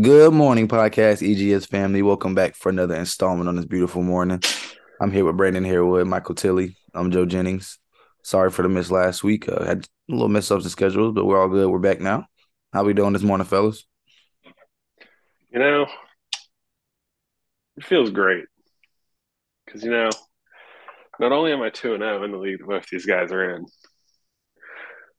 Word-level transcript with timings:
Good 0.00 0.34
morning, 0.34 0.66
podcast 0.66 1.22
EGS 1.22 1.66
family. 1.66 2.02
Welcome 2.02 2.34
back 2.34 2.56
for 2.56 2.68
another 2.68 2.96
installment 2.96 3.48
on 3.48 3.54
this 3.54 3.64
beautiful 3.64 4.02
morning. 4.02 4.42
I'm 5.00 5.12
here 5.12 5.24
with 5.24 5.36
Brandon 5.36 5.62
Harewood, 5.62 6.08
Michael 6.08 6.34
Tilley. 6.34 6.76
I'm 6.92 7.12
Joe 7.12 7.24
Jennings. 7.24 7.78
Sorry 8.24 8.50
for 8.50 8.62
the 8.62 8.68
miss 8.68 8.90
last 8.90 9.22
week. 9.22 9.48
Uh, 9.48 9.64
had 9.64 9.86
a 10.10 10.12
little 10.12 10.28
mess 10.28 10.50
ups 10.50 10.64
in 10.64 10.70
schedules, 10.70 11.14
but 11.14 11.26
we're 11.26 11.40
all 11.40 11.48
good. 11.48 11.70
We're 11.70 11.78
back 11.78 12.00
now. 12.00 12.26
How 12.72 12.82
we 12.82 12.92
doing 12.92 13.12
this 13.12 13.22
morning, 13.22 13.46
fellas? 13.46 13.86
You 15.52 15.60
know, 15.60 15.86
it 17.76 17.84
feels 17.84 18.10
great 18.10 18.46
because 19.64 19.84
you 19.84 19.92
know, 19.92 20.10
not 21.20 21.30
only 21.30 21.52
am 21.52 21.62
I 21.62 21.70
two 21.70 21.94
and 21.94 22.02
zero 22.02 22.24
in 22.24 22.32
the 22.32 22.38
league 22.38 22.66
both 22.66 22.88
these 22.90 23.06
guys 23.06 23.30
are 23.30 23.54
in, 23.54 23.64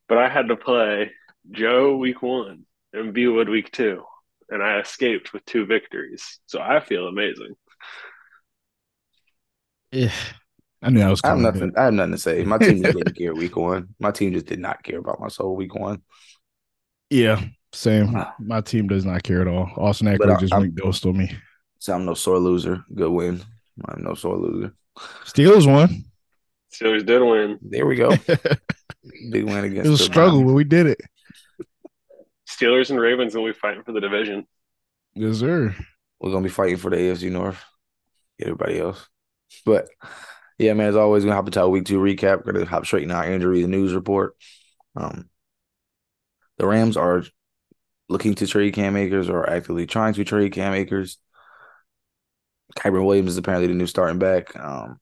but 0.09 0.17
I 0.17 0.27
had 0.27 0.49
to 0.49 0.57
play 0.57 1.13
Joe 1.49 1.95
week 1.95 2.21
one 2.21 2.65
and 2.91 3.13
B 3.13 3.27
Wood 3.27 3.47
week 3.47 3.71
two 3.71 4.03
and 4.49 4.63
I 4.63 4.79
escaped 4.79 5.33
with 5.33 5.45
two 5.45 5.65
victories. 5.65 6.39
So 6.45 6.61
I 6.61 6.79
feel 6.79 7.07
amazing. 7.07 7.55
Yeah. 9.91 10.11
I 10.81 10.89
knew 10.89 11.01
I 11.01 11.09
was 11.09 11.21
I 11.23 11.29
have 11.29 11.39
nothing. 11.39 11.71
I 11.75 11.85
have 11.85 11.93
nothing 11.93 12.11
to 12.11 12.17
say. 12.17 12.43
My 12.43 12.59
team 12.59 12.81
didn't 12.81 13.13
care 13.17 13.33
week 13.33 13.55
one. 13.55 13.95
My 13.99 14.11
team 14.11 14.33
just 14.33 14.45
did 14.45 14.59
not 14.59 14.83
care 14.83 14.99
about 14.99 15.19
my 15.19 15.29
soul 15.29 15.55
week 15.55 15.73
one. 15.73 16.01
Yeah, 17.09 17.43
same. 17.73 18.15
Ah. 18.15 18.35
My 18.39 18.61
team 18.61 18.87
does 18.87 19.03
not 19.03 19.23
care 19.23 19.41
at 19.41 19.47
all. 19.47 19.69
Austin 19.77 20.07
Ekeler 20.07 20.39
just 20.39 20.53
went 20.53 20.75
ghost 20.75 21.05
on 21.05 21.17
me. 21.17 21.35
So 21.79 21.93
I'm 21.93 22.05
no 22.05 22.13
sore 22.13 22.37
loser. 22.37 22.83
Good 22.93 23.09
win. 23.09 23.41
I'm 23.85 24.03
no 24.03 24.13
sore 24.13 24.37
loser. 24.37 24.73
Steelers 25.25 25.71
won. 25.71 26.05
Steelers 26.71 27.05
did 27.05 27.21
win. 27.21 27.57
There 27.61 27.85
we 27.85 27.95
go. 27.95 28.09
Big 29.31 29.45
win 29.45 29.65
against. 29.65 29.87
It 29.87 29.89
was 29.89 30.01
a 30.01 30.03
struggle, 30.03 30.43
but 30.43 30.53
we 30.53 30.63
did 30.63 30.87
it. 30.87 31.01
Steelers 32.55 32.89
and 32.89 32.99
Ravens 32.99 33.35
will 33.35 33.45
be 33.45 33.53
fighting 33.53 33.83
for 33.83 33.91
the 33.91 34.01
division. 34.01 34.47
Yes, 35.13 35.39
sir. 35.39 35.75
We're 36.19 36.31
gonna 36.31 36.43
be 36.43 36.49
fighting 36.49 36.77
for 36.77 36.89
the 36.89 36.97
AFC 36.97 37.31
North. 37.31 37.63
Everybody 38.41 38.79
else. 38.79 39.07
But 39.65 39.87
yeah, 40.57 40.73
man, 40.73 40.89
as 40.89 40.95
always, 40.95 41.23
we're 41.23 41.29
gonna 41.29 41.35
hop 41.37 41.47
into 41.47 41.61
our 41.61 41.69
week 41.69 41.85
two 41.85 41.99
recap. 41.99 42.45
We're 42.45 42.53
gonna 42.53 42.65
hop 42.65 42.85
straight 42.85 43.03
into 43.03 43.15
our 43.15 43.29
injury 43.31 43.63
and 43.63 43.71
news 43.71 43.93
report. 43.93 44.35
Um 44.95 45.29
the 46.57 46.65
Rams 46.65 46.95
are 46.95 47.23
looking 48.07 48.35
to 48.35 48.47
trade 48.47 48.73
Cam 48.73 48.95
Akers 48.95 49.29
or 49.29 49.49
actively 49.49 49.85
trying 49.85 50.13
to 50.13 50.23
trade 50.23 50.53
Cam 50.53 50.73
Akers. 50.73 51.17
Kyren 52.77 53.05
Williams 53.05 53.31
is 53.31 53.37
apparently 53.37 53.67
the 53.67 53.73
new 53.73 53.87
starting 53.87 54.19
back. 54.19 54.55
Um, 54.57 54.99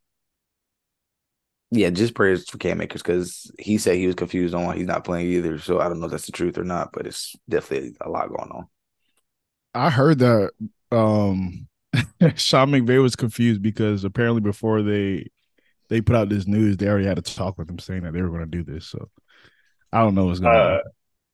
yeah, 1.76 1.90
just 1.90 2.14
prayers 2.14 2.48
for 2.48 2.60
Cam 2.60 2.82
Akers 2.82 3.02
because 3.02 3.52
he 3.58 3.80
said 3.80 3.96
he 3.96 4.06
was 4.06 4.16
confused 4.16 4.54
on 4.54 4.66
why 4.66 4.76
he's 4.76 4.86
not 4.86 5.04
playing 5.04 5.28
either. 5.28 5.58
So 5.58 5.80
I 5.80 5.88
don't 5.88 6.00
know 6.00 6.06
if 6.06 6.12
that's 6.12 6.28
the 6.28 6.32
truth 6.32 6.58
or 6.58 6.64
not, 6.64 6.92
but 6.94 7.08
it's 7.08 7.36
definitely 7.50 7.96
a 8.00 8.10
lot 8.10 8.30
going 8.30 8.52
on. 8.52 8.68
I 9.74 9.90
heard 9.90 10.20
that 10.20 10.52
um 10.92 11.68
Sean 12.36 12.70
McVay 12.70 13.02
was 13.02 13.16
confused 13.16 13.64
because 13.64 14.04
apparently 14.04 14.42
before 14.42 14.84
they 14.84 15.30
they 15.90 16.00
put 16.00 16.16
out 16.16 16.30
this 16.30 16.48
news, 16.48 16.78
they 16.78 16.88
already 16.88 17.08
had 17.08 17.18
a 17.18 17.24
talk 17.24 17.58
with 17.58 17.70
him 17.70 17.80
saying 17.80 18.04
that 18.04 18.14
they 18.14 18.22
were 18.22 18.30
going 18.30 18.42
to 18.42 18.46
do 18.46 18.64
this. 18.64 18.88
So 18.88 19.10
I 19.92 20.02
don't 20.02 20.16
know 20.16 20.26
what's 20.28 20.40
going 20.40 20.56
uh, 20.56 20.60
on. 20.60 20.82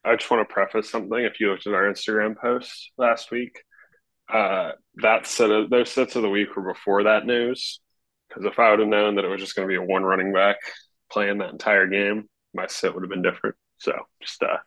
I 0.05 0.15
just 0.15 0.31
want 0.31 0.47
to 0.47 0.53
preface 0.53 0.89
something. 0.89 1.19
If 1.19 1.39
you 1.39 1.51
looked 1.51 1.67
at 1.67 1.73
our 1.73 1.91
Instagram 1.91 2.37
post 2.37 2.91
last 2.97 3.29
week, 3.29 3.61
uh, 4.31 4.71
that 4.95 5.27
set 5.27 5.51
of 5.51 5.69
those 5.69 5.91
sets 5.91 6.15
of 6.15 6.21
the 6.21 6.29
week 6.29 6.55
were 6.55 6.73
before 6.73 7.03
that 7.03 7.25
news. 7.25 7.81
Because 8.29 8.45
if 8.45 8.59
I 8.59 8.69
would 8.69 8.79
have 8.79 8.87
known 8.87 9.15
that 9.15 9.25
it 9.25 9.29
was 9.29 9.41
just 9.41 9.55
going 9.55 9.67
to 9.67 9.71
be 9.71 9.77
a 9.77 9.81
one 9.81 10.03
running 10.03 10.31
back 10.31 10.57
playing 11.11 11.39
that 11.39 11.49
entire 11.49 11.87
game, 11.87 12.29
my 12.53 12.67
sit 12.67 12.93
would 12.93 13.03
have 13.03 13.09
been 13.09 13.23
different. 13.23 13.55
So 13.77 13.93
just 14.21 14.41
uh, 14.43 14.57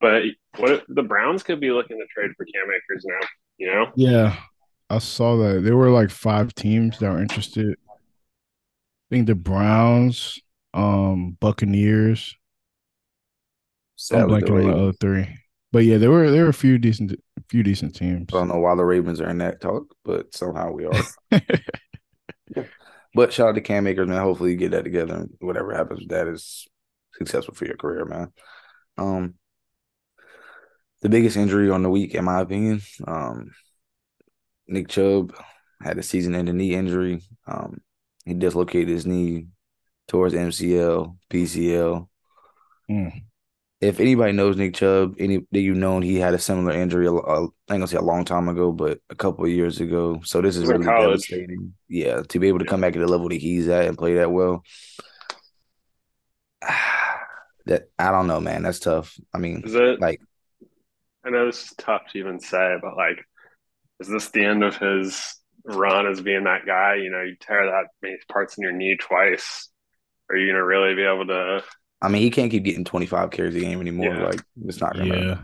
but 0.00 0.22
what 0.56 0.84
the 0.88 1.02
Browns 1.02 1.42
could 1.42 1.60
be 1.60 1.70
looking 1.70 1.98
to 1.98 2.06
trade 2.06 2.30
for 2.36 2.44
Cam 2.44 2.70
Akers 2.70 3.04
now, 3.06 3.26
you 3.56 3.66
know? 3.66 3.92
Yeah, 3.96 4.36
I 4.90 4.98
saw 4.98 5.36
that 5.38 5.64
there 5.64 5.76
were 5.76 5.90
like 5.90 6.10
five 6.10 6.54
teams 6.54 6.98
that 6.98 7.10
were 7.10 7.20
interested. 7.20 7.76
I 7.88 7.94
think 9.10 9.26
the 9.26 9.34
Browns, 9.34 10.38
um, 10.74 11.36
Buccaneers. 11.40 12.36
I'm 14.12 14.28
blanking 14.28 14.64
on 14.64 14.70
the 14.70 14.76
other 14.76 14.92
three, 14.92 15.26
but 15.72 15.84
yeah, 15.84 15.98
there 15.98 16.10
were 16.10 16.30
there 16.30 16.44
were 16.44 16.50
a 16.50 16.54
few 16.54 16.78
decent 16.78 17.12
a 17.12 17.42
few 17.48 17.64
decent 17.64 17.96
teams. 17.96 18.28
I 18.32 18.38
don't 18.38 18.46
know 18.46 18.58
why 18.58 18.76
the 18.76 18.84
Ravens 18.84 19.20
are 19.20 19.28
in 19.28 19.38
that 19.38 19.60
talk, 19.60 19.86
but 20.04 20.32
somehow 20.36 20.70
we 20.70 20.84
are. 20.84 21.02
But 23.14 23.32
shout 23.32 23.48
out 23.48 23.54
to 23.54 23.60
Cam 23.60 23.86
Akers, 23.86 24.08
man. 24.08 24.22
Hopefully 24.22 24.52
you 24.52 24.56
get 24.56 24.72
that 24.72 24.84
together. 24.84 25.14
and 25.14 25.30
whatever 25.40 25.74
happens 25.74 26.00
with 26.00 26.10
that 26.10 26.28
is 26.28 26.66
successful 27.14 27.54
for 27.54 27.64
your 27.64 27.76
career, 27.76 28.04
man. 28.04 28.32
Um, 28.96 29.34
the 31.00 31.08
biggest 31.08 31.36
injury 31.36 31.70
on 31.70 31.82
the 31.82 31.90
week, 31.90 32.14
in 32.14 32.24
my 32.24 32.40
opinion, 32.40 32.82
um, 33.06 33.52
Nick 34.66 34.88
Chubb 34.88 35.34
had 35.80 35.96
a 35.98 36.02
season-ending 36.02 36.56
knee 36.56 36.74
injury. 36.74 37.22
Um, 37.46 37.80
he 38.24 38.34
dislocated 38.34 38.88
his 38.88 39.06
knee 39.06 39.46
towards 40.08 40.34
MCL, 40.34 41.16
PCL. 41.30 42.08
Mm 42.90 43.27
if 43.80 44.00
anybody 44.00 44.32
knows 44.32 44.56
Nick 44.56 44.74
Chubb, 44.74 45.14
any 45.18 45.46
that 45.52 45.60
you've 45.60 45.76
known, 45.76 46.02
he 46.02 46.16
had 46.16 46.34
a 46.34 46.38
similar 46.38 46.72
injury. 46.72 47.06
A, 47.06 47.12
a, 47.12 47.42
I 47.44 47.44
ain't 47.44 47.52
gonna 47.68 47.86
say 47.86 47.96
a 47.96 48.02
long 48.02 48.24
time 48.24 48.48
ago, 48.48 48.72
but 48.72 48.98
a 49.08 49.14
couple 49.14 49.44
of 49.44 49.50
years 49.50 49.80
ago. 49.80 50.20
So 50.24 50.40
this 50.40 50.56
is 50.56 50.66
really 50.66 50.84
devastating. 50.84 51.74
Yeah, 51.88 52.22
to 52.28 52.38
be 52.40 52.48
able 52.48 52.58
to 52.58 52.64
come 52.64 52.80
back 52.80 52.96
at 52.96 52.98
the 52.98 53.06
level 53.06 53.28
that 53.28 53.36
he's 53.36 53.68
at 53.68 53.86
and 53.86 53.98
play 53.98 54.14
that 54.14 54.32
well. 54.32 54.62
That 57.66 57.90
I 57.98 58.10
don't 58.12 58.28
know, 58.28 58.40
man. 58.40 58.62
That's 58.62 58.78
tough. 58.78 59.14
I 59.34 59.36
mean, 59.36 59.60
is 59.62 59.74
it 59.74 60.00
like? 60.00 60.22
I 61.22 61.28
know 61.28 61.48
it's 61.48 61.74
tough 61.76 62.00
to 62.10 62.18
even 62.18 62.40
say, 62.40 62.76
but 62.80 62.96
like, 62.96 63.22
is 64.00 64.08
this 64.08 64.30
the 64.30 64.42
end 64.42 64.64
of 64.64 64.78
his 64.78 65.34
run 65.66 66.06
as 66.06 66.22
being 66.22 66.44
that 66.44 66.64
guy? 66.64 66.94
You 66.94 67.10
know, 67.10 67.20
you 67.20 67.36
tear 67.38 67.66
that 67.66 67.88
many 68.00 68.16
parts 68.32 68.56
in 68.56 68.62
your 68.62 68.72
knee 68.72 68.96
twice. 68.98 69.68
Are 70.30 70.36
you 70.36 70.50
gonna 70.50 70.64
really 70.64 70.94
be 70.94 71.02
able 71.02 71.26
to 71.26 71.62
I 72.00 72.08
mean, 72.08 72.22
he 72.22 72.30
can't 72.30 72.50
keep 72.50 72.64
getting 72.64 72.84
25 72.84 73.30
carries 73.30 73.56
a 73.56 73.60
game 73.60 73.80
anymore. 73.80 74.14
Yeah. 74.14 74.26
Like, 74.26 74.42
it's 74.64 74.80
not 74.80 74.96
gonna. 74.96 75.16
Yeah. 75.16 75.38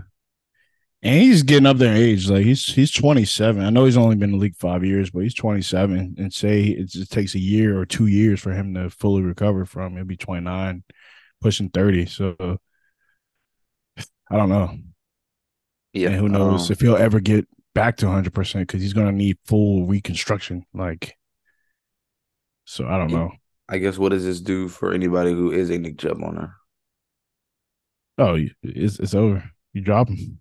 And 1.03 1.20
he's 1.20 1.42
getting 1.42 1.66
up 1.66 1.76
there 1.76 1.94
in 1.94 2.00
age. 2.00 2.31
Like 2.31 2.44
he's 2.44 2.65
he's 2.65 2.91
27. 2.91 3.62
I 3.62 3.69
know 3.69 3.84
he's 3.84 3.98
only 3.98 4.16
been 4.16 4.31
in 4.31 4.38
the 4.38 4.42
league 4.42 4.56
five 4.56 4.84
years, 4.84 5.10
but 5.10 5.20
he's 5.20 5.34
27. 5.34 6.14
And 6.16 6.32
say 6.32 6.62
it 6.62 6.91
takes 7.10 7.34
a 7.34 7.38
year 7.38 7.78
or 7.78 7.84
two 7.84 8.06
years 8.06 8.41
for 8.41 8.53
him 8.53 8.72
to 8.75 8.88
fully 8.88 9.22
recover 9.22 9.66
from. 9.66 9.97
He'll 9.97 10.06
be 10.06 10.16
29, 10.16 10.82
pushing 11.43 11.69
30. 11.69 12.06
So 12.06 12.59
I 14.31 14.37
don't 14.37 14.48
know. 14.48 14.78
Yeah. 15.93 16.09
And 16.09 16.16
who 16.16 16.28
knows 16.31 16.70
um, 16.70 16.72
if 16.72 16.81
he'll 16.81 16.97
ever 16.97 17.20
get 17.20 17.47
back 17.75 17.98
to 17.98 18.06
100 18.06 18.32
percent 18.32 18.66
because 18.66 18.81
he's 18.81 18.94
going 18.94 19.06
to 19.06 19.12
need 19.12 19.37
full 19.44 19.87
reconstruction. 19.87 20.64
Like, 20.72 21.19
so 22.64 22.87
I 22.87 22.97
don't 22.97 23.12
know. 23.12 23.31
I 23.69 23.78
guess 23.78 23.98
what 23.98 24.10
does 24.10 24.25
this 24.25 24.41
do 24.41 24.69
for 24.69 24.92
anybody 24.92 25.32
who 25.32 25.50
is 25.50 25.70
a 25.70 25.78
Nick 25.78 25.98
Chubb 25.98 26.22
owner? 26.22 26.54
Oh, 28.19 28.38
it's 28.62 28.98
it's 28.98 29.14
over. 29.14 29.44
You 29.72 29.80
drop 29.80 30.08
him. 30.08 30.38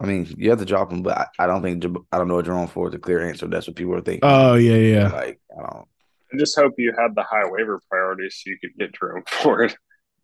I 0.00 0.06
mean, 0.06 0.32
you 0.36 0.50
have 0.50 0.58
to 0.60 0.64
drop 0.64 0.92
him, 0.92 1.02
but 1.02 1.18
I, 1.18 1.26
I 1.44 1.46
don't 1.46 1.62
think 1.62 1.84
I 2.12 2.18
don't 2.18 2.28
know 2.28 2.34
what 2.34 2.46
you're 2.46 2.58
on 2.58 2.68
for. 2.68 2.90
The 2.90 2.98
clear 2.98 3.26
answer. 3.26 3.46
That's 3.46 3.66
what 3.66 3.76
people 3.76 3.94
are 3.94 4.00
thinking. 4.00 4.20
Oh 4.22 4.54
yeah, 4.54 4.76
yeah. 4.76 5.08
Like 5.08 5.40
I 5.56 5.62
don't. 5.62 5.88
I 6.32 6.36
just 6.36 6.56
hope 6.56 6.74
you 6.76 6.92
had 6.96 7.14
the 7.14 7.22
high 7.22 7.48
waiver 7.48 7.80
priority 7.88 8.28
so 8.30 8.50
you 8.50 8.58
could 8.60 8.76
get 8.78 8.94
Jerome 8.94 9.24
Ford. 9.26 9.74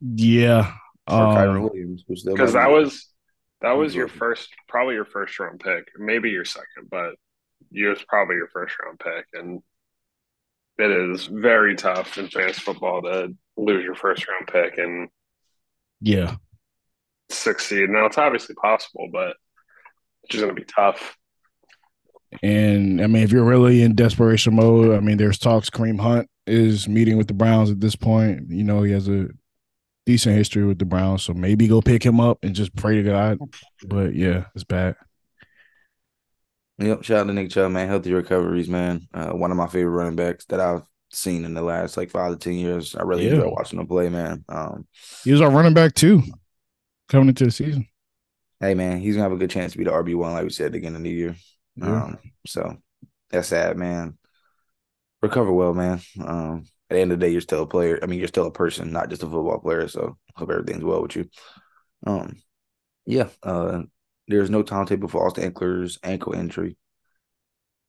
Yeah, 0.01 0.73
for 1.09 1.15
um, 1.15 1.35
Kyren 1.35 1.63
Williams, 1.63 2.05
because 2.07 2.53
that 2.53 2.71
was 2.71 3.09
that 3.63 3.73
was 3.73 3.95
your 3.95 4.09
first, 4.09 4.51
probably 4.69 4.95
your 4.95 5.07
first 5.07 5.39
round 5.41 5.61
pick, 5.61 5.89
maybe 5.99 6.31
your 6.31 6.45
second, 6.45 6.91
but 6.91 7.15
you 7.71 7.89
was 7.89 8.05
probably 8.07 8.37
your 8.37 8.49
first 8.49 8.75
round 8.85 8.99
pick, 8.99 9.27
and 9.33 9.63
it 10.79 10.91
is 10.91 11.27
very 11.27 11.75
tough 11.75 12.19
in 12.19 12.29
fantasy 12.29 12.61
football 12.61 13.03
to 13.03 13.35
lose 13.57 13.85
your 13.85 13.95
first 13.95 14.27
round 14.29 14.49
pick 14.49 14.79
and 14.79 15.09
yeah 16.01 16.37
succeed. 17.31 17.89
Now 17.89 18.07
it's 18.07 18.19
obviously 18.19 18.55
possible, 18.55 19.09
but 19.13 19.37
it's 20.23 20.33
just 20.33 20.43
going 20.43 20.55
to 20.55 20.61
be 20.61 20.67
tough. 20.67 21.17
And 22.43 23.01
I 23.01 23.07
mean, 23.07 23.23
if 23.23 23.33
you're 23.33 23.45
really 23.45 23.83
in 23.83 23.95
desperation 23.95 24.57
mode, 24.57 24.97
I 24.97 25.01
mean, 25.01 25.17
there's 25.19 25.39
talks. 25.39 25.71
Kareem 25.71 26.01
Hunt 26.01 26.29
is 26.47 26.89
meeting 26.89 27.17
with 27.17 27.29
the 27.29 27.35
Browns 27.35 27.71
at 27.71 27.81
this 27.81 27.97
point. 27.97 28.51
You 28.51 28.65
know, 28.65 28.83
he 28.83 28.93
has 28.93 29.09
a 29.09 29.29
decent 30.05 30.37
history 30.37 30.65
with 30.65 30.79
the 30.79 30.85
Browns, 30.85 31.25
so 31.25 31.33
maybe 31.33 31.69
go 31.69 31.81
pick 31.81 32.05
him 32.05 32.21
up 32.21 32.39
and 32.43 32.55
just 32.55 32.75
pray 32.75 32.97
to 32.97 33.03
God. 33.03 33.39
But 33.87 34.15
yeah, 34.15 34.47
it's 34.55 34.65
bad. 34.65 34.97
Yep. 36.79 37.05
Shout 37.05 37.21
out 37.21 37.27
to 37.29 37.33
Nick 37.33 37.51
Chubb, 37.51 37.73
man. 37.73 37.89
Healthy 37.89 38.13
recoveries, 38.13 38.69
man. 38.69 39.07
Uh, 39.15 39.31
one 39.31 39.51
of 39.51 39.57
my 39.57 39.69
favorite 39.69 39.93
running 39.93 40.17
backs 40.17 40.45
that 40.47 40.61
I've 40.61 40.83
seen 41.11 41.45
in 41.45 41.55
the 41.55 41.63
last 41.63 41.97
like 41.97 42.11
five 42.11 42.33
to 42.33 42.39
ten 42.39 42.55
years. 42.55 42.97
I 42.97 43.03
really 43.03 43.27
yeah. 43.27 43.35
enjoy 43.35 43.49
watching 43.49 43.79
him 43.79 43.87
play, 43.87 44.09
man. 44.09 44.45
Um, 44.49 44.87
he 45.23 45.33
was 45.33 45.41
our 45.41 45.51
running 45.51 45.75
back 45.75 45.95
too, 45.95 46.23
coming 47.09 47.29
into 47.29 47.45
the 47.45 47.51
season. 47.51 47.87
Hey, 48.61 48.75
man, 48.75 48.99
he's 48.99 49.15
gonna 49.15 49.25
have 49.25 49.33
a 49.33 49.37
good 49.37 49.51
chance 49.51 49.73
to 49.73 49.79
be 49.79 49.85
the 49.85 49.93
RB 49.93 50.17
one, 50.17 50.33
like 50.33 50.45
we 50.45 50.51
said, 50.51 50.75
again 50.75 50.97
in 50.97 51.03
the 51.03 51.11
year. 51.11 51.37
Yeah. 51.77 52.05
Um, 52.05 52.19
so 52.47 52.77
that's 53.31 53.49
sad, 53.49 53.77
man. 53.77 54.19
Recover 55.23 55.53
well, 55.53 55.75
man. 55.75 56.01
Um, 56.21 56.65
at 56.91 56.95
the 56.95 57.01
end 57.01 57.13
of 57.13 57.21
the 57.21 57.27
day, 57.27 57.33
you're 57.33 57.41
still 57.41 57.63
a 57.63 57.67
player. 57.67 57.99
I 58.03 58.07
mean, 58.07 58.19
you're 58.19 58.29
still 58.29 58.47
a 58.47 58.53
person, 58.53 58.93
not 58.93 59.11
just 59.11 59.23
a 59.23 59.27
football 59.27 59.59
player. 59.59 59.89
So 59.89 60.17
hope 60.35 60.51
everything's 60.51 60.85
well 60.85 61.03
with 61.03 61.17
you. 61.17 61.29
Um, 62.07 62.43
yeah. 63.07 63.29
Uh, 63.43 63.83
There's 64.29 64.51
no 64.51 64.63
timetable 64.63 65.09
for 65.09 65.27
Austin 65.27 65.53
Ekeler's 65.53 65.99
ankle 66.03 66.33
injury. 66.33 66.77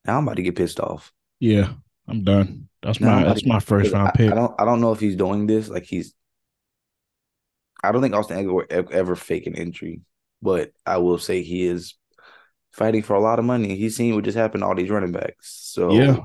Now 0.05 0.17
I'm 0.17 0.23
about 0.23 0.35
to 0.37 0.43
get 0.43 0.55
pissed 0.55 0.79
off. 0.79 1.11
Yeah, 1.39 1.73
I'm 2.07 2.23
done. 2.23 2.69
That's 2.81 2.99
my 2.99 3.23
that's 3.23 3.45
my 3.45 3.59
first 3.59 3.93
round 3.93 4.13
pick. 4.13 4.31
I 4.31 4.35
don't 4.35 4.53
I 4.59 4.65
don't 4.65 4.81
know 4.81 4.91
if 4.91 4.99
he's 4.99 5.15
doing 5.15 5.47
this 5.47 5.69
like 5.69 5.85
he's. 5.85 6.13
I 7.83 7.91
don't 7.91 8.01
think 8.01 8.15
Austin 8.15 8.37
Ekeler 8.37 8.65
ever, 8.69 8.91
ever 8.91 9.15
fake 9.15 9.47
an 9.47 9.55
injury, 9.55 10.01
but 10.41 10.71
I 10.85 10.97
will 10.97 11.17
say 11.17 11.41
he 11.41 11.65
is 11.65 11.95
fighting 12.73 13.03
for 13.03 13.15
a 13.15 13.19
lot 13.19 13.39
of 13.39 13.45
money. 13.45 13.75
He's 13.75 13.95
seen 13.95 14.15
what 14.15 14.23
just 14.23 14.37
happened 14.37 14.61
to 14.61 14.67
all 14.67 14.75
these 14.75 14.89
running 14.89 15.11
backs. 15.11 15.71
So 15.73 15.91
yeah, 15.91 16.17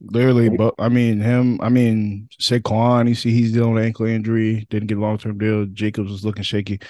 literally. 0.00 0.48
But 0.48 0.74
I 0.78 0.88
mean, 0.88 1.20
him. 1.20 1.60
I 1.60 1.68
mean, 1.68 2.28
Saquon. 2.40 3.08
You 3.08 3.14
see, 3.14 3.32
he's 3.32 3.52
dealing 3.52 3.74
with 3.74 3.84
ankle 3.84 4.06
injury. 4.06 4.66
Didn't 4.70 4.88
get 4.88 4.98
a 4.98 5.00
long 5.00 5.18
term 5.18 5.38
deal. 5.38 5.66
Jacobs 5.66 6.10
was 6.10 6.24
looking 6.24 6.44
shaky. 6.44 6.80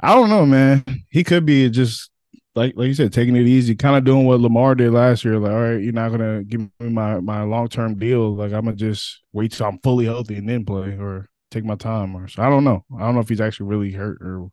I 0.00 0.14
don't 0.14 0.30
know, 0.30 0.46
man. 0.46 0.84
He 1.10 1.24
could 1.24 1.44
be 1.44 1.68
just 1.70 2.10
like 2.54 2.74
like 2.76 2.88
you 2.88 2.94
said, 2.94 3.12
taking 3.12 3.36
it 3.36 3.46
easy, 3.46 3.74
kind 3.74 3.96
of 3.96 4.04
doing 4.04 4.26
what 4.26 4.40
Lamar 4.40 4.74
did 4.74 4.92
last 4.92 5.24
year. 5.24 5.38
Like, 5.38 5.52
all 5.52 5.60
right, 5.60 5.82
you're 5.82 5.92
not 5.92 6.10
gonna 6.10 6.42
give 6.42 6.60
me 6.60 6.70
my 6.80 7.20
my 7.20 7.42
long 7.42 7.68
term 7.68 7.98
deal. 7.98 8.34
Like, 8.34 8.52
I'm 8.52 8.64
gonna 8.64 8.76
just 8.76 9.20
wait 9.32 9.52
till 9.52 9.66
I'm 9.66 9.78
fully 9.78 10.06
healthy 10.06 10.36
and 10.36 10.48
then 10.48 10.64
play, 10.64 10.96
or 10.98 11.28
take 11.50 11.64
my 11.64 11.76
time. 11.76 12.16
Or 12.16 12.28
so 12.28 12.42
I 12.42 12.48
don't 12.48 12.64
know. 12.64 12.84
I 12.96 13.00
don't 13.00 13.14
know 13.14 13.20
if 13.20 13.28
he's 13.28 13.40
actually 13.40 13.66
really 13.66 13.92
hurt 13.92 14.18
or 14.20 14.48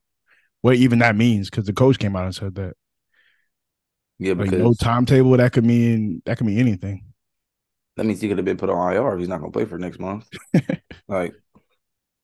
what 0.61 0.75
even 0.75 0.99
that 0.99 1.15
means 1.15 1.49
because 1.49 1.65
the 1.65 1.73
coach 1.73 1.97
came 1.99 2.15
out 2.15 2.25
and 2.25 2.35
said 2.35 2.55
that. 2.55 2.73
Yeah, 4.19 4.33
because 4.33 4.53
like 4.53 4.61
no 4.61 4.73
timetable 4.73 5.37
that 5.37 5.53
could 5.53 5.65
mean 5.65 6.21
that 6.25 6.37
could 6.37 6.47
mean 6.47 6.59
anything. 6.59 7.03
That 7.95 8.05
means 8.05 8.21
he 8.21 8.27
could 8.27 8.37
have 8.37 8.45
been 8.45 8.57
put 8.57 8.69
on 8.69 8.93
IR 8.93 9.13
if 9.13 9.19
he's 9.19 9.27
not 9.27 9.39
gonna 9.39 9.51
play 9.51 9.65
for 9.65 9.77
next 9.77 9.99
month. 9.99 10.27
like 11.07 11.33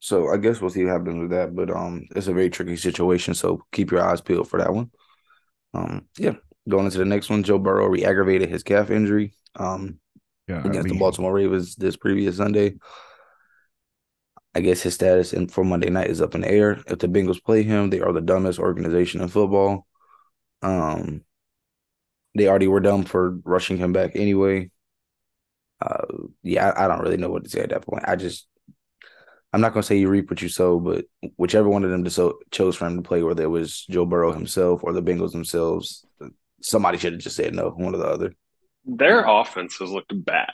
so 0.04 0.28
I 0.28 0.36
guess 0.36 0.60
we'll 0.60 0.68
see 0.68 0.84
what 0.84 0.92
happens 0.92 1.18
with 1.18 1.30
that. 1.30 1.56
But 1.56 1.70
um 1.70 2.06
it's 2.14 2.26
a 2.26 2.34
very 2.34 2.50
tricky 2.50 2.76
situation. 2.76 3.32
So 3.32 3.64
keep 3.72 3.90
your 3.90 4.02
eyes 4.02 4.20
peeled 4.20 4.50
for 4.50 4.58
that 4.58 4.74
one. 4.74 4.90
Um, 5.72 6.04
yeah, 6.18 6.34
going 6.68 6.84
into 6.84 6.98
the 6.98 7.06
next 7.06 7.30
one, 7.30 7.42
Joe 7.42 7.58
Burrow 7.58 7.86
re-aggravated 7.86 8.50
his 8.50 8.62
calf 8.62 8.90
injury 8.90 9.32
um, 9.56 9.98
yeah, 10.46 10.62
against 10.62 10.88
the 10.88 10.98
Baltimore 10.98 11.32
Ravens 11.32 11.74
this 11.76 11.96
previous 11.96 12.36
Sunday. 12.36 12.74
I 14.54 14.60
guess 14.60 14.82
his 14.82 14.92
status 14.92 15.32
and 15.32 15.50
for 15.50 15.64
Monday 15.64 15.88
night 15.88 16.10
is 16.10 16.20
up 16.20 16.34
in 16.34 16.42
the 16.42 16.50
air. 16.50 16.82
If 16.86 16.98
the 16.98 17.08
Bengals 17.08 17.42
play 17.42 17.62
him, 17.62 17.88
they 17.88 18.00
are 18.00 18.12
the 18.12 18.20
dumbest 18.20 18.58
organization 18.58 19.22
in 19.22 19.28
football. 19.28 19.86
Um, 20.60 21.24
they 22.36 22.46
already 22.46 22.68
were 22.68 22.80
dumb 22.80 23.04
for 23.04 23.38
rushing 23.44 23.78
him 23.78 23.94
back 23.94 24.12
anyway. 24.14 24.70
Uh, 25.80 26.28
yeah, 26.42 26.68
I, 26.68 26.84
I 26.84 26.88
don't 26.88 27.00
really 27.00 27.16
know 27.16 27.30
what 27.30 27.44
to 27.44 27.50
say 27.50 27.62
at 27.62 27.70
that 27.70 27.86
point. 27.86 28.04
I 28.06 28.16
just 28.16 28.46
I'm 29.54 29.60
not 29.60 29.72
gonna 29.72 29.84
say 29.84 29.96
you 29.96 30.08
reap 30.08 30.28
what 30.30 30.42
you 30.42 30.48
sow, 30.48 30.80
but 30.80 31.04
whichever 31.36 31.68
one 31.68 31.84
of 31.84 31.90
them 31.90 32.08
so, 32.08 32.40
chose 32.50 32.74
for 32.74 32.86
him 32.86 32.96
to 32.96 33.06
play, 33.06 33.22
whether 33.22 33.44
it 33.44 33.46
was 33.46 33.86
Joe 33.88 34.04
Burrow 34.04 34.32
himself 34.32 34.82
or 34.82 34.92
the 34.92 35.00
Bengals 35.00 35.30
themselves, 35.30 36.04
somebody 36.60 36.98
should 36.98 37.12
have 37.12 37.22
just 37.22 37.36
said 37.36 37.54
no, 37.54 37.70
one 37.70 37.94
or 37.94 37.98
the 37.98 38.04
other. 38.04 38.34
Their 38.84 39.24
offense 39.24 39.76
has 39.76 39.90
looked 39.90 40.12
bad. 40.24 40.50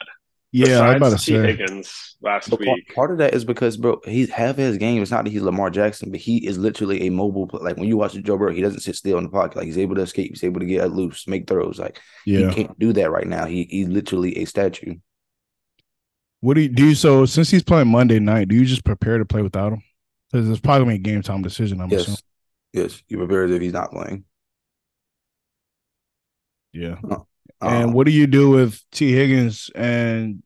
Yeah, 0.51 0.81
I'm 0.81 0.97
about 0.97 1.17
to 1.17 1.25
T. 1.25 1.31
say 1.31 1.47
Higgins 1.47 2.15
last 2.21 2.51
but 2.51 2.59
week. 2.59 2.67
Part, 2.67 2.95
part, 2.95 3.11
of 3.11 3.17
that 3.17 3.33
is 3.33 3.43
because, 3.43 3.75
bro, 3.75 4.01
he's 4.05 4.29
half 4.29 4.57
his 4.57 4.77
game. 4.77 5.01
It's 5.01 5.09
not 5.09 5.23
that 5.23 5.31
he's 5.31 5.41
Lamar 5.41 5.71
Jackson, 5.71 6.11
but 6.11 6.19
he 6.19 6.45
is 6.45 6.59
literally 6.59 7.07
a 7.07 7.09
mobile. 7.09 7.49
Like 7.53 7.77
when 7.77 7.87
you 7.87 7.97
watch 7.97 8.13
Joe 8.13 8.37
Burrow, 8.37 8.53
he 8.53 8.61
doesn't 8.61 8.81
sit 8.81 8.97
still 8.97 9.17
in 9.17 9.23
the 9.23 9.31
pocket. 9.31 9.57
Like 9.57 9.65
he's 9.65 9.79
able 9.79 9.95
to 9.95 10.01
escape. 10.01 10.29
He's 10.29 10.43
able 10.43 10.59
to 10.59 10.65
get 10.67 10.91
loose, 10.91 11.27
make 11.27 11.47
throws. 11.47 11.79
Like 11.79 11.99
yeah. 12.27 12.49
he 12.49 12.53
can't 12.53 12.77
do 12.77 12.93
that 12.93 13.09
right 13.09 13.25
now. 13.25 13.45
He 13.45 13.63
he's 13.63 13.87
literally 13.87 14.37
a 14.37 14.45
statue. 14.45 14.95
What 16.41 16.55
do 16.55 16.61
you 16.61 16.69
do? 16.69 16.95
So 16.95 17.25
since 17.25 17.49
he's 17.49 17.63
playing 17.63 17.87
Monday 17.87 18.19
night, 18.19 18.47
do 18.47 18.55
you 18.55 18.65
just 18.65 18.83
prepare 18.83 19.17
to 19.17 19.25
play 19.25 19.41
without 19.41 19.73
him? 19.73 19.83
Because 20.31 20.49
it's 20.49 20.59
probably 20.59 20.85
gonna 20.85 20.91
be 20.91 20.95
a 20.95 21.13
game 21.13 21.21
time 21.21 21.41
decision. 21.41 21.79
I'm 21.79 21.89
yes. 21.89 22.01
assuming. 22.01 22.17
Yes, 22.73 23.03
you 23.07 23.17
prepare 23.17 23.45
as 23.45 23.51
if 23.51 23.61
he's 23.61 23.73
not 23.73 23.91
playing. 23.91 24.25
Yeah. 26.73 26.95
Uh, 27.07 27.19
and 27.61 27.85
um, 27.85 27.93
what 27.93 28.05
do 28.05 28.11
you 28.11 28.27
do 28.27 28.49
with 28.49 28.81
T. 28.91 29.11
Higgins 29.11 29.69
and 29.75 30.41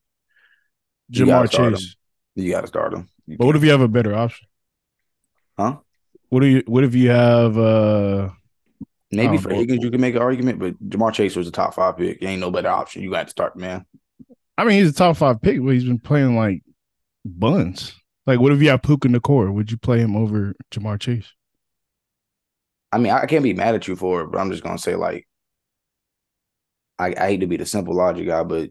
Ja'Marr 1.14 1.50
Chase? 1.50 1.96
You 2.36 2.52
got 2.52 2.62
to 2.62 2.68
start 2.68 2.94
him. 2.94 3.08
You 3.26 3.38
but 3.38 3.46
what 3.46 3.56
if 3.56 3.64
you 3.64 3.72
have 3.72 3.82
a 3.82 3.88
better 3.88 4.14
option? 4.14 4.48
Huh? 5.58 5.78
What 6.30 6.42
do 6.42 6.48
you? 6.48 6.64
What 6.66 6.84
if 6.84 6.94
you 6.94 7.10
have? 7.10 7.58
uh 7.58 8.30
Maybe 9.12 9.38
for 9.38 9.50
know. 9.50 9.56
Higgins, 9.56 9.84
you 9.84 9.92
can 9.92 10.02
make 10.02 10.16
an 10.16 10.22
argument, 10.22 10.60
but 10.60 10.78
Ja'Marr 10.90 11.14
Chase 11.14 11.36
was 11.38 11.48
a 11.48 11.52
top 11.52 11.76
five 11.76 11.96
pick. 11.96 12.22
ain't 12.22 12.42
no 12.42 12.52
better 12.52 12.68
option. 12.68 13.02
You 13.02 13.12
got 13.12 13.28
to 13.28 13.30
start, 13.30 13.56
man. 13.56 13.86
I 14.58 14.64
mean, 14.64 14.80
he's 14.80 14.92
a 14.92 14.94
top 14.94 15.18
five 15.18 15.42
pick, 15.42 15.62
but 15.62 15.72
he's 15.72 15.84
been 15.84 16.00
playing 16.00 16.36
like 16.36 16.62
buns. 17.26 17.94
Like, 18.26 18.40
what 18.40 18.52
if 18.52 18.62
you 18.62 18.70
have 18.70 18.82
Puka 18.82 19.08
Nacua? 19.08 19.54
Would 19.54 19.72
you 19.72 19.78
play 19.78 20.00
him 20.00 20.16
over 20.16 20.56
Ja'Marr 20.72 21.00
Chase? 21.00 21.32
I 22.92 22.98
mean, 22.98 23.12
I 23.12 23.26
can't 23.26 23.44
be 23.44 23.54
mad 23.54 23.76
at 23.76 23.88
you 23.88 23.96
for 23.96 24.22
it, 24.22 24.32
but 24.32 24.40
I'm 24.40 24.52
just 24.52 24.64
gonna 24.64 24.78
say 24.78 24.96
like, 24.96 25.28
I, 26.98 27.14
I 27.18 27.28
hate 27.28 27.42
to 27.42 27.48
be 27.48 27.58
the 27.58 27.66
simple 27.66 27.94
logic 27.94 28.28
guy, 28.28 28.44
but 28.44 28.70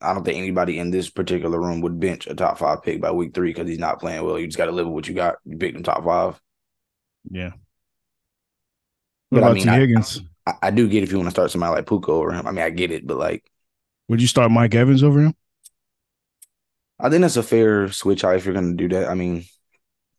I 0.00 0.14
don't 0.14 0.24
think 0.24 0.38
anybody 0.38 0.78
in 0.78 0.90
this 0.90 1.10
particular 1.10 1.60
room 1.60 1.82
would 1.82 2.00
bench 2.00 2.26
a 2.26 2.34
top 2.34 2.58
five 2.58 2.82
pick 2.82 3.00
by 3.00 3.10
week 3.10 3.34
three 3.34 3.50
because 3.50 3.68
he's 3.68 3.78
not 3.78 4.00
playing 4.00 4.24
well. 4.24 4.38
You 4.38 4.46
just 4.46 4.56
got 4.56 4.66
to 4.66 4.72
live 4.72 4.86
with 4.86 4.94
what 4.94 5.08
you 5.08 5.14
got. 5.14 5.36
You 5.44 5.58
picked 5.58 5.76
him 5.76 5.82
top 5.82 6.02
five. 6.04 6.40
Yeah. 7.30 7.50
What 9.28 9.42
but 9.42 9.50
I 9.50 9.52
mean, 9.52 9.68
Higgins? 9.68 10.22
I, 10.46 10.54
I, 10.62 10.70
do 10.70 10.88
get 10.88 11.02
if 11.02 11.12
you 11.12 11.18
want 11.18 11.26
to 11.26 11.32
start 11.32 11.50
somebody 11.50 11.74
like 11.74 11.86
Puka 11.86 12.10
over 12.10 12.32
him. 12.32 12.46
I 12.46 12.50
mean, 12.50 12.64
I 12.64 12.70
get 12.70 12.90
it, 12.90 13.06
but 13.06 13.18
like, 13.18 13.44
would 14.10 14.20
you 14.20 14.26
start 14.26 14.50
Mike 14.50 14.74
Evans 14.74 15.04
over 15.04 15.20
him? 15.20 15.36
I 16.98 17.08
think 17.08 17.22
that's 17.22 17.36
a 17.36 17.44
fair 17.44 17.92
switch 17.92 18.24
out 18.24 18.34
if 18.34 18.44
you're 18.44 18.54
going 18.54 18.76
to 18.76 18.88
do 18.88 18.92
that. 18.92 19.08
I 19.08 19.14
mean, 19.14 19.44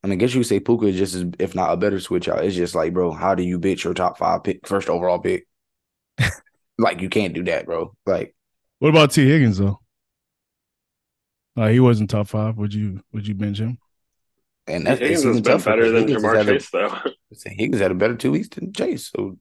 I 0.02 0.08
mean, 0.08 0.14
I 0.14 0.16
guess 0.16 0.34
you 0.34 0.40
could 0.40 0.48
say 0.48 0.62
Puka 0.62 0.86
is 0.86 0.96
just 0.96 1.14
as, 1.14 1.26
if 1.40 1.56
not 1.56 1.74
a 1.74 1.78
better 1.78 2.00
switch 2.00 2.30
out. 2.30 2.46
It's 2.46 2.56
just 2.56 2.74
like, 2.74 2.94
bro, 2.94 3.12
how 3.12 3.36
do 3.36 3.44
you 3.44 3.60
bitch 3.60 3.84
your 3.84 3.94
top 3.94 4.18
five 4.18 4.46
pick, 4.46 4.66
first 4.66 4.88
overall 4.88 5.20
pick? 5.20 5.46
like, 6.78 7.02
you 7.02 7.10
can't 7.10 7.34
do 7.34 7.44
that, 7.44 7.66
bro. 7.66 7.94
Like, 8.06 8.34
what 8.80 8.90
about 8.90 9.12
T 9.12 9.28
Higgins 9.28 9.58
though? 9.58 9.82
Uh, 11.58 11.68
he 11.68 11.82
wasn't 11.82 12.10
top 12.10 12.30
five. 12.30 12.58
Would 12.58 12.74
you 12.74 13.02
would 13.12 13.28
you 13.28 13.36
bench 13.36 13.60
him? 13.60 13.78
And 14.68 14.88
that's 14.88 15.02
Higgins 15.02 15.24
has 15.24 15.42
been 15.42 15.62
better 15.62 15.92
than 15.92 16.08
Higgins 16.08 16.24
Ja'Marr 16.24 16.46
Chase, 16.46 16.70
a, 16.70 16.78
though. 16.78 17.12
Higgins 17.46 17.82
had 17.82 17.92
a 17.92 17.96
better 17.96 18.16
two 18.16 18.32
weeks 18.32 18.48
than 18.48 18.72
Chase. 18.72 19.12
So, 19.14 19.38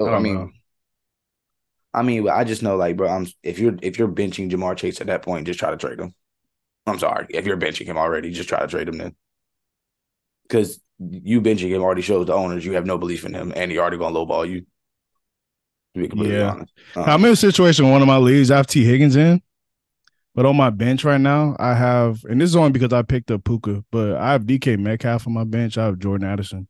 I 0.00 0.18
mean, 0.20 0.34
know. 0.34 0.50
I 1.94 2.02
mean, 2.02 2.28
I 2.28 2.42
just 2.44 2.62
know 2.62 2.76
like, 2.76 2.96
bro, 2.96 3.08
I'm 3.08 3.26
if 3.42 3.58
you're 3.58 3.76
if 3.80 3.98
you're 3.98 4.08
benching 4.08 4.50
Ja'Marr 4.50 4.76
Chase 4.76 5.00
at 5.00 5.06
that 5.06 5.22
point, 5.22 5.46
just 5.46 5.60
try 5.60 5.70
to 5.70 5.76
trade 5.76 6.00
him. 6.00 6.12
I'm 6.86 6.98
sorry. 6.98 7.26
If 7.30 7.46
you're 7.46 7.56
benching 7.56 7.86
him 7.86 7.96
already, 7.96 8.30
just 8.30 8.48
try 8.48 8.60
to 8.60 8.66
trade 8.66 8.88
him 8.88 8.98
then. 8.98 9.14
Because 10.42 10.80
you 10.98 11.40
benching 11.40 11.70
him 11.70 11.82
already 11.82 12.02
shows 12.02 12.26
the 12.26 12.34
owners 12.34 12.64
you 12.64 12.72
have 12.72 12.86
no 12.86 12.98
belief 12.98 13.24
in 13.24 13.34
him 13.34 13.52
and 13.54 13.70
he 13.70 13.78
already 13.78 13.96
gonna 13.96 14.14
lowball 14.14 14.48
you. 14.48 14.60
To 15.94 16.00
be 16.00 16.08
completely 16.08 16.36
yeah. 16.36 16.50
honest. 16.50 16.72
Um, 16.96 17.04
I'm 17.04 17.24
in 17.24 17.32
a 17.32 17.36
situation 17.36 17.88
one 17.88 18.02
of 18.02 18.08
my 18.08 18.18
leagues, 18.18 18.50
I 18.50 18.56
have 18.56 18.66
T 18.66 18.84
Higgins 18.84 19.16
in. 19.16 19.40
But 20.34 20.46
on 20.46 20.56
my 20.56 20.70
bench 20.70 21.04
right 21.04 21.20
now, 21.20 21.54
I 21.60 21.74
have, 21.74 22.24
and 22.24 22.40
this 22.40 22.50
is 22.50 22.56
only 22.56 22.72
because 22.72 22.92
I 22.92 23.02
picked 23.02 23.30
up 23.30 23.44
Puka, 23.44 23.84
but 23.92 24.16
I 24.16 24.32
have 24.32 24.42
DK 24.42 24.76
Metcalf 24.80 25.28
on 25.28 25.32
my 25.32 25.44
bench. 25.44 25.78
I 25.78 25.84
have 25.84 26.00
Jordan 26.00 26.26
Addison. 26.28 26.66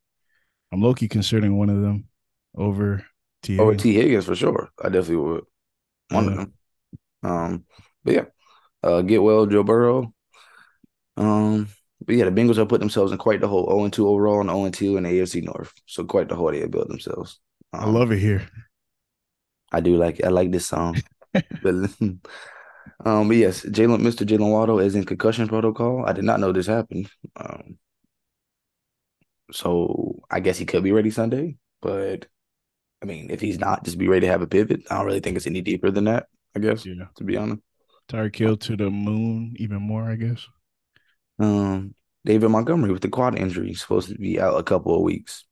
I'm 0.71 0.83
low 0.83 0.93
key 0.93 1.09
considering 1.09 1.57
one 1.57 1.71
of 1.71 1.81
them 1.81 2.09
over 2.55 3.07
T. 3.45 3.59
Over 3.59 3.75
T. 3.75 3.95
Higgins 3.95 4.25
for 4.25 4.35
sure. 4.35 4.71
I 4.83 4.89
definitely 4.89 5.17
would. 5.17 5.45
One 6.09 6.29
of 6.29 6.37
them. 6.37 6.55
Um, 7.23 7.65
but 8.03 8.15
yeah, 8.15 8.25
uh, 8.83 9.03
get 9.03 9.23
well, 9.23 9.47
Joe 9.47 9.63
Burrow. 9.63 10.15
Um, 11.17 11.69
but 12.05 12.17
yeah, 12.17 12.25
the 12.25 12.31
Bengals 12.31 12.57
have 12.57 12.69
put 12.69 12.81
themselves 12.81 13.13
in 13.13 13.19
quite 13.19 13.41
the 13.41 13.49
hole. 13.49 13.69
0 13.69 13.89
2 13.89 14.09
overall 14.09 14.41
and 14.41 14.51
0 14.51 14.71
2 14.71 14.97
in 14.97 15.05
the 15.05 15.11
AFC 15.11 15.43
North. 15.43 15.73
So 15.87 16.05
quite 16.05 16.29
the 16.29 16.37
hole 16.37 16.51
they 16.51 16.61
have 16.61 16.71
built 16.71 16.89
themselves. 16.89 17.39
Um, 17.73 17.81
I 17.81 17.87
love 17.87 18.13
it 18.13 18.19
here. 18.19 18.49
I 19.73 19.81
do 19.81 19.97
like 19.97 20.25
I 20.25 20.29
like 20.29 20.51
this 20.51 20.67
song. 20.67 20.97
but, 21.33 21.75
um, 22.01 23.29
but 23.29 23.37
yes, 23.37 23.63
Jaylen, 23.63 24.01
Mr. 24.01 24.27
Jaylen 24.27 24.51
Waddle 24.51 24.81
is 24.81 24.95
in 24.95 25.05
concussion 25.05 25.49
protocol. 25.49 26.05
I 26.07 26.13
did 26.13 26.25
not 26.25 26.41
know 26.41 26.53
this 26.53 26.67
happened. 26.67 27.11
Um, 27.37 27.79
so 29.53 30.23
I 30.31 30.41
guess 30.41 30.59
he 30.59 30.65
could 30.65 30.83
be 30.83 30.93
ready 30.93 31.11
Sunday, 31.11 31.57
but 31.83 32.27
I 33.05 33.07
mean, 33.07 33.31
if 33.31 33.43
he's 33.43 33.59
not, 33.59 33.85
just 33.85 33.99
be 33.99 34.09
ready 34.09 34.27
to 34.27 34.33
have 34.33 34.41
a 34.41 34.47
pivot. 34.47 34.81
I 34.91 34.97
don't 34.97 35.05
really 35.05 35.21
think 35.21 35.37
it's 35.37 35.47
any 35.47 35.61
deeper 35.61 35.91
than 35.91 36.05
that. 36.05 36.29
I 36.57 36.61
guess. 36.61 36.87
Yeah. 36.87 37.05
To 37.17 37.25
be 37.25 37.37
honest. 37.37 37.61
Tyreek 38.09 38.35
Hill 38.35 38.57
to 38.57 38.77
the 38.79 38.89
moon 38.89 39.55
even 39.59 39.83
more. 39.83 40.05
I 40.05 40.15
guess. 40.15 40.47
Um, 41.39 41.95
David 42.25 42.49
Montgomery 42.49 42.93
with 42.93 43.03
the 43.03 43.11
quad 43.11 43.39
injury 43.39 43.75
supposed 43.75 44.09
to 44.09 44.15
be 44.15 44.41
out 44.41 44.59
a 44.59 44.63
couple 44.63 44.97
of 44.97 45.03
weeks. 45.03 45.45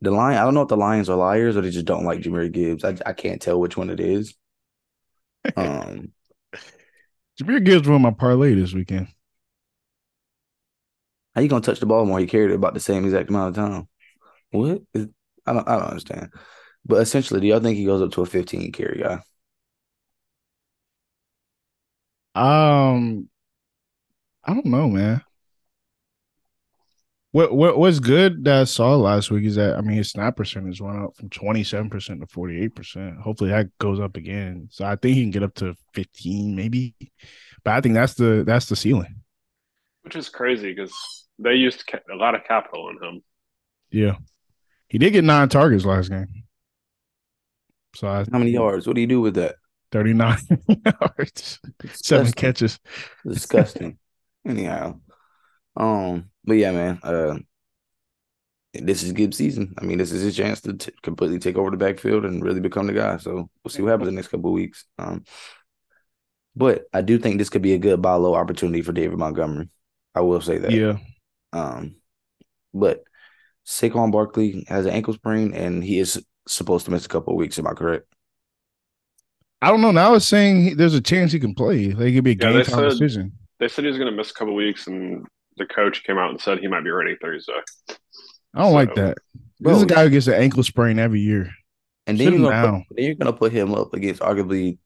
The 0.00 0.10
lion, 0.10 0.38
I 0.38 0.44
don't 0.44 0.54
know 0.54 0.62
if 0.62 0.68
the 0.68 0.76
Lions 0.76 1.10
are 1.10 1.16
liars 1.16 1.56
or 1.56 1.60
they 1.60 1.70
just 1.70 1.84
don't 1.84 2.04
like 2.04 2.20
Jahmyr 2.20 2.50
Gibbs. 2.50 2.82
I 2.82 2.96
I 3.04 3.12
can't 3.12 3.40
tell 3.40 3.60
which 3.60 3.76
one 3.76 3.90
it 3.90 4.00
is. 4.00 4.34
Um, 5.56 6.12
Jahmyr 7.38 7.62
Gibbs 7.62 7.88
won 7.88 8.00
my 8.00 8.12
parlay 8.12 8.54
this 8.54 8.72
weekend. 8.72 9.08
How 11.34 11.42
you 11.42 11.48
gonna 11.48 11.60
touch 11.60 11.80
the 11.80 11.86
ball 11.86 12.06
more? 12.06 12.20
He 12.20 12.26
carried 12.26 12.52
it 12.52 12.54
about 12.54 12.72
the 12.72 12.80
same 12.80 13.04
exact 13.04 13.28
amount 13.28 13.50
of 13.58 13.64
time. 13.64 13.88
What? 14.50 14.82
Is, 14.94 15.08
I 15.46 15.52
don't 15.52 15.68
I 15.68 15.76
don't 15.78 15.88
understand. 15.88 16.30
But 16.84 17.02
essentially, 17.02 17.40
do 17.40 17.46
y'all 17.46 17.60
think 17.60 17.76
he 17.76 17.84
goes 17.84 18.02
up 18.02 18.12
to 18.12 18.22
a 18.22 18.26
15 18.26 18.72
carry 18.72 19.00
guy? 19.02 19.20
Um, 22.34 23.28
I 24.44 24.54
don't 24.54 24.66
know, 24.66 24.88
man. 24.88 25.22
What 27.32 27.54
what 27.54 27.78
was 27.78 27.98
good 27.98 28.44
that 28.44 28.60
I 28.60 28.64
saw 28.64 28.94
last 28.96 29.30
week 29.30 29.44
is 29.44 29.56
that 29.56 29.76
I 29.76 29.80
mean 29.80 29.96
his 29.96 30.10
snap 30.10 30.36
percentage 30.36 30.82
went 30.82 31.02
up 31.02 31.16
from 31.16 31.30
twenty 31.30 31.64
seven 31.64 31.88
percent 31.88 32.20
to 32.20 32.26
forty 32.26 32.62
eight 32.62 32.74
percent. 32.74 33.18
Hopefully 33.20 33.50
that 33.50 33.70
goes 33.78 34.00
up 34.00 34.18
again. 34.18 34.68
So 34.70 34.84
I 34.84 34.96
think 34.96 35.16
he 35.16 35.22
can 35.22 35.30
get 35.30 35.42
up 35.42 35.54
to 35.54 35.74
fifteen 35.94 36.54
maybe, 36.54 36.94
but 37.64 37.72
I 37.72 37.80
think 37.80 37.94
that's 37.94 38.14
the 38.14 38.44
that's 38.46 38.66
the 38.66 38.76
ceiling. 38.76 39.22
Which 40.02 40.14
is 40.14 40.28
crazy 40.28 40.74
because 40.74 40.92
they 41.38 41.54
used 41.54 41.84
a 42.12 42.16
lot 42.16 42.34
of 42.34 42.44
capital 42.44 42.88
on 42.88 43.02
him. 43.02 43.22
Yeah, 43.90 44.16
he 44.92 44.98
did 44.98 45.14
get 45.14 45.24
nine 45.24 45.48
targets 45.48 45.86
last 45.86 46.10
game. 46.10 46.44
So 47.96 48.08
I, 48.08 48.26
how 48.30 48.38
many 48.38 48.50
yards? 48.50 48.86
What 48.86 48.94
do 48.94 49.00
you 49.00 49.06
do 49.06 49.22
with 49.22 49.36
that? 49.36 49.56
Thirty 49.90 50.12
nine 50.12 50.38
yards, 51.00 51.60
seven 51.94 52.30
catches. 52.32 52.78
Disgusting. 53.26 53.96
Anyhow, 54.46 55.00
um, 55.78 56.28
but 56.44 56.54
yeah, 56.54 56.72
man. 56.72 57.00
Uh, 57.02 57.38
this 58.74 59.02
is 59.02 59.12
Gibbs' 59.12 59.38
season. 59.38 59.74
I 59.78 59.84
mean, 59.84 59.96
this 59.96 60.12
is 60.12 60.20
his 60.20 60.36
chance 60.36 60.60
to 60.62 60.74
t- 60.74 60.92
completely 61.02 61.38
take 61.38 61.56
over 61.56 61.70
the 61.70 61.78
backfield 61.78 62.26
and 62.26 62.44
really 62.44 62.60
become 62.60 62.86
the 62.86 62.92
guy. 62.92 63.16
So 63.16 63.48
we'll 63.64 63.70
see 63.70 63.80
what 63.80 63.92
happens 63.92 64.08
in 64.08 64.14
the 64.14 64.18
next 64.18 64.28
couple 64.28 64.50
of 64.50 64.54
weeks. 64.54 64.84
Um, 64.98 65.24
but 66.54 66.84
I 66.92 67.00
do 67.00 67.18
think 67.18 67.38
this 67.38 67.48
could 67.48 67.62
be 67.62 67.72
a 67.72 67.78
good 67.78 68.02
buy 68.02 68.14
low 68.14 68.34
opportunity 68.34 68.82
for 68.82 68.92
David 68.92 69.18
Montgomery. 69.18 69.70
I 70.14 70.20
will 70.20 70.42
say 70.42 70.58
that. 70.58 70.70
Yeah. 70.70 70.98
Um, 71.54 71.96
but 72.74 73.04
Saquon 73.66 74.10
Barkley 74.10 74.64
has 74.68 74.86
an 74.86 74.92
ankle 74.92 75.14
sprain 75.14 75.54
and 75.54 75.82
he 75.82 75.98
is 75.98 76.24
supposed 76.46 76.84
to 76.86 76.90
miss 76.90 77.06
a 77.06 77.08
couple 77.08 77.32
of 77.32 77.38
weeks. 77.38 77.58
Am 77.58 77.66
I 77.66 77.74
correct? 77.74 78.06
I 79.60 79.68
don't 79.68 79.80
know. 79.80 79.92
Now 79.92 80.14
it's 80.14 80.26
saying 80.26 80.62
he, 80.62 80.74
there's 80.74 80.94
a 80.94 81.00
chance 81.00 81.30
he 81.30 81.38
can 81.38 81.54
play. 81.54 81.92
Like 81.92 82.08
it 82.08 82.14
could 82.14 82.24
be 82.24 82.32
a 82.32 82.34
yeah, 82.34 82.52
game 82.52 82.64
time 82.64 82.90
said, 82.90 82.90
decision. 82.90 83.32
They 83.60 83.68
said 83.68 83.84
he 83.84 83.88
was 83.88 83.98
going 83.98 84.10
to 84.10 84.16
miss 84.16 84.32
a 84.32 84.34
couple 84.34 84.54
weeks, 84.56 84.88
and 84.88 85.24
the 85.56 85.66
coach 85.66 86.02
came 86.02 86.18
out 86.18 86.30
and 86.30 86.40
said 86.40 86.58
he 86.58 86.66
might 86.66 86.82
be 86.82 86.90
ready 86.90 87.16
Thursday. 87.20 87.52
I 88.54 88.62
don't 88.62 88.70
so, 88.70 88.74
like 88.74 88.94
that. 88.96 89.18
Bro, 89.60 89.72
this 89.72 89.76
is 89.78 89.82
a 89.84 89.86
guy 89.86 90.02
who 90.02 90.10
gets 90.10 90.26
an 90.26 90.34
ankle 90.34 90.64
sprain 90.64 90.98
every 90.98 91.20
year. 91.20 91.50
And 92.08 92.18
then 92.18 92.40
you're, 92.40 92.50
put, 92.50 92.84
then 92.96 93.04
you're 93.04 93.14
gonna 93.14 93.32
put 93.32 93.52
him 93.52 93.72
up 93.72 93.94
against 93.94 94.20
arguably 94.20 94.78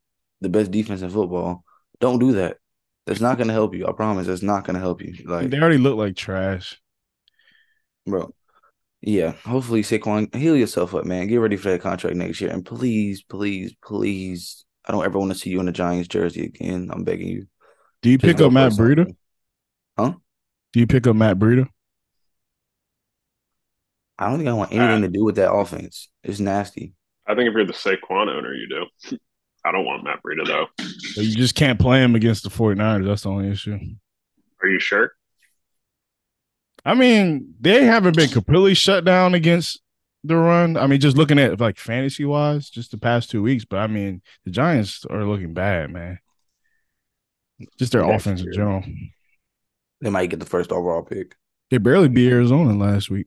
the 0.42 0.50
best 0.50 0.70
defense 0.70 1.00
in 1.00 1.08
football. 1.08 1.64
Don't 1.98 2.18
do 2.18 2.32
that. 2.32 2.58
That's 3.06 3.22
not 3.22 3.38
gonna 3.38 3.54
help 3.54 3.74
you. 3.74 3.86
I 3.86 3.92
promise. 3.92 4.28
It's 4.28 4.42
not 4.42 4.64
gonna 4.64 4.80
help 4.80 5.00
you. 5.00 5.14
Like 5.24 5.48
they 5.48 5.58
already 5.58 5.78
look 5.78 5.96
like 5.96 6.14
trash, 6.16 6.78
bro. 8.06 8.34
Yeah. 9.00 9.32
Hopefully, 9.44 9.82
Saquon, 9.82 10.34
heal 10.34 10.56
yourself 10.56 10.94
up, 10.94 11.04
man. 11.04 11.26
Get 11.26 11.36
ready 11.36 11.56
for 11.56 11.70
that 11.70 11.80
contract 11.80 12.16
next 12.16 12.40
year, 12.40 12.50
and 12.50 12.64
please, 12.64 13.22
please, 13.22 13.74
please, 13.82 14.64
I 14.84 14.92
don't 14.92 15.04
ever 15.04 15.18
want 15.18 15.32
to 15.32 15.38
see 15.38 15.50
you 15.50 15.60
in 15.60 15.68
a 15.68 15.72
Giants 15.72 16.08
jersey 16.08 16.46
again. 16.46 16.90
I'm 16.92 17.04
begging 17.04 17.28
you. 17.28 17.46
Do 18.02 18.10
you 18.10 18.18
Just 18.18 18.36
pick 18.36 18.44
up 18.44 18.52
Matt 18.52 18.72
Breida? 18.72 19.14
Huh? 19.98 20.14
Do 20.72 20.80
you 20.80 20.86
pick 20.86 21.06
up 21.06 21.16
Matt 21.16 21.38
Breida? 21.38 21.68
I 24.18 24.28
don't 24.28 24.38
think 24.38 24.48
I 24.48 24.54
want 24.54 24.72
anything 24.72 25.04
uh, 25.04 25.06
to 25.06 25.08
do 25.08 25.24
with 25.24 25.36
that 25.36 25.52
offense. 25.52 26.08
It's 26.22 26.40
nasty. 26.40 26.94
I 27.26 27.34
think 27.34 27.48
if 27.48 27.54
you're 27.54 27.66
the 27.66 27.72
Saquon 27.72 28.28
owner, 28.28 28.54
you 28.54 28.68
do. 28.68 29.18
I 29.64 29.72
don't 29.72 29.84
want 29.84 30.04
Matt 30.04 30.20
Breida 30.22 30.46
though. 30.46 30.66
You 31.16 31.34
just 31.34 31.56
can't 31.56 31.80
play 31.80 32.02
him 32.02 32.14
against 32.14 32.44
the 32.44 32.50
49ers. 32.50 33.04
That's 33.04 33.22
the 33.22 33.30
only 33.30 33.50
issue. 33.50 33.76
Are 34.62 34.68
you 34.68 34.78
sure? 34.78 35.12
I 36.86 36.94
mean, 36.94 37.54
they 37.60 37.82
haven't 37.84 38.16
been 38.16 38.30
completely 38.30 38.74
shut 38.74 39.04
down 39.04 39.34
against 39.34 39.82
the 40.22 40.36
run. 40.36 40.76
I 40.76 40.86
mean, 40.86 41.00
just 41.00 41.16
looking 41.16 41.38
at 41.40 41.58
like 41.58 41.78
fantasy 41.78 42.24
wise, 42.24 42.70
just 42.70 42.92
the 42.92 42.98
past 42.98 43.28
two 43.28 43.42
weeks. 43.42 43.64
But 43.64 43.78
I 43.78 43.88
mean, 43.88 44.22
the 44.44 44.52
Giants 44.52 45.04
are 45.10 45.24
looking 45.24 45.52
bad, 45.52 45.90
man. 45.90 46.20
Just 47.76 47.90
their 47.90 48.06
That's 48.06 48.22
offense 48.22 48.42
true. 48.42 48.50
in 48.50 48.54
general. 48.54 48.84
They 50.00 50.10
might 50.10 50.30
get 50.30 50.38
the 50.38 50.46
first 50.46 50.70
overall 50.70 51.02
pick. 51.02 51.34
They 51.72 51.78
barely 51.78 52.08
beat 52.08 52.30
Arizona 52.30 52.72
last 52.78 53.10
week. 53.10 53.26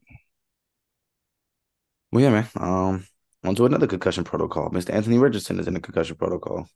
Well, 2.10 2.22
yeah, 2.24 2.30
man. 2.30 2.48
Um, 2.56 3.06
on 3.44 3.54
to 3.56 3.66
another 3.66 3.86
concussion 3.86 4.24
protocol. 4.24 4.70
Mr. 4.70 4.94
Anthony 4.94 5.18
Richardson 5.18 5.60
is 5.60 5.68
in 5.68 5.74
the 5.74 5.80
concussion 5.80 6.16
protocol. 6.16 6.66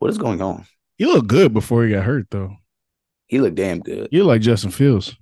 What 0.00 0.10
is 0.10 0.18
going 0.18 0.42
on? 0.42 0.66
He 0.96 1.04
looked 1.04 1.28
good 1.28 1.54
before 1.54 1.84
he 1.84 1.92
got 1.92 2.02
hurt, 2.02 2.26
though. 2.30 2.56
He 3.26 3.38
looked 3.38 3.56
damn 3.56 3.78
good. 3.78 4.08
You 4.10 4.24
like 4.24 4.40
Justin 4.40 4.72
Fields. 4.72 5.16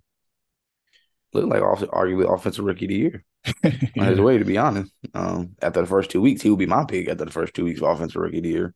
Looked 1.36 1.48
like 1.48 1.62
arguably 1.62 2.32
offensive 2.32 2.64
rookie 2.64 2.86
of 2.86 2.88
the 2.88 2.96
year 2.96 3.24
yeah. 3.62 3.72
on 3.98 4.06
his 4.06 4.20
way, 4.20 4.38
to 4.38 4.44
be 4.44 4.56
honest. 4.56 4.92
Um, 5.12 5.54
after 5.60 5.82
the 5.82 5.86
first 5.86 6.10
two 6.10 6.20
weeks, 6.22 6.42
he 6.42 6.50
would 6.50 6.58
be 6.58 6.66
my 6.66 6.84
pick 6.84 7.08
after 7.08 7.24
the 7.24 7.30
first 7.30 7.54
two 7.54 7.64
weeks 7.64 7.80
of 7.80 7.88
offensive 7.88 8.20
rookie 8.20 8.38
of 8.38 8.42
the 8.44 8.48
year. 8.48 8.74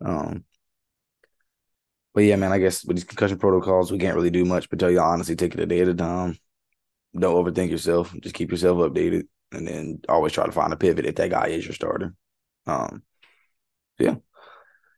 Um, 0.00 0.44
but 2.14 2.22
yeah, 2.22 2.36
man, 2.36 2.52
I 2.52 2.58
guess 2.58 2.84
with 2.84 2.96
these 2.96 3.04
concussion 3.04 3.38
protocols, 3.38 3.90
we 3.90 3.98
can't 3.98 4.14
really 4.14 4.30
do 4.30 4.44
much 4.44 4.70
but 4.70 4.78
tell 4.78 4.90
you 4.90 5.00
honestly, 5.00 5.36
take 5.36 5.54
it 5.54 5.60
a 5.60 5.66
day 5.66 5.80
at 5.80 5.88
a 5.88 5.94
time. 5.94 6.38
Don't 7.18 7.34
overthink 7.34 7.70
yourself. 7.70 8.14
Just 8.20 8.34
keep 8.34 8.50
yourself 8.50 8.78
updated 8.78 9.24
and 9.52 9.66
then 9.66 10.00
always 10.08 10.32
try 10.32 10.46
to 10.46 10.52
find 10.52 10.72
a 10.72 10.76
pivot 10.76 11.06
if 11.06 11.16
that 11.16 11.30
guy 11.30 11.48
is 11.48 11.64
your 11.64 11.74
starter. 11.74 12.14
Um, 12.66 13.02
yeah, 13.98 14.16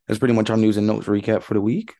that's 0.07 0.19
pretty 0.19 0.33
much 0.33 0.49
our 0.49 0.57
news 0.57 0.77
and 0.77 0.87
notes 0.87 1.07
recap 1.07 1.41
for 1.41 1.53
the 1.53 1.61
week. 1.61 1.95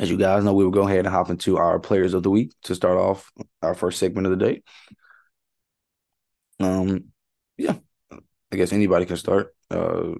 As 0.00 0.10
you 0.10 0.16
guys 0.16 0.42
know, 0.42 0.54
we 0.54 0.64
will 0.64 0.70
go 0.70 0.88
ahead 0.88 1.00
and 1.00 1.08
hop 1.08 1.28
into 1.28 1.58
our 1.58 1.78
players 1.78 2.14
of 2.14 2.22
the 2.22 2.30
week 2.30 2.54
to 2.62 2.74
start 2.74 2.96
off 2.96 3.30
our 3.60 3.74
first 3.74 3.98
segment 3.98 4.26
of 4.26 4.30
the 4.30 4.44
day. 4.46 4.62
Um, 6.58 7.12
yeah, 7.58 7.74
I 8.50 8.56
guess 8.56 8.72
anybody 8.72 9.04
can 9.04 9.18
start. 9.18 9.54
Uh, 9.70 10.14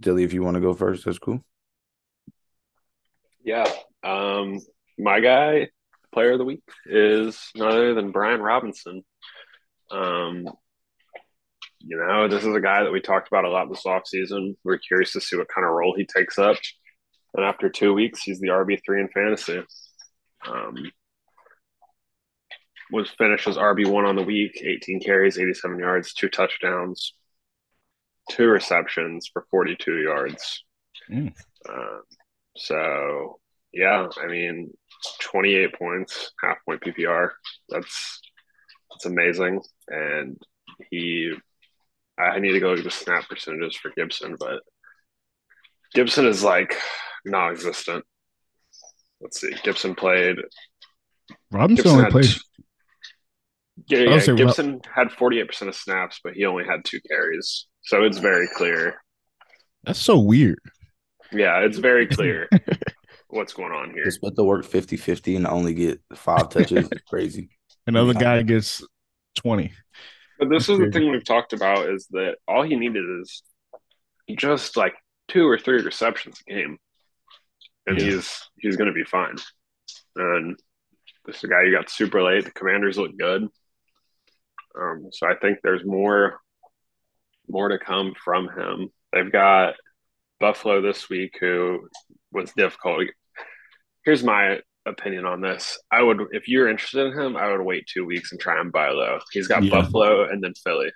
Dilly, 0.00 0.22
if 0.22 0.32
you 0.32 0.44
want 0.44 0.54
to 0.54 0.60
go 0.60 0.74
first, 0.74 1.04
that's 1.04 1.18
cool. 1.18 1.44
Yeah, 3.42 3.68
um, 4.04 4.60
my 4.96 5.18
guy, 5.18 5.70
player 6.14 6.32
of 6.32 6.38
the 6.38 6.44
week, 6.44 6.62
is 6.86 7.50
none 7.56 7.66
other 7.66 7.94
than 7.94 8.12
Brian 8.12 8.40
Robinson. 8.40 9.02
Um, 9.90 10.48
you 11.80 11.96
know, 11.96 12.28
this 12.28 12.44
is 12.44 12.54
a 12.54 12.60
guy 12.60 12.84
that 12.84 12.92
we 12.92 13.00
talked 13.00 13.26
about 13.26 13.44
a 13.44 13.50
lot 13.50 13.68
this 13.70 13.82
offseason. 13.82 14.54
We're 14.62 14.78
curious 14.78 15.14
to 15.14 15.20
see 15.20 15.36
what 15.36 15.48
kind 15.52 15.66
of 15.66 15.72
role 15.72 15.96
he 15.96 16.06
takes 16.06 16.38
up. 16.38 16.58
And 17.34 17.44
after 17.44 17.68
two 17.68 17.94
weeks, 17.94 18.22
he's 18.22 18.40
the 18.40 18.48
RB3 18.48 19.00
in 19.00 19.08
fantasy. 19.08 19.62
Um, 20.46 20.74
was 22.90 23.10
finished 23.10 23.46
as 23.46 23.56
RB1 23.56 24.04
on 24.04 24.16
the 24.16 24.22
week, 24.22 24.60
18 24.64 25.00
carries, 25.00 25.38
87 25.38 25.78
yards, 25.78 26.12
two 26.12 26.28
touchdowns, 26.28 27.14
two 28.30 28.48
receptions 28.48 29.30
for 29.32 29.46
42 29.50 29.98
yards. 29.98 30.64
Mm. 31.08 31.32
So, 32.56 33.38
yeah, 33.72 34.08
I 34.20 34.26
mean, 34.26 34.72
28 35.20 35.74
points, 35.74 36.32
half 36.42 36.58
point 36.64 36.82
PPR. 36.82 37.30
That's 37.68 38.20
that's 38.90 39.06
amazing. 39.06 39.62
And 39.88 40.36
he 40.90 41.32
I 42.18 42.38
need 42.38 42.52
to 42.52 42.60
go 42.60 42.74
to 42.74 42.82
the 42.82 42.90
snap 42.90 43.28
percentages 43.28 43.76
for 43.76 43.92
Gibson, 43.96 44.36
but 44.38 44.60
Gibson 45.94 46.26
is 46.26 46.42
like 46.42 46.76
non-existent. 47.24 48.04
Let's 49.20 49.40
see. 49.40 49.54
Gibson 49.62 49.94
played. 49.94 50.36
Robinson 51.50 51.84
Gibson 51.84 51.98
only 51.98 52.10
played. 52.10 52.34
Yeah, 53.88 54.16
yeah. 54.16 54.34
Gibson 54.34 54.72
Rob- 54.72 54.86
had 54.94 55.12
forty-eight 55.12 55.48
percent 55.48 55.68
of 55.68 55.74
snaps, 55.74 56.20
but 56.22 56.34
he 56.34 56.44
only 56.44 56.64
had 56.64 56.84
two 56.84 57.00
carries, 57.08 57.66
so 57.82 58.02
it's 58.04 58.18
very 58.18 58.48
clear. 58.54 59.02
That's 59.84 59.98
so 59.98 60.18
weird. 60.18 60.60
Yeah, 61.32 61.60
it's 61.60 61.78
very 61.78 62.06
clear 62.06 62.48
what's 63.28 63.52
going 63.52 63.72
on 63.72 63.92
here. 63.92 64.04
Just 64.04 64.22
let 64.22 64.34
the 64.34 64.44
work 64.44 64.66
50-50 64.66 65.36
and 65.36 65.46
only 65.46 65.74
get 65.74 66.00
five 66.14 66.48
touches. 66.48 66.88
crazy. 67.08 67.50
Another 67.86 68.14
guy 68.14 68.42
gets 68.42 68.84
twenty. 69.34 69.72
But 70.38 70.48
this 70.48 70.68
is 70.68 70.78
the 70.78 70.90
thing 70.90 71.10
we've 71.10 71.24
talked 71.24 71.52
about 71.52 71.90
is 71.90 72.06
that 72.12 72.36
all 72.48 72.62
he 72.62 72.76
needed 72.76 73.04
is 73.20 73.42
just 74.36 74.76
like 74.76 74.94
two 75.30 75.48
or 75.48 75.58
three 75.58 75.82
receptions 75.82 76.40
a 76.46 76.52
game, 76.52 76.78
and 77.86 77.98
yeah. 77.98 78.04
he's 78.04 78.48
he's 78.58 78.76
going 78.76 78.88
to 78.88 78.94
be 78.94 79.04
fine. 79.04 79.36
And 80.16 80.58
this 81.24 81.36
is 81.36 81.44
a 81.44 81.48
guy 81.48 81.62
you 81.62 81.76
got 81.76 81.90
super 81.90 82.22
late. 82.22 82.44
The 82.44 82.50
Commanders 82.50 82.98
look 82.98 83.16
good, 83.18 83.48
um, 84.78 85.08
so 85.12 85.26
I 85.26 85.34
think 85.36 85.58
there's 85.62 85.84
more 85.84 86.40
more 87.48 87.68
to 87.68 87.78
come 87.78 88.14
from 88.22 88.48
him. 88.48 88.90
They've 89.12 89.32
got 89.32 89.74
Buffalo 90.38 90.80
this 90.80 91.08
week, 91.08 91.36
who 91.40 91.88
was 92.32 92.52
difficult. 92.52 93.08
Here's 94.04 94.24
my 94.24 94.60
opinion 94.86 95.26
on 95.26 95.40
this. 95.40 95.78
I 95.90 96.02
would, 96.02 96.20
if 96.32 96.48
you're 96.48 96.68
interested 96.68 97.06
in 97.06 97.18
him, 97.18 97.36
I 97.36 97.50
would 97.50 97.60
wait 97.60 97.86
two 97.86 98.06
weeks 98.06 98.32
and 98.32 98.40
try 98.40 98.60
and 98.60 98.72
buy 98.72 98.88
low. 98.90 99.18
He's 99.32 99.48
got 99.48 99.62
yeah. 99.62 99.70
Buffalo 99.70 100.28
and 100.28 100.42
then 100.42 100.54
Philly. 100.54 100.90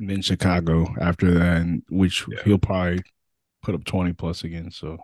And 0.00 0.08
then 0.08 0.22
Chicago 0.22 0.92
after 0.98 1.30
that, 1.34 1.58
and 1.58 1.82
which 1.90 2.26
yeah. 2.26 2.42
he'll 2.44 2.58
probably 2.58 3.02
put 3.62 3.74
up 3.74 3.84
20 3.84 4.14
plus 4.14 4.44
again. 4.44 4.70
So, 4.70 4.96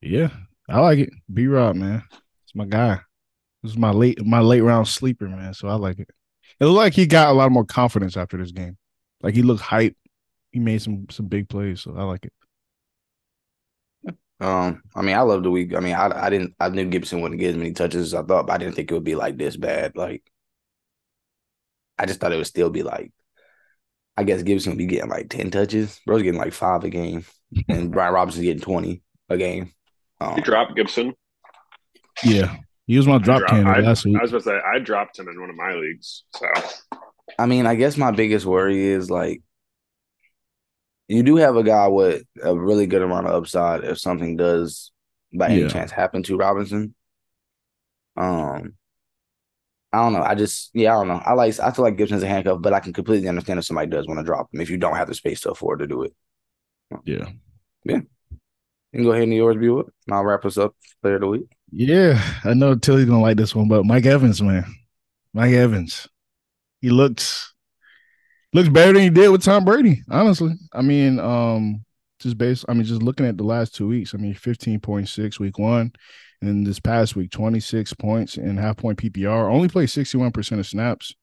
yeah, 0.00 0.30
I 0.68 0.78
like 0.80 1.00
it. 1.00 1.10
B 1.32 1.48
Rob, 1.48 1.74
man. 1.74 2.04
It's 2.44 2.54
my 2.54 2.66
guy. 2.66 3.00
This 3.62 3.72
is 3.72 3.78
my 3.78 3.90
late 3.90 4.24
my 4.24 4.38
late 4.38 4.60
round 4.60 4.86
sleeper, 4.86 5.28
man. 5.28 5.54
So 5.54 5.66
I 5.66 5.74
like 5.74 5.98
it. 5.98 6.08
It 6.60 6.64
looked 6.64 6.76
like 6.76 6.94
he 6.94 7.06
got 7.06 7.30
a 7.30 7.32
lot 7.32 7.50
more 7.50 7.64
confidence 7.64 8.16
after 8.16 8.36
this 8.36 8.52
game. 8.52 8.78
Like 9.22 9.34
he 9.34 9.42
looked 9.42 9.62
hype. 9.62 9.96
He 10.52 10.60
made 10.60 10.80
some 10.80 11.06
some 11.10 11.26
big 11.26 11.48
plays, 11.48 11.80
so 11.80 11.96
I 11.96 12.04
like 12.04 12.26
it. 12.26 12.32
Um, 14.38 14.82
I 14.94 15.02
mean, 15.02 15.16
I 15.16 15.20
love 15.22 15.42
the 15.42 15.50
week. 15.50 15.74
I 15.74 15.80
mean, 15.80 15.94
I 15.94 16.26
I 16.26 16.30
didn't 16.30 16.54
I 16.60 16.68
knew 16.68 16.84
Gibson 16.86 17.22
wouldn't 17.22 17.40
get 17.40 17.50
as 17.50 17.56
many 17.56 17.72
touches 17.72 18.12
as 18.12 18.14
I 18.14 18.22
thought, 18.22 18.46
but 18.46 18.52
I 18.52 18.58
didn't 18.58 18.76
think 18.76 18.90
it 18.90 18.94
would 18.94 19.02
be 19.02 19.16
like 19.16 19.36
this 19.36 19.56
bad. 19.56 19.96
Like, 19.96 20.22
I 21.98 22.06
just 22.06 22.20
thought 22.20 22.32
it 22.32 22.36
would 22.36 22.46
still 22.46 22.70
be 22.70 22.82
like, 22.84 23.12
I 24.16 24.24
guess 24.24 24.42
Gibson 24.42 24.72
would 24.72 24.78
be 24.78 24.86
getting 24.86 25.10
like 25.10 25.28
ten 25.28 25.50
touches. 25.50 26.00
Bro's 26.06 26.22
getting 26.22 26.40
like 26.40 26.52
five 26.52 26.84
a 26.84 26.90
game, 26.90 27.24
and 27.68 27.90
Brian 27.92 28.14
Robinson's 28.14 28.44
getting 28.44 28.62
twenty 28.62 29.02
a 29.28 29.36
game. 29.36 29.72
Um, 30.20 30.36
You 30.36 30.42
dropped 30.42 30.74
Gibson. 30.76 31.14
Yeah, 32.24 32.56
he 32.86 32.96
was 32.96 33.06
my 33.06 33.18
drop 33.18 33.40
Drop- 33.40 33.50
candidate 33.50 33.84
I, 33.84 33.86
last 33.88 34.04
week. 34.06 34.16
I 34.16 34.22
was 34.22 34.30
about 34.30 34.44
to 34.44 34.48
say 34.50 34.58
I 34.74 34.78
dropped 34.78 35.18
him 35.18 35.28
in 35.28 35.38
one 35.40 35.50
of 35.50 35.56
my 35.56 35.74
leagues. 35.74 36.24
So 36.34 36.46
I 37.38 37.44
mean, 37.46 37.66
I 37.66 37.74
guess 37.74 37.96
my 37.98 38.10
biggest 38.10 38.46
worry 38.46 38.82
is 38.86 39.10
like 39.10 39.42
you 41.08 41.22
do 41.22 41.36
have 41.36 41.56
a 41.56 41.62
guy 41.62 41.86
with 41.88 42.22
a 42.42 42.56
really 42.56 42.86
good 42.86 43.02
amount 43.02 43.26
of 43.26 43.34
upside 43.34 43.84
if 43.84 43.98
something 43.98 44.36
does 44.36 44.90
by 45.36 45.48
any 45.48 45.62
Yeah. 45.62 45.68
chance 45.68 45.90
happen 45.90 46.22
to 46.24 46.36
Robinson. 46.36 46.94
Um 48.16 48.74
I 49.96 50.02
don't 50.02 50.12
know. 50.12 50.22
I 50.22 50.34
just 50.34 50.70
yeah, 50.74 50.94
I 50.94 50.98
don't 50.98 51.08
know. 51.08 51.22
I 51.24 51.32
like 51.32 51.58
I 51.58 51.70
feel 51.70 51.84
like 51.84 51.96
Gibson's 51.96 52.22
a 52.22 52.28
handcuff, 52.28 52.60
but 52.60 52.72
I 52.72 52.80
can 52.80 52.92
completely 52.92 53.28
understand 53.28 53.58
if 53.58 53.64
somebody 53.64 53.88
does 53.88 54.06
want 54.06 54.20
to 54.20 54.24
drop 54.24 54.48
him 54.52 54.60
if 54.60 54.68
you 54.68 54.76
don't 54.76 54.96
have 54.96 55.08
the 55.08 55.14
space 55.14 55.40
to 55.42 55.50
afford 55.50 55.78
to 55.78 55.86
do 55.86 56.02
it. 56.02 56.12
yeah, 57.04 57.28
Yeah. 57.84 58.00
You 58.92 58.98
can 59.00 59.04
go 59.04 59.12
ahead 59.12 59.24
and 59.24 59.34
yours 59.34 59.56
be 59.56 59.68
what? 59.68 59.86
And 60.06 60.14
I'll 60.14 60.24
wrap 60.24 60.44
us 60.44 60.58
up 60.58 60.74
player 61.02 61.16
of 61.16 61.22
the 61.22 61.26
week. 61.28 61.46
yeah. 61.70 62.22
I 62.44 62.54
know 62.54 62.74
Tilly's 62.74 63.06
gonna 63.06 63.20
like 63.22 63.36
this 63.36 63.54
one, 63.54 63.68
but 63.68 63.84
Mike 63.84 64.06
Evans, 64.06 64.42
man, 64.42 64.64
Mike 65.32 65.52
Evans, 65.52 66.08
he 66.80 66.90
looks 66.90 67.54
looks 68.52 68.68
better 68.68 68.92
than 68.92 69.02
he 69.02 69.10
did 69.10 69.30
with 69.30 69.42
Tom 69.44 69.64
Brady. 69.64 70.02
Honestly, 70.10 70.52
I 70.72 70.82
mean, 70.82 71.18
um, 71.18 71.84
just 72.20 72.38
based, 72.38 72.64
I 72.68 72.74
mean, 72.74 72.84
just 72.84 73.02
looking 73.02 73.26
at 73.26 73.36
the 73.36 73.44
last 73.44 73.74
two 73.74 73.88
weeks, 73.88 74.14
I 74.14 74.18
mean, 74.18 74.34
fifteen 74.34 74.80
point 74.80 75.08
six 75.08 75.38
week 75.40 75.58
one, 75.58 75.92
then 76.42 76.64
this 76.64 76.80
past 76.80 77.16
week, 77.16 77.30
twenty 77.30 77.60
six 77.60 77.92
points 77.92 78.36
and 78.36 78.58
half 78.58 78.76
point 78.76 78.98
PPR. 78.98 79.50
Only 79.50 79.68
played 79.68 79.90
sixty 79.90 80.18
one 80.18 80.32
percent 80.32 80.60
of 80.60 80.66
snaps. 80.66 81.14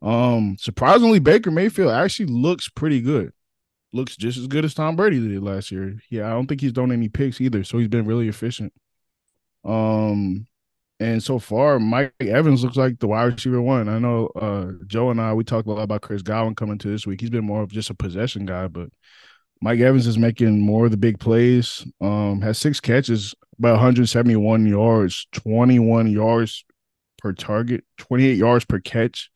Um, 0.00 0.56
surprisingly, 0.58 1.20
Baker 1.20 1.50
Mayfield 1.50 1.92
actually 1.92 2.26
looks 2.26 2.68
pretty 2.68 3.00
good. 3.00 3.32
Looks 3.92 4.16
just 4.16 4.38
as 4.38 4.46
good 4.46 4.64
as 4.64 4.74
Tom 4.74 4.96
Brady 4.96 5.20
did 5.20 5.42
last 5.42 5.70
year. 5.70 5.98
Yeah, 6.10 6.26
I 6.26 6.30
don't 6.30 6.46
think 6.46 6.60
he's 6.60 6.72
done 6.72 6.90
any 6.90 7.08
picks 7.08 7.40
either, 7.40 7.62
so 7.62 7.78
he's 7.78 7.88
been 7.88 8.06
really 8.06 8.28
efficient. 8.28 8.72
Um, 9.64 10.46
and 10.98 11.22
so 11.22 11.38
far, 11.38 11.78
Mike 11.78 12.14
Evans 12.20 12.62
looks 12.62 12.76
like 12.76 12.98
the 13.00 13.08
wide 13.08 13.24
receiver 13.24 13.60
one. 13.60 13.88
I 13.88 13.98
know 13.98 14.26
uh, 14.28 14.72
Joe 14.86 15.10
and 15.10 15.20
I 15.20 15.34
we 15.34 15.44
talked 15.44 15.66
a 15.66 15.72
lot 15.72 15.82
about 15.82 16.02
Chris 16.02 16.22
Godwin 16.22 16.54
coming 16.54 16.78
to 16.78 16.88
this 16.88 17.06
week. 17.06 17.20
He's 17.20 17.30
been 17.30 17.44
more 17.44 17.62
of 17.62 17.70
just 17.70 17.90
a 17.90 17.94
possession 17.94 18.46
guy, 18.46 18.68
but 18.68 18.88
Mike 19.62 19.78
Evans 19.78 20.08
is 20.08 20.18
making 20.18 20.60
more 20.60 20.86
of 20.86 20.90
the 20.90 20.96
big 20.96 21.20
plays. 21.20 21.86
Um, 22.00 22.42
has 22.42 22.58
six 22.58 22.80
catches, 22.80 23.32
about 23.60 23.74
171 23.74 24.66
yards, 24.66 25.28
21 25.32 26.08
yards 26.08 26.64
per 27.18 27.32
target, 27.32 27.84
28 27.98 28.36
yards 28.36 28.64
per 28.64 28.80
catch. 28.80 29.30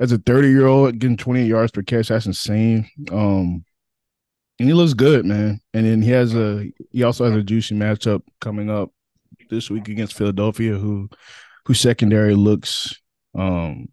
As 0.00 0.10
a 0.10 0.18
30 0.18 0.48
year 0.48 0.66
old 0.66 0.98
getting 0.98 1.18
28 1.18 1.46
yards 1.46 1.70
per 1.70 1.82
catch, 1.82 2.08
that's 2.08 2.24
insane. 2.24 2.88
Um, 3.10 3.64
and 4.58 4.68
he 4.68 4.72
looks 4.72 4.94
good, 4.94 5.26
man. 5.26 5.60
And 5.74 5.84
then 5.84 6.00
he 6.00 6.10
has 6.10 6.34
a 6.34 6.72
he 6.90 7.02
also 7.02 7.26
has 7.26 7.34
a 7.34 7.42
juicy 7.42 7.74
matchup 7.74 8.22
coming 8.40 8.70
up 8.70 8.90
this 9.50 9.70
week 9.70 9.88
against 9.88 10.16
Philadelphia, 10.16 10.76
who 10.76 11.10
whose 11.66 11.80
secondary 11.80 12.34
looks 12.34 13.00
um 13.34 13.88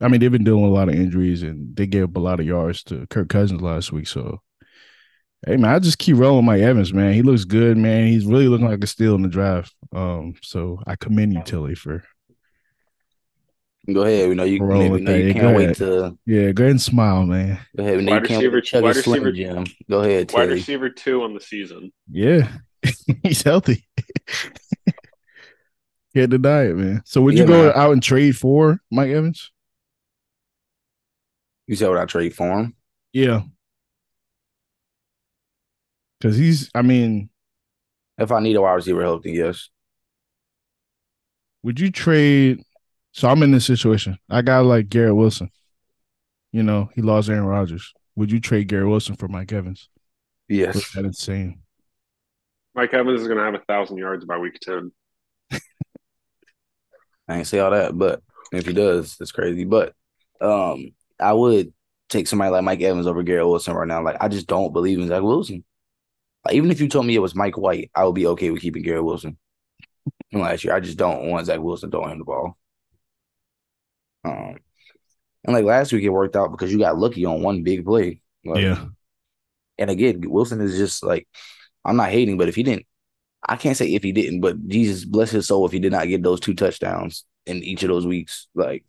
I 0.00 0.08
mean, 0.08 0.20
they've 0.20 0.32
been 0.32 0.44
dealing 0.44 0.62
with 0.62 0.70
a 0.70 0.74
lot 0.74 0.88
of 0.88 0.94
injuries 0.94 1.42
and 1.42 1.76
they 1.76 1.86
gave 1.86 2.04
up 2.04 2.16
a 2.16 2.20
lot 2.20 2.40
of 2.40 2.46
yards 2.46 2.82
to 2.84 3.06
Kirk 3.08 3.28
Cousins 3.28 3.60
last 3.60 3.92
week. 3.92 4.06
So 4.08 4.40
hey 5.46 5.56
man, 5.56 5.74
I 5.74 5.78
just 5.78 5.98
keep 5.98 6.16
rolling 6.16 6.44
Mike 6.46 6.62
Evans, 6.62 6.92
man. 6.94 7.12
He 7.14 7.22
looks 7.22 7.44
good, 7.44 7.76
man. 7.76 8.06
He's 8.06 8.24
really 8.26 8.48
looking 8.48 8.66
like 8.68 8.82
a 8.82 8.86
steal 8.86 9.14
in 9.14 9.22
the 9.22 9.28
draft. 9.28 9.74
Um, 9.92 10.34
so 10.42 10.78
I 10.86 10.96
commend 10.96 11.34
you, 11.34 11.42
Tilly, 11.44 11.74
for 11.74 12.02
Go 13.92 14.02
ahead. 14.02 14.28
We 14.28 14.34
know 14.34 14.44
you, 14.44 14.62
we 14.62 15.00
know 15.00 15.12
that. 15.12 15.20
you 15.20 15.32
can't 15.34 15.56
wait 15.56 15.64
ahead. 15.64 15.76
to 15.76 16.18
yeah, 16.26 16.52
go 16.52 16.64
ahead 16.64 16.72
and 16.72 16.80
smile, 16.80 17.24
man. 17.26 17.58
go 17.76 17.82
ahead. 17.82 17.96
We 17.96 18.04
know 18.04 18.12
Wide 18.12 18.22
you 18.22 18.28
can't 18.28 18.42
wait 18.42 18.50
to 18.50 18.56
receiver- 18.56 18.60
chug 18.60 18.82
wide 18.84 18.96
a 18.96 19.02
Slim 19.02 19.22
receiver- 19.24 19.54
Jim. 19.64 19.66
Go 19.88 20.00
ahead, 20.00 20.32
wide 20.32 20.42
Tilly. 20.44 20.54
receiver 20.54 20.90
two 20.90 21.22
on 21.22 21.34
the 21.34 21.40
season. 21.40 21.90
Yeah, 22.10 22.52
he's 23.22 23.42
healthy. 23.42 23.84
Can't 26.14 26.30
deny 26.30 26.64
it, 26.68 26.76
man. 26.76 27.02
So 27.04 27.22
would 27.22 27.34
Yeah, 27.34 27.42
you 27.42 27.46
go 27.48 27.62
man. 27.68 27.72
out 27.74 27.92
and 27.92 28.02
trade 28.02 28.36
for 28.36 28.80
Mike 28.90 29.10
Evans? 29.10 29.50
You 31.70 31.76
said 31.76 31.88
what 31.88 31.98
I 31.98 32.04
trade 32.04 32.34
for 32.34 32.48
him? 32.48 32.74
Yeah. 33.12 33.42
Cause 36.20 36.36
he's 36.36 36.68
I 36.74 36.82
mean, 36.82 37.30
If 38.18 38.32
I 38.32 38.40
need 38.40 38.56
a 38.56 38.60
wide 38.60 38.72
receiver 38.74 39.02
help, 39.02 39.22
then 39.22 39.34
yes. 39.34 39.70
would 41.62 41.78
you 41.78 41.92
trade 41.92 42.64
so 43.12 43.28
I'm 43.28 43.44
in 43.44 43.52
this 43.52 43.66
situation. 43.66 44.18
I 44.28 44.42
got 44.42 44.64
like 44.64 44.88
Garrett 44.88 45.14
Wilson. 45.14 45.48
You 46.50 46.64
know, 46.64 46.90
he 46.96 47.02
lost 47.02 47.28
Aaron 47.28 47.44
Rodgers. 47.46 47.92
Would 48.16 48.32
you 48.32 48.40
trade 48.40 48.66
Garrett 48.66 48.88
Wilson 48.88 49.14
for 49.14 49.28
Mike 49.28 49.52
Evans? 49.52 49.88
Or 50.50 50.54
is 50.54 50.58
Yes. 50.58 50.92
that 50.94 51.04
insane? 51.04 51.60
Mike 52.74 52.92
Evans 52.92 53.20
is 53.20 53.28
going 53.28 53.38
to 53.38 53.44
have 53.44 53.54
a 53.54 53.62
thousand 53.68 53.98
yards 53.98 54.24
by 54.24 54.38
week 54.38 54.58
ten. 54.60 54.90
I 55.52 55.60
ain't 57.28 57.46
say 57.46 57.60
all 57.60 57.70
that, 57.70 57.96
but 57.96 58.22
if 58.50 58.66
he 58.66 58.72
does, 58.72 59.16
it's 59.20 59.30
crazy. 59.30 59.64
But 59.64 59.94
um, 60.40 60.90
I 61.20 61.32
would 61.32 61.72
take 62.08 62.26
somebody 62.26 62.50
like 62.50 62.64
Mike 62.64 62.80
Evans 62.80 63.06
over 63.06 63.22
Garrett 63.22 63.46
Wilson 63.46 63.74
right 63.74 63.86
now. 63.86 64.02
Like 64.02 64.16
I 64.20 64.28
just 64.28 64.46
don't 64.46 64.72
believe 64.72 64.98
in 64.98 65.08
Zach 65.08 65.22
Wilson. 65.22 65.64
Like, 66.44 66.54
even 66.54 66.70
if 66.70 66.80
you 66.80 66.88
told 66.88 67.06
me 67.06 67.14
it 67.14 67.20
was 67.20 67.34
Mike 67.34 67.58
White, 67.58 67.90
I 67.94 68.04
would 68.04 68.14
be 68.14 68.26
okay 68.28 68.50
with 68.50 68.62
keeping 68.62 68.82
Garrett 68.82 69.04
Wilson. 69.04 69.36
Last 70.32 70.64
year, 70.64 70.74
I 70.74 70.80
just 70.80 70.96
don't 70.96 71.28
want 71.28 71.46
Zach 71.46 71.60
Wilson 71.60 71.90
throwing 71.90 72.12
him 72.12 72.18
the 72.18 72.24
ball. 72.24 72.56
Um, 74.24 74.58
and 75.44 75.54
like 75.54 75.64
last 75.64 75.92
week, 75.92 76.04
it 76.04 76.10
worked 76.10 76.36
out 76.36 76.50
because 76.50 76.72
you 76.72 76.78
got 76.78 76.98
lucky 76.98 77.24
on 77.24 77.42
one 77.42 77.62
big 77.62 77.84
play. 77.84 78.22
Like, 78.44 78.62
Yeah. 78.62 78.86
And 79.78 79.90
again, 79.90 80.20
Wilson 80.26 80.60
is 80.60 80.76
just 80.76 81.02
like, 81.02 81.26
I'm 81.84 81.96
not 81.96 82.10
hating, 82.10 82.36
but 82.36 82.48
if 82.48 82.54
he 82.54 82.62
didn't, 82.62 82.86
I 83.46 83.56
can't 83.56 83.76
say 83.76 83.94
if 83.94 84.02
he 84.02 84.12
didn't, 84.12 84.40
but 84.40 84.68
Jesus 84.68 85.06
bless 85.06 85.30
his 85.30 85.46
soul 85.46 85.64
if 85.66 85.72
he 85.72 85.78
did 85.78 85.92
not 85.92 86.08
get 86.08 86.22
those 86.22 86.40
two 86.40 86.54
touchdowns 86.54 87.24
in 87.46 87.62
each 87.62 87.82
of 87.82 87.88
those 87.88 88.06
weeks. 88.06 88.48
Like, 88.54 88.84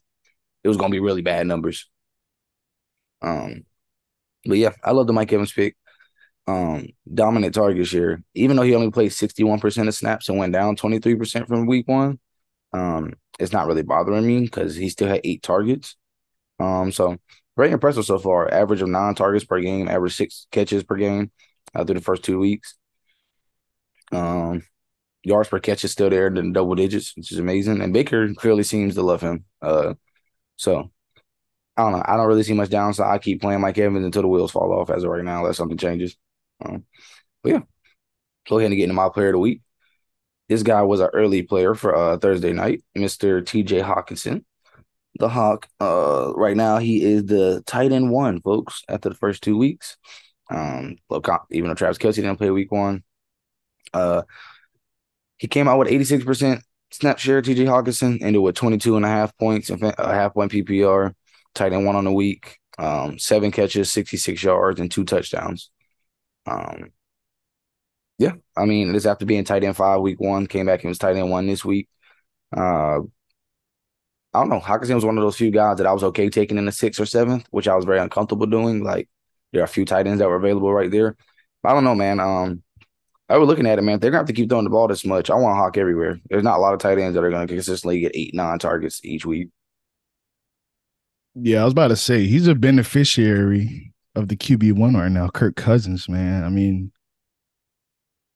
it 0.64 0.68
was 0.68 0.78
going 0.78 0.92
to 0.92 0.96
be 0.96 1.00
really 1.00 1.22
bad 1.22 1.48
numbers. 1.48 1.90
Um, 3.22 3.66
but 4.46 4.58
yeah, 4.58 4.72
I 4.84 4.92
love 4.92 5.08
the 5.08 5.14
Mike 5.14 5.32
Evans 5.32 5.54
pick. 5.54 5.76
Um, 6.48 6.88
dominant 7.12 7.54
target 7.54 7.86
share, 7.88 8.24
even 8.34 8.58
though 8.58 8.64
he 8.64 8.76
only 8.76 8.92
played 8.92 9.12
61% 9.12 9.88
of 9.88 9.94
snaps 9.94 10.28
and 10.28 10.38
went 10.38 10.54
down 10.54 10.76
23% 10.76 11.48
from 11.48 11.68
week 11.68 11.88
one. 11.88 12.20
Um, 12.74 13.14
it's 13.40 13.54
not 13.54 13.68
really 13.68 13.84
bothering 13.84 14.26
me 14.26 14.42
because 14.42 14.76
he 14.76 14.90
still 14.90 15.08
had 15.08 15.22
eight 15.24 15.44
targets. 15.44 15.96
Um, 16.60 16.92
so 16.92 17.18
very 17.58 17.72
impressive 17.72 18.06
so 18.06 18.18
far. 18.18 18.52
Average 18.52 18.82
of 18.82 18.90
nine 18.90 19.16
targets 19.16 19.46
per 19.46 19.60
game, 19.60 19.88
average 19.88 20.16
six 20.16 20.48
catches 20.52 20.84
per 20.84 20.96
game 20.96 21.32
uh, 21.76 21.84
through 21.84 21.96
the 21.96 22.02
first 22.02 22.24
two 22.24 22.40
weeks. 22.40 22.76
Um, 24.12 24.64
yards 25.24 25.50
per 25.50 25.60
catch 25.60 25.84
is 25.84 25.92
still 25.92 26.10
there 26.10 26.28
in 26.28 26.34
the 26.36 26.52
double 26.52 26.76
digits, 26.76 27.16
which 27.16 27.32
is 27.32 27.40
amazing. 27.40 27.82
And 27.82 27.94
Baker 27.94 28.34
clearly 28.34 28.64
seems 28.64 28.96
to 28.96 29.04
love 29.04 29.22
him. 29.22 29.46
Uh, 29.62 29.94
so 30.56 30.92
I 31.82 31.90
don't 31.90 32.00
know. 32.00 32.06
I 32.06 32.16
don't 32.16 32.28
really 32.28 32.44
see 32.44 32.54
much 32.54 32.70
downside. 32.70 33.12
I 33.12 33.18
keep 33.18 33.42
playing 33.42 33.62
Mike 33.62 33.78
Evans 33.78 34.06
until 34.06 34.22
the 34.22 34.28
wheels 34.28 34.52
fall 34.52 34.72
off 34.72 34.92
as 34.92 35.04
of 35.04 35.10
right 35.10 35.24
now, 35.24 35.40
unless 35.40 35.58
something 35.58 35.78
changes. 35.78 36.16
Um, 36.64 36.86
but 37.42 37.52
yeah, 37.52 37.62
go 38.48 38.60
ahead 38.60 38.72
and 38.72 38.78
get 38.78 38.84
into 38.84 38.94
my 38.94 39.10
player 39.10 39.30
of 39.30 39.34
the 39.34 39.40
week. 39.40 39.62
This 40.48 40.62
guy 40.62 40.84
was 40.84 41.00
an 41.00 41.10
early 41.14 41.42
player 41.42 41.74
for 41.74 41.96
uh, 41.96 42.18
Thursday 42.18 42.54
night, 42.54 42.84
Mr. 42.96 43.42
TJ 43.42 43.84
Hockenson. 43.84 44.44
The 45.18 45.28
Hawk, 45.28 45.68
uh, 45.80 46.34
right 46.36 46.56
now 46.56 46.78
he 46.78 47.04
is 47.04 47.26
the 47.26 47.64
tight 47.66 47.92
end 47.92 48.12
one, 48.12 48.42
folks, 48.42 48.84
after 48.88 49.10
the 49.10 49.16
first 49.16 49.42
two 49.42 49.58
weeks. 49.58 49.98
Um, 50.52 50.98
even 51.50 51.70
though 51.70 51.74
Travis 51.74 51.98
Kelce 51.98 52.16
didn't 52.16 52.38
play 52.38 52.52
week 52.52 52.72
one, 52.72 53.04
uh, 53.94 54.24
he 55.38 55.48
came 55.48 55.68
out 55.68 55.80
with 55.80 55.88
86% 55.88 56.62
snap 56.92 57.18
share, 57.18 57.42
TJ 57.42 57.66
Hockenson, 57.66 58.22
ended 58.22 58.42
with 58.42 58.56
22 58.56 58.98
and 58.98 59.06
a 59.06 59.10
half 59.10 59.36
points, 59.38 59.70
a 59.70 59.94
half 59.98 60.34
point 60.34 60.52
PPR, 60.52 61.16
tight 61.56 61.74
end 61.74 61.86
one 61.86 61.96
on 61.96 62.06
the 62.06 62.12
week, 62.12 62.58
um, 62.78 63.20
seven 63.20 63.52
catches, 63.52 63.92
66 63.92 64.42
yards, 64.44 64.80
and 64.80 64.92
two 64.92 65.06
touchdowns. 65.06 65.70
Um, 66.46 66.92
yeah, 68.18 68.34
I 68.56 68.66
mean, 68.66 68.94
this 68.94 69.06
after 69.06 69.26
being 69.26 69.44
tight 69.44 69.64
end 69.64 69.76
five 69.76 70.02
week 70.02 70.20
one, 70.20 70.48
came 70.48 70.68
back 70.68 70.84
and 70.84 70.90
was 70.90 70.98
tight 70.98 71.16
end 71.16 71.32
one 71.32 71.48
this 71.48 71.66
week. 71.66 71.90
Uh, 72.56 73.00
I 74.34 74.40
don't 74.40 74.50
know. 74.50 74.60
Hockenson 74.60 74.96
was 74.96 75.06
one 75.06 75.18
of 75.18 75.24
those 75.24 75.36
few 75.36 75.52
guys 75.52 75.78
that 75.78 75.88
I 75.88 75.94
was 75.94 76.04
okay 76.06 76.30
taking 76.30 76.58
in 76.58 76.66
the 76.66 76.72
sixth 76.72 77.02
or 77.02 77.06
seventh, 77.06 77.48
which 77.52 77.68
I 77.68 77.76
was 77.76 77.86
very 77.86 78.00
uncomfortable 78.00 78.46
doing. 78.46 78.84
Like 78.84 79.10
there 79.52 79.62
are 79.62 79.66
a 79.66 79.68
few 79.68 79.86
tight 79.86 80.08
ends 80.08 80.20
that 80.20 80.30
were 80.30 80.36
available 80.38 80.74
right 80.74 80.90
there. 80.92 81.18
I 81.64 81.74
don't 81.74 81.84
know, 81.84 81.96
man. 81.96 82.20
Um, 82.20 82.64
I 83.30 83.38
was 83.38 83.48
looking 83.48 83.68
at 83.68 83.80
it, 83.80 83.82
man. 83.82 84.00
They're 84.00 84.12
gonna 84.12 84.20
have 84.20 84.28
to 84.28 84.34
keep 84.34 84.50
throwing 84.50 84.64
the 84.66 84.70
ball 84.70 84.88
this 84.88 85.06
much. 85.06 85.30
I 85.30 85.36
want 85.36 85.58
Hawk 85.58 85.78
everywhere. 85.78 86.20
There's 86.30 86.44
not 86.44 86.58
a 86.58 86.62
lot 86.62 86.74
of 86.74 86.80
tight 86.80 86.98
ends 87.00 87.16
that 87.16 87.24
are 87.24 87.30
gonna 87.32 87.48
consistently 87.48 88.02
get 88.02 88.16
eight, 88.16 88.34
nine 88.34 88.60
targets 88.60 89.02
each 89.04 89.26
week. 89.26 89.50
Yeah, 91.36 91.62
I 91.62 91.66
was 91.66 91.74
about 91.74 91.88
to 91.90 91.96
say 91.96 92.28
he's 92.28 92.48
a 92.48 92.56
beneficiary 92.56 93.94
of 94.16 94.28
the 94.28 94.36
QB 94.36 94.74
one 94.74 94.96
right 94.96 95.12
now, 95.12 95.30
Kirk 95.30 95.56
Cousins, 95.56 96.10
man. 96.10 96.44
I 96.44 96.50
mean, 96.50 96.92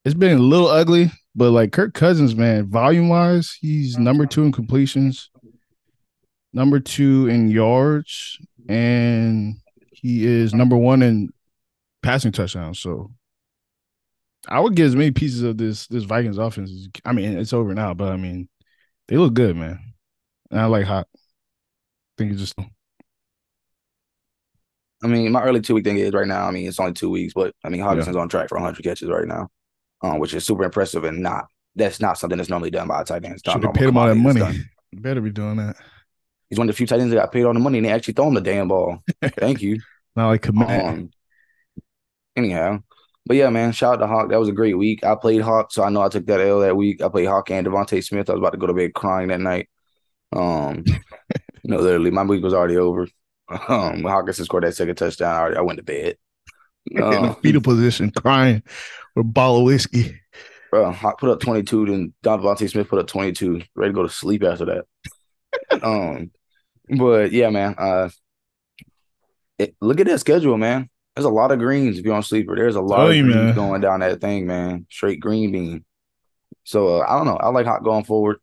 it's 0.06 0.16
been 0.16 0.38
a 0.38 0.42
little 0.42 0.68
ugly, 0.68 1.12
but 1.36 1.52
like 1.52 1.72
Kirk 1.72 1.94
Cousins, 1.94 2.36
man, 2.36 2.68
volume 2.70 3.10
wise, 3.10 3.58
he's 3.60 3.98
number 3.98 4.26
two 4.26 4.44
in 4.44 4.52
completions, 4.52 5.30
number 6.54 6.80
two 6.80 7.28
in 7.28 7.50
yards, 7.50 8.38
and 8.70 9.56
he 9.92 10.26
is 10.26 10.54
number 10.54 10.78
one 10.78 11.02
in 11.02 11.30
passing 12.02 12.32
touchdowns. 12.32 12.80
So 12.80 13.12
I 14.48 14.60
would 14.60 14.76
get 14.76 14.86
as 14.86 14.96
many 14.96 15.12
pieces 15.12 15.42
of 15.42 15.58
this 15.58 15.88
this 15.88 16.04
Vikings 16.04 16.38
offense. 16.38 16.88
I 17.04 17.14
mean, 17.14 17.38
it's 17.38 17.54
over 17.54 17.74
now, 17.74 17.94
but 17.94 18.12
I 18.12 18.18
mean, 18.18 18.48
they 19.08 19.18
look 19.18 19.34
good, 19.34 19.56
man. 19.56 19.80
And 20.52 20.60
I 20.60 20.66
like 20.66 20.86
hot. 20.86 21.08
I 21.16 21.20
think 22.18 22.32
it's 22.32 22.42
just. 22.42 22.56
I 25.04 25.08
mean, 25.08 25.32
my 25.32 25.44
early 25.44 25.62
two 25.62 25.76
week 25.76 25.84
thing 25.84 25.98
is 25.98 26.14
right 26.14 26.28
now. 26.28 26.48
I 26.48 26.52
mean, 26.52 26.68
it's 26.68 26.80
only 26.80 26.94
two 26.94 27.10
weeks, 27.10 27.34
but 27.34 27.54
I 27.64 27.70
mean, 27.70 27.82
Hockenson's 27.82 28.16
yeah. 28.16 28.22
on 28.22 28.30
track 28.30 28.50
for 28.50 28.56
100 28.56 28.84
catches 28.84 29.10
right 29.10 29.28
now, 29.28 29.50
um, 30.02 30.20
which 30.20 30.34
is 30.34 30.46
super 30.46 30.64
impressive 30.64 31.04
and 31.04 31.22
not 31.22 31.48
that's 31.76 32.00
not 32.00 32.18
something 32.18 32.38
that's 32.38 32.50
normally 32.50 32.72
done 32.72 32.88
by 32.88 33.02
a 33.02 33.04
tight 33.04 33.26
end. 33.26 33.40
Should 33.46 33.64
have 33.64 33.74
paid 33.74 33.90
him 33.90 33.98
all 33.98 34.08
that 34.08 34.16
money. 34.16 34.64
Better 34.94 35.22
be 35.22 35.30
doing 35.30 35.58
that. 35.58 35.76
He's 36.50 36.58
one 36.58 36.70
of 36.70 36.74
the 36.76 36.78
few 36.78 36.88
tight 36.88 37.02
ends 37.02 37.14
that 37.14 37.20
got 37.20 37.32
paid 37.32 37.44
all 37.44 37.54
the 37.54 37.60
money 37.60 37.80
and 37.80 37.86
they 37.86 37.92
actually 37.92 38.14
throw 38.14 38.28
him 38.28 38.36
the 38.36 38.42
damn 38.42 38.68
ball. 38.68 39.00
Thank 39.22 39.62
you. 39.62 39.80
not 40.16 40.28
like 40.28 40.42
commit. 40.42 40.70
Um, 40.70 41.10
anyhow, 42.36 42.80
but 43.26 43.36
yeah, 43.38 43.50
man, 43.50 43.72
shout 43.72 43.96
out 43.96 43.98
to 43.98 44.08
Hawk. 44.08 44.30
That 44.30 44.40
was 44.40 44.50
a 44.50 44.54
great 44.54 44.78
week. 44.78 45.04
I 45.04 45.16
played 45.16 45.42
Hawk, 45.42 45.72
so 45.72 45.84
I 45.84 45.90
know 45.90 46.02
I 46.02 46.10
took 46.10 46.28
that 46.28 46.40
L 46.40 46.60
that 46.60 46.78
week. 46.78 47.02
I 47.02 47.10
played 47.10 47.26
Hawk 47.26 47.50
and 47.52 47.66
DeVonta 47.66 48.04
Smith. 48.04 48.30
I 48.30 48.34
was 48.34 48.40
about 48.40 48.52
to 48.52 48.58
go 48.58 48.68
to 48.68 48.74
bed 48.74 48.94
crying 48.94 49.30
that 49.30 49.42
night. 49.42 49.68
Um, 50.34 50.84
you 50.88 50.96
know, 51.64 51.80
literally, 51.80 52.12
my 52.12 52.24
week 52.24 52.44
was 52.44 52.54
already 52.54 52.78
over. 52.78 53.08
Um, 53.50 54.02
Hockenson 54.04 54.46
scored 54.46 54.64
that 54.64 54.76
second 54.76 54.96
touchdown. 54.96 55.54
I, 55.54 55.60
I 55.60 55.62
went 55.62 55.78
to 55.78 55.84
bed. 55.84 56.18
Um, 57.02 57.14
in 57.14 57.22
the 57.24 57.38
fetal 57.42 57.62
position, 57.62 58.12
crying 58.12 58.64
with 59.16 59.26
a 59.26 59.28
bottle 59.28 59.60
of 59.60 59.64
whiskey. 59.66 60.20
Bro, 60.72 60.92
Hawk 60.92 61.20
put 61.20 61.30
up 61.30 61.40
22, 61.40 61.86
then 61.86 62.14
DeVonta 62.24 62.70
Smith 62.70 62.90
put 62.90 63.00
up 63.00 63.08
22. 63.08 63.62
Ready 63.76 63.92
to 63.92 63.96
go 63.96 64.04
to 64.04 64.10
sleep 64.10 64.44
after 64.44 64.66
that. 64.66 65.82
um, 65.84 66.32
but 66.90 67.32
yeah, 67.32 67.50
man. 67.50 67.76
Uh, 67.78 68.10
it, 69.58 69.76
look 69.80 70.00
at 70.00 70.08
that 70.08 70.20
schedule, 70.20 70.58
man. 70.58 70.90
There's 71.16 71.26
a 71.26 71.30
lot 71.30 71.52
of 71.52 71.60
greens 71.60 71.98
if 71.98 72.04
you're 72.04 72.16
on 72.16 72.24
sleeper. 72.24 72.56
There's 72.56 72.76
a 72.76 72.82
lot 72.82 73.00
oh, 73.00 73.04
of 73.06 73.12
greens 73.12 73.36
man. 73.36 73.56
going 73.56 73.82
down 73.82 74.02
that 74.02 74.20
thing, 74.20 74.48
man. 74.48 74.86
Straight 74.90 75.22
green 75.22 75.52
bean. 75.52 75.86
So 76.66 77.00
uh, 77.00 77.06
I 77.08 77.16
don't 77.16 77.26
know. 77.26 77.38
I 77.38 77.50
like 77.50 77.66
Hawk 77.66 77.84
going 77.84 78.04
forward. 78.04 78.40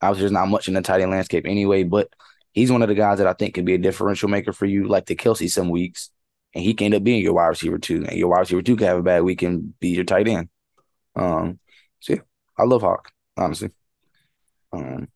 I 0.00 0.10
was 0.10 0.18
just 0.18 0.32
not 0.32 0.48
much 0.48 0.68
in 0.68 0.74
the 0.74 0.82
tight 0.82 1.00
end 1.00 1.10
landscape 1.10 1.46
anyway, 1.46 1.82
but 1.82 2.08
he's 2.52 2.70
one 2.70 2.82
of 2.82 2.88
the 2.88 2.94
guys 2.94 3.18
that 3.18 3.26
I 3.26 3.32
think 3.32 3.54
could 3.54 3.64
be 3.64 3.74
a 3.74 3.78
differential 3.78 4.28
maker 4.28 4.52
for 4.52 4.66
you, 4.66 4.86
like 4.86 5.06
the 5.06 5.16
Kelce 5.16 5.50
some 5.50 5.70
weeks, 5.70 6.10
and 6.54 6.62
he 6.62 6.74
can 6.74 6.86
end 6.86 6.94
up 6.94 7.04
being 7.04 7.22
your 7.22 7.34
wide 7.34 7.48
receiver 7.48 7.78
too. 7.78 8.04
And 8.06 8.16
your 8.16 8.28
wide 8.28 8.40
receiver 8.40 8.62
two 8.62 8.76
can 8.76 8.86
have 8.86 8.98
a 8.98 9.02
bad 9.02 9.22
week 9.22 9.42
and 9.42 9.78
be 9.80 9.88
your 9.88 10.04
tight 10.04 10.28
end. 10.28 10.48
Um, 11.16 11.58
so 12.00 12.14
yeah, 12.14 12.20
I 12.58 12.64
love 12.64 12.82
Hawk, 12.82 13.10
honestly. 13.36 13.70
Um, 14.72 15.08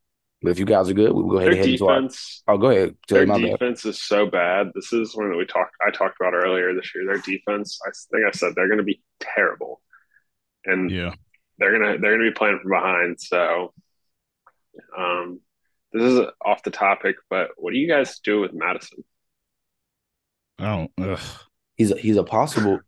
but 0.42 0.51
if 0.51 0.59
you 0.59 0.66
guys 0.66 0.90
are 0.90 0.94
good, 0.94 1.12
we'll 1.12 1.29
go 1.29 1.38
ahead 1.38 1.53
their 1.53 1.61
and 1.62 1.70
head 1.70 1.79
defense, 1.79 2.42
into 2.46 2.53
our. 2.53 2.55
Oh, 2.55 2.59
go 2.59 2.70
ahead. 2.70 2.96
Their 3.09 3.27
defense 3.27 3.83
bad. 3.83 3.88
is 3.88 4.03
so 4.03 4.27
bad. 4.27 4.70
This 4.75 4.92
is 4.92 5.16
one 5.16 5.31
that 5.31 5.37
we 5.37 5.46
talked. 5.46 5.75
I 5.85 5.90
talked 5.90 6.16
about 6.20 6.35
earlier 6.35 6.75
this 6.75 6.92
year. 6.94 7.07
Their 7.07 7.18
defense. 7.18 7.79
I 7.87 7.90
think 8.11 8.27
I 8.27 8.31
said 8.33 8.53
they're 8.55 8.68
going 8.68 8.79
to 8.79 8.85
be 8.85 9.03
terrible, 9.18 9.81
and 10.64 10.90
yeah, 10.90 11.14
they're 11.59 11.72
gonna 11.72 11.99
they're 11.99 12.16
gonna 12.16 12.31
be 12.31 12.35
playing 12.35 12.59
from 12.61 12.70
behind. 12.70 13.18
So, 13.20 13.72
um, 14.96 15.40
this 15.99 16.13
is 16.13 16.27
off 16.45 16.63
the 16.63 16.71
topic, 16.71 17.17
but 17.31 17.51
what 17.57 17.73
do 17.73 17.79
you 17.79 17.89
guys 17.89 18.19
do 18.21 18.41
with 18.41 18.53
Mattison? 18.53 19.05
I 20.59 20.65
don't. 20.65 20.91
Ugh. 21.01 21.21
He's 21.77 21.91
a, 21.91 21.97
he's 21.97 22.17
a 22.17 22.25
possible 22.25 22.81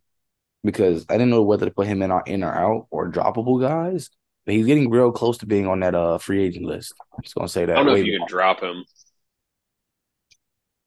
because 0.64 1.04
I 1.08 1.14
didn't 1.14 1.30
know 1.30 1.42
whether 1.42 1.66
to 1.66 1.72
put 1.72 1.86
him 1.86 2.02
in 2.02 2.10
our 2.10 2.22
in 2.26 2.42
or 2.42 2.52
out 2.52 2.86
or 2.90 3.10
droppable 3.10 3.60
guys. 3.60 4.10
But 4.46 4.54
he's 4.54 4.66
getting 4.66 4.88
real 4.88 5.12
close 5.12 5.38
to 5.38 5.46
being 5.46 5.66
on 5.66 5.80
that 5.80 5.94
uh 5.94 6.18
free 6.18 6.42
agent 6.42 6.64
list. 6.64 6.94
I'm 7.14 7.22
just 7.22 7.34
gonna 7.34 7.48
say 7.48 7.66
that. 7.66 7.72
I 7.72 7.76
don't 7.76 7.86
know 7.86 7.94
if 7.96 8.06
you 8.06 8.18
can 8.18 8.26
drop 8.26 8.62
him. 8.62 8.84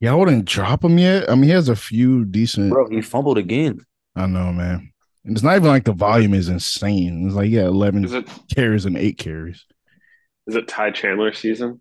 Yeah, 0.00 0.12
I 0.12 0.14
wouldn't 0.16 0.46
drop 0.46 0.84
him 0.84 0.98
yet. 0.98 1.30
I 1.30 1.36
mean, 1.36 1.44
he 1.44 1.50
has 1.50 1.68
a 1.68 1.76
few 1.76 2.24
decent. 2.24 2.72
Bro, 2.72 2.88
he 2.88 3.02
fumbled 3.02 3.38
again. 3.38 3.86
I 4.16 4.26
know, 4.26 4.52
man. 4.52 4.92
And 5.24 5.36
it's 5.36 5.44
not 5.44 5.54
even 5.54 5.68
like 5.68 5.84
the 5.84 5.92
volume 5.92 6.34
is 6.34 6.48
insane. 6.48 7.26
It's 7.26 7.36
like 7.36 7.50
yeah, 7.50 7.66
eleven 7.66 8.04
it, 8.12 8.28
carries 8.52 8.84
and 8.84 8.96
eight 8.96 9.18
carries. 9.18 9.64
Is 10.48 10.56
it 10.56 10.66
Ty 10.66 10.90
Chandler 10.90 11.32
season? 11.32 11.80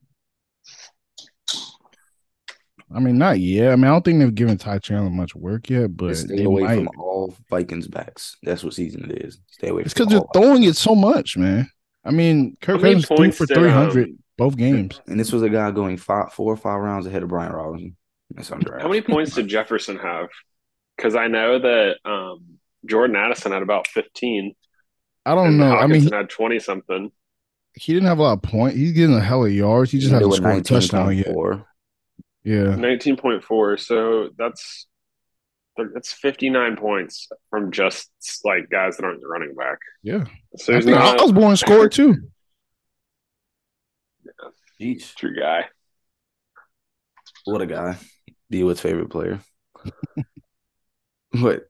I 2.94 3.00
mean, 3.00 3.18
not 3.18 3.40
yet. 3.40 3.72
I 3.72 3.76
mean, 3.76 3.86
I 3.86 3.90
don't 3.90 4.04
think 4.04 4.20
they've 4.20 4.36
given 4.36 4.58
Ty 4.58 4.80
Chandler 4.80 5.10
much 5.10 5.36
work 5.36 5.70
yet, 5.70 5.96
but 5.96 6.16
stay 6.16 6.44
away 6.44 6.64
might. 6.64 6.76
from 6.78 6.90
all 6.98 7.36
Vikings 7.50 7.88
backs. 7.88 8.38
That's 8.44 8.64
what 8.64 8.74
season 8.74 9.10
it 9.10 9.24
is. 9.24 9.40
Stay 9.50 9.70
away. 9.70 9.84
It's 9.84 9.94
because 9.94 10.08
they're 10.08 10.22
throwing 10.34 10.64
it 10.64 10.76
so 10.76 10.96
much, 10.96 11.38
man. 11.38 11.70
I 12.04 12.12
mean, 12.12 12.58
Kirk 12.62 12.82
Cousins 12.82 13.08
threw 13.08 13.32
for 13.32 13.46
three 13.46 13.70
hundred 13.70 14.10
um, 14.10 14.20
both 14.38 14.58
games, 14.58 15.00
and 15.08 15.20
this 15.20 15.32
was 15.32 15.44
a 15.44 15.50
guy 15.50 15.72
going 15.72 15.98
five, 15.98 16.34
four 16.34 16.52
or 16.52 16.58
five 16.58 16.80
rounds 16.80 17.06
ahead 17.06 17.24
of 17.24 17.30
Brian 17.30 17.52
Robinson. 17.52 17.96
That's 18.32 18.50
undrafted. 18.50 18.82
How 18.82 18.88
many 18.88 19.02
points 19.02 19.36
did 19.36 19.48
Jefferson 19.48 19.98
have? 19.98 20.30
Because 20.98 21.16
I 21.16 21.28
know 21.28 21.60
that 21.60 21.98
um, 22.06 22.58
Jordan 22.86 23.16
Addison 23.16 23.52
had 23.52 23.62
about 23.62 23.88
fifteen. 23.88 24.56
I 25.26 25.36
don't 25.36 25.58
know. 25.58 25.66
Hockenson 25.66 25.84
I 25.84 25.88
mean, 25.88 26.02
he 26.02 26.10
had 26.12 26.30
twenty 26.30 26.60
something. 26.60 27.12
He 27.74 27.94
didn't 27.94 28.10
have 28.10 28.20
a 28.20 28.24
lot 28.24 28.34
of 28.34 28.42
points. 28.42 28.76
He's 28.76 28.92
getting 28.92 29.16
a 29.16 29.22
hell 29.22 29.46
of 29.46 29.52
yards. 29.52 29.92
He 29.92 30.00
just 30.00 30.12
hasn't 30.12 30.34
scored 30.34 30.58
a 30.58 30.62
touchdown 30.62 31.16
yet. 31.16 31.34
Yeah, 32.44 32.76
nineteen 32.76 33.18
point 33.18 33.44
four. 33.44 33.78
So 33.78 34.30
that's 34.38 34.88
that's 35.94 36.12
fifty 36.12 36.50
nine 36.50 36.76
points 36.76 37.30
from 37.50 37.72
just 37.72 38.10
like 38.44 38.70
guys 38.70 38.98
that 38.98 39.06
aren't 39.06 39.22
running 39.28 39.54
back. 39.56 39.78
Yeah, 40.04 40.26
so 40.58 40.76
I 40.76 40.82
think 40.82 40.98
not, 40.98 41.22
Osborn 41.22 41.56
scored 41.58 41.92
too. 41.94 42.16
Yeah, 44.26 44.50
Jeez. 44.80 45.14
true 45.16 45.36
guy. 45.36 45.66
What 47.46 47.62
a 47.62 47.66
guy! 47.66 47.98
Dewitt's 48.50 48.82
favorite 48.82 49.10
player. 49.10 49.40
but 51.34 51.64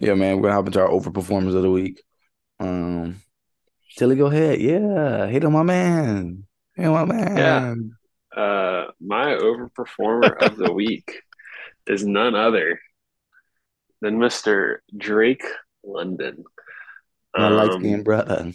yeah, 0.00 0.14
man, 0.14 0.36
we're 0.36 0.42
gonna 0.42 0.54
hop 0.54 0.66
into 0.66 0.80
our 0.80 0.88
overperformers 0.88 1.54
of 1.54 1.62
the 1.62 1.70
week. 1.70 2.02
Um, 2.60 3.22
Tilly, 3.96 4.16
go 4.16 4.26
ahead. 4.26 4.60
Yeah, 4.60 5.26
hit 5.26 5.44
on 5.44 5.52
my 5.52 5.62
man. 5.62 6.44
Hit 6.74 6.86
on 6.86 7.08
my 7.08 7.14
man. 7.14 7.36
Yeah. 7.36 7.74
Uh, 8.34 8.86
my 9.00 9.26
overperformer 9.26 10.42
of 10.42 10.56
the 10.56 10.72
week 10.72 11.22
is 11.86 12.04
none 12.04 12.34
other 12.34 12.78
than 14.00 14.18
Mr. 14.18 14.78
Drake 14.96 15.44
London. 15.82 16.44
My 17.36 17.46
um, 17.46 17.54
light 17.54 17.72
skinned 17.72 18.04
brother. 18.04 18.52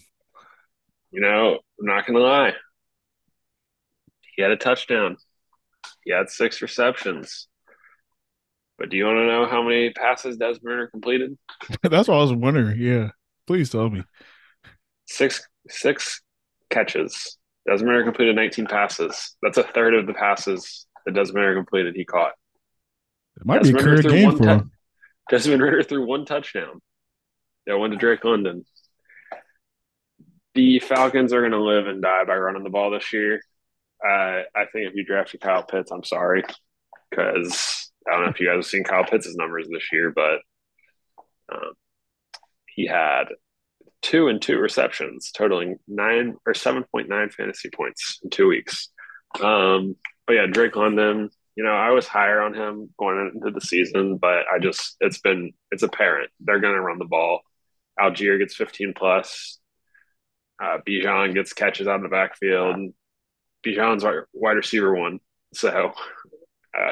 You 1.11 1.21
know, 1.21 1.59
I'm 1.79 1.85
not 1.85 2.05
gonna 2.05 2.19
lie. 2.19 2.53
He 4.35 4.41
had 4.41 4.51
a 4.51 4.57
touchdown. 4.57 5.17
He 6.03 6.11
had 6.11 6.29
six 6.29 6.61
receptions. 6.61 7.47
But 8.77 8.89
do 8.89 8.97
you 8.97 9.05
want 9.05 9.17
to 9.17 9.27
know 9.27 9.45
how 9.45 9.61
many 9.61 9.91
passes 9.91 10.37
Desmond 10.37 10.89
completed? 10.91 11.37
That's 11.83 12.07
what 12.07 12.17
I 12.17 12.21
was 12.21 12.33
wondering. 12.33 12.79
Yeah, 12.79 13.09
please 13.45 13.69
tell 13.69 13.89
me. 13.89 14.03
Six 15.05 15.47
six 15.69 16.21
catches. 16.69 17.37
Desmond 17.67 18.03
completed 18.03 18.35
19 18.35 18.65
passes. 18.65 19.35
That's 19.41 19.57
a 19.57 19.63
third 19.63 19.93
of 19.93 20.07
the 20.07 20.13
passes 20.13 20.85
that 21.05 21.13
Desmond 21.13 21.55
completed. 21.55 21.95
He 21.95 22.05
caught. 22.05 22.33
It 23.37 23.45
might 23.45 23.63
Desmond 23.63 23.77
be 23.77 23.81
a 23.81 23.83
career 23.83 24.01
game 24.01 24.37
for 24.37 24.47
him. 24.47 24.71
Desmond 25.29 25.61
Ridder 25.61 25.83
threw 25.83 26.05
one 26.05 26.25
touchdown. 26.25 26.81
That 27.65 27.77
went 27.77 27.93
to 27.93 27.99
Drake 27.99 28.25
London. 28.25 28.65
The 30.53 30.79
Falcons 30.79 31.31
are 31.31 31.39
going 31.39 31.53
to 31.53 31.63
live 31.63 31.87
and 31.87 32.01
die 32.01 32.25
by 32.25 32.35
running 32.35 32.63
the 32.63 32.69
ball 32.69 32.91
this 32.91 33.13
year. 33.13 33.41
Uh, 34.05 34.43
I 34.53 34.65
think 34.71 34.89
if 34.89 34.95
you 34.95 35.05
drafted 35.05 35.39
Kyle 35.39 35.63
Pitts, 35.63 35.91
I'm 35.91 36.03
sorry, 36.03 36.43
because 37.09 37.89
I 38.07 38.11
don't 38.11 38.25
know 38.25 38.29
if 38.31 38.39
you 38.39 38.47
guys 38.47 38.57
have 38.57 38.65
seen 38.65 38.83
Kyle 38.83 39.05
Pitts' 39.05 39.33
numbers 39.35 39.67
this 39.71 39.87
year, 39.93 40.11
but 40.13 40.39
um, 41.51 41.71
he 42.67 42.85
had 42.85 43.25
two 44.03 44.27
and 44.27 44.41
two 44.41 44.59
receptions, 44.59 45.31
totaling 45.31 45.79
nine 45.87 46.35
or 46.45 46.53
seven 46.53 46.83
point 46.91 47.09
nine 47.09 47.29
fantasy 47.29 47.69
points 47.69 48.19
in 48.23 48.29
two 48.29 48.47
weeks. 48.47 48.89
Um, 49.41 49.95
but 50.27 50.33
yeah, 50.33 50.45
Drake 50.45 50.75
London, 50.75 51.29
you 51.55 51.63
know, 51.63 51.71
I 51.71 51.89
was 51.91 52.07
higher 52.07 52.41
on 52.41 52.53
him 52.53 52.89
going 52.99 53.31
into 53.33 53.51
the 53.51 53.61
season, 53.61 54.17
but 54.17 54.43
I 54.53 54.59
just 54.59 54.97
it's 54.99 55.19
been 55.19 55.53
it's 55.71 55.83
apparent 55.83 56.29
they're 56.41 56.59
going 56.59 56.75
to 56.75 56.81
run 56.81 56.99
the 56.99 57.05
ball. 57.05 57.41
Allgeier 57.99 58.39
gets 58.39 58.55
15 58.55 58.93
plus. 58.95 59.59
Uh, 60.61 60.77
Bijan 60.87 61.33
gets 61.33 61.53
catches 61.53 61.87
out 61.87 61.97
of 61.97 62.03
the 62.03 62.09
backfield. 62.09 62.93
Bijan's 63.65 64.03
wide 64.33 64.57
receiver 64.57 64.93
one, 64.93 65.19
so 65.53 65.93
uh, 66.77 66.91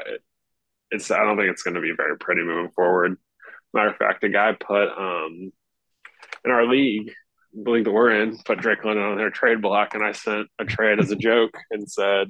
it's 0.89 1.11
I 1.11 1.23
don't 1.23 1.37
think 1.37 1.49
it's 1.49 1.63
going 1.63 1.75
to 1.75 1.81
be 1.81 1.93
very 1.95 2.17
pretty 2.17 2.41
moving 2.41 2.71
forward. 2.71 3.17
Matter 3.73 3.89
of 3.89 3.97
fact, 3.97 4.21
the 4.21 4.29
guy 4.29 4.53
put 4.53 4.89
um, 4.89 5.51
in 6.45 6.51
our 6.51 6.65
league, 6.65 7.11
the 7.53 7.71
league 7.71 7.85
that 7.85 7.91
we're 7.91 8.21
in, 8.21 8.37
put 8.45 8.59
Drake 8.59 8.83
London 8.83 9.03
on 9.05 9.17
their 9.17 9.29
trade 9.29 9.61
block, 9.61 9.93
and 9.93 10.03
I 10.03 10.11
sent 10.13 10.47
a 10.59 10.65
trade 10.65 10.99
as 10.99 11.11
a 11.11 11.15
joke 11.15 11.57
and 11.71 11.89
said 11.89 12.27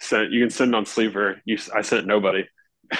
sent 0.00 0.30
you 0.30 0.40
can 0.40 0.50
send 0.50 0.74
on 0.74 0.86
sleeper. 0.86 1.40
You 1.44 1.58
I 1.74 1.82
sent 1.82 2.06
nobody. 2.06 2.44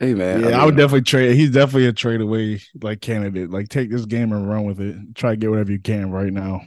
Hey 0.00 0.12
man, 0.14 0.42
Yeah, 0.42 0.58
I, 0.58 0.66
mean, 0.66 0.66
would 0.66 0.76
definitely 0.76 1.02
trade. 1.02 1.36
He's 1.36 1.50
definitely 1.50 1.86
a 1.86 1.92
trade 1.92 2.20
away 2.20 2.60
like 2.82 3.00
candidate. 3.00 3.50
Like 3.50 3.68
take 3.68 3.90
this 3.90 4.04
game 4.06 4.32
and 4.32 4.48
run 4.48 4.64
with 4.64 4.80
it. 4.80 4.96
Try 5.14 5.30
to 5.30 5.36
get 5.36 5.50
whatever 5.50 5.72
you 5.72 5.78
can 5.78 6.10
right 6.10 6.32
now. 6.32 6.62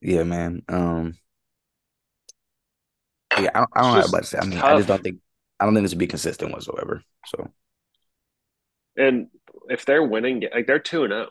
Yeah, 0.00 0.24
man. 0.24 0.62
Um, 0.68 1.14
yeah, 3.38 3.50
I 3.54 3.58
don't, 3.60 3.70
I 3.74 3.82
don't 3.82 3.92
know 3.94 3.98
It's 3.98 4.10
how 4.12 4.18
just 4.18 4.22
to 4.22 4.24
say. 4.24 4.38
I 4.38 4.44
mean, 4.44 4.58
I 4.58 4.76
just 4.76 4.88
don't 4.88 5.02
think 5.02 5.18
I 5.58 5.64
don't 5.64 5.74
think 5.74 5.84
this 5.84 5.92
would 5.92 5.98
be 5.98 6.06
consistent 6.06 6.52
whatsoever. 6.52 7.02
So 7.26 7.50
And 8.96 9.28
if 9.68 9.84
they're 9.84 10.02
winning, 10.02 10.44
like 10.54 10.66
they're 10.66 10.78
two 10.78 11.04
and 11.04 11.12
zero. 11.12 11.28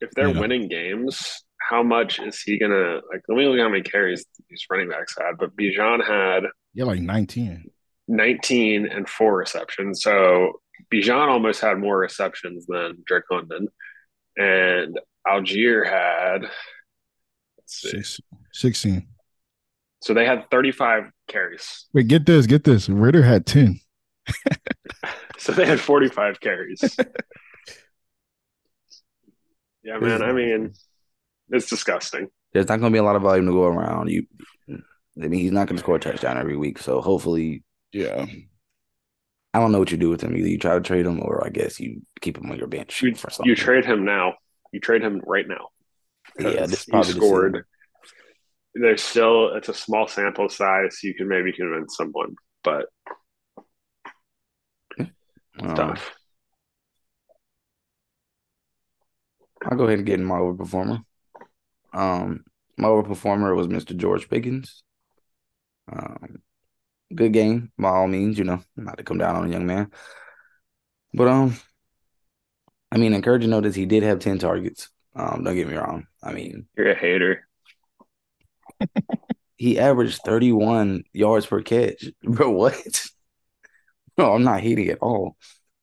If 0.00 0.10
they're 0.12 0.28
Yeah. 0.30 0.38
winning 0.40 0.68
games, 0.68 1.44
how 1.68 1.82
much 1.82 2.20
is 2.20 2.40
he 2.40 2.58
gonna 2.58 3.00
like? 3.10 3.22
Let 3.28 3.36
me 3.36 3.46
look 3.46 3.58
at 3.58 3.62
how 3.62 3.68
many 3.68 3.82
carries 3.82 4.24
these 4.48 4.64
running 4.70 4.88
backs 4.88 5.16
had. 5.18 5.36
But 5.38 5.56
Bijan 5.56 6.06
had 6.06 6.44
Yeah, 6.74 6.84
like 6.84 7.00
19. 7.00 7.70
19 8.06 8.86
and 8.86 9.08
four 9.08 9.36
receptions. 9.36 10.02
So 10.02 10.60
Bijan 10.92 11.28
almost 11.28 11.60
had 11.60 11.78
more 11.78 11.98
receptions 11.98 12.66
than 12.66 13.02
Drake 13.06 13.24
London, 13.30 13.68
and 14.36 14.98
Allgeier 15.26 15.84
had. 15.84 16.42
Let's 17.58 17.80
see. 17.80 17.90
Six, 17.90 18.20
16. 18.52 19.06
So 20.00 20.14
they 20.14 20.24
had 20.24 20.48
35 20.50 21.10
carries. 21.26 21.86
Wait, 21.92 22.06
get 22.08 22.24
this, 22.24 22.46
get 22.46 22.62
this. 22.64 22.88
Ridder 22.88 23.22
had 23.22 23.44
10. 23.46 23.80
So 25.38 25.52
they 25.52 25.64
had 25.66 25.78
45 25.80 26.40
carries. 26.40 26.80
yeah, 29.82 29.98
man. 29.98 30.22
I 30.22 30.32
mean, 30.32 30.72
it's 31.50 31.70
disgusting. 31.70 32.28
there's 32.52 32.68
not 32.68 32.80
going 32.80 32.92
to 32.92 32.96
be 32.96 32.98
a 32.98 33.04
lot 33.04 33.16
of 33.16 33.22
volume 33.22 33.46
to 33.46 33.52
go 33.52 33.64
around. 33.64 34.10
You, 34.10 34.26
I 34.68 34.74
mean, 35.28 35.40
he's 35.40 35.52
not 35.52 35.68
going 35.68 35.76
to 35.76 35.82
score 35.82 35.96
a 35.96 36.00
touchdown 36.00 36.36
every 36.38 36.56
week. 36.56 36.78
So 36.78 37.00
hopefully, 37.00 37.62
Yeah. 37.92 38.26
I 39.54 39.60
don't 39.60 39.72
know 39.72 39.78
what 39.78 39.90
you 39.90 39.96
do 39.96 40.10
with 40.10 40.20
him. 40.22 40.36
Either 40.36 40.48
you 40.48 40.58
try 40.58 40.74
to 40.74 40.80
trade 40.80 41.06
him, 41.06 41.20
or 41.22 41.44
I 41.44 41.48
guess 41.48 41.80
you 41.80 42.02
keep 42.20 42.36
him 42.36 42.50
on 42.50 42.58
your 42.58 42.66
bench 42.66 43.00
You, 43.02 43.14
for 43.14 43.30
something. 43.30 43.48
you 43.48 43.56
trade 43.56 43.84
him 43.84 44.04
now. 44.04 44.34
You 44.72 44.80
trade 44.80 45.02
him 45.02 45.22
right 45.24 45.46
now. 45.48 45.68
Yeah, 46.38 46.66
this 46.66 46.84
he 46.84 46.90
probably 46.92 47.12
the 47.12 47.18
scored. 47.18 47.64
There's 48.74 49.02
still 49.02 49.54
it's 49.54 49.70
a 49.70 49.74
small 49.74 50.06
sample 50.06 50.48
size. 50.50 50.98
So 51.00 51.08
you 51.08 51.14
can 51.14 51.28
maybe 51.28 51.52
convince 51.52 51.96
someone, 51.96 52.34
but 52.62 52.86
it's 55.62 55.78
Um. 55.78 55.96
I'll 59.64 59.76
go 59.76 59.84
ahead 59.84 59.98
and 59.98 60.06
get 60.06 60.20
in 60.20 60.24
my 60.24 60.36
overperformer. 60.38 61.02
Um, 61.92 62.44
my 62.76 62.88
overperformer 62.88 63.56
was 63.56 63.66
Mr. 63.66 63.96
George 63.96 64.28
Pickens. 64.28 64.82
Um, 65.90 66.42
good 67.14 67.32
game 67.32 67.72
by 67.78 67.88
all 67.88 68.06
means, 68.08 68.38
you 68.38 68.44
know, 68.44 68.62
not 68.76 68.98
to 68.98 69.04
come 69.04 69.18
down 69.18 69.34
on 69.36 69.46
a 69.46 69.50
young 69.50 69.66
man, 69.66 69.90
but 71.14 71.26
um, 71.28 71.56
I 72.92 72.98
mean, 72.98 73.14
encouraging 73.14 73.50
note 73.50 73.66
is 73.66 73.74
he 73.74 73.86
did 73.86 74.02
have 74.02 74.18
ten 74.20 74.38
targets. 74.38 74.90
Um, 75.16 75.42
don't 75.42 75.56
get 75.56 75.66
me 75.66 75.74
wrong. 75.74 76.06
I 76.22 76.32
mean, 76.32 76.68
You're 76.76 76.92
a 76.92 76.94
hater. 76.94 77.48
he 79.56 79.78
averaged 79.78 80.20
thirty 80.24 80.52
one 80.52 81.04
yards 81.12 81.46
per 81.46 81.62
catch. 81.62 82.04
Bro, 82.22 82.50
what? 82.50 83.06
No, 84.18 84.24
oh, 84.32 84.34
I'm 84.34 84.42
not 84.44 84.60
hating 84.60 84.88
at 84.88 84.98
all. 84.98 85.36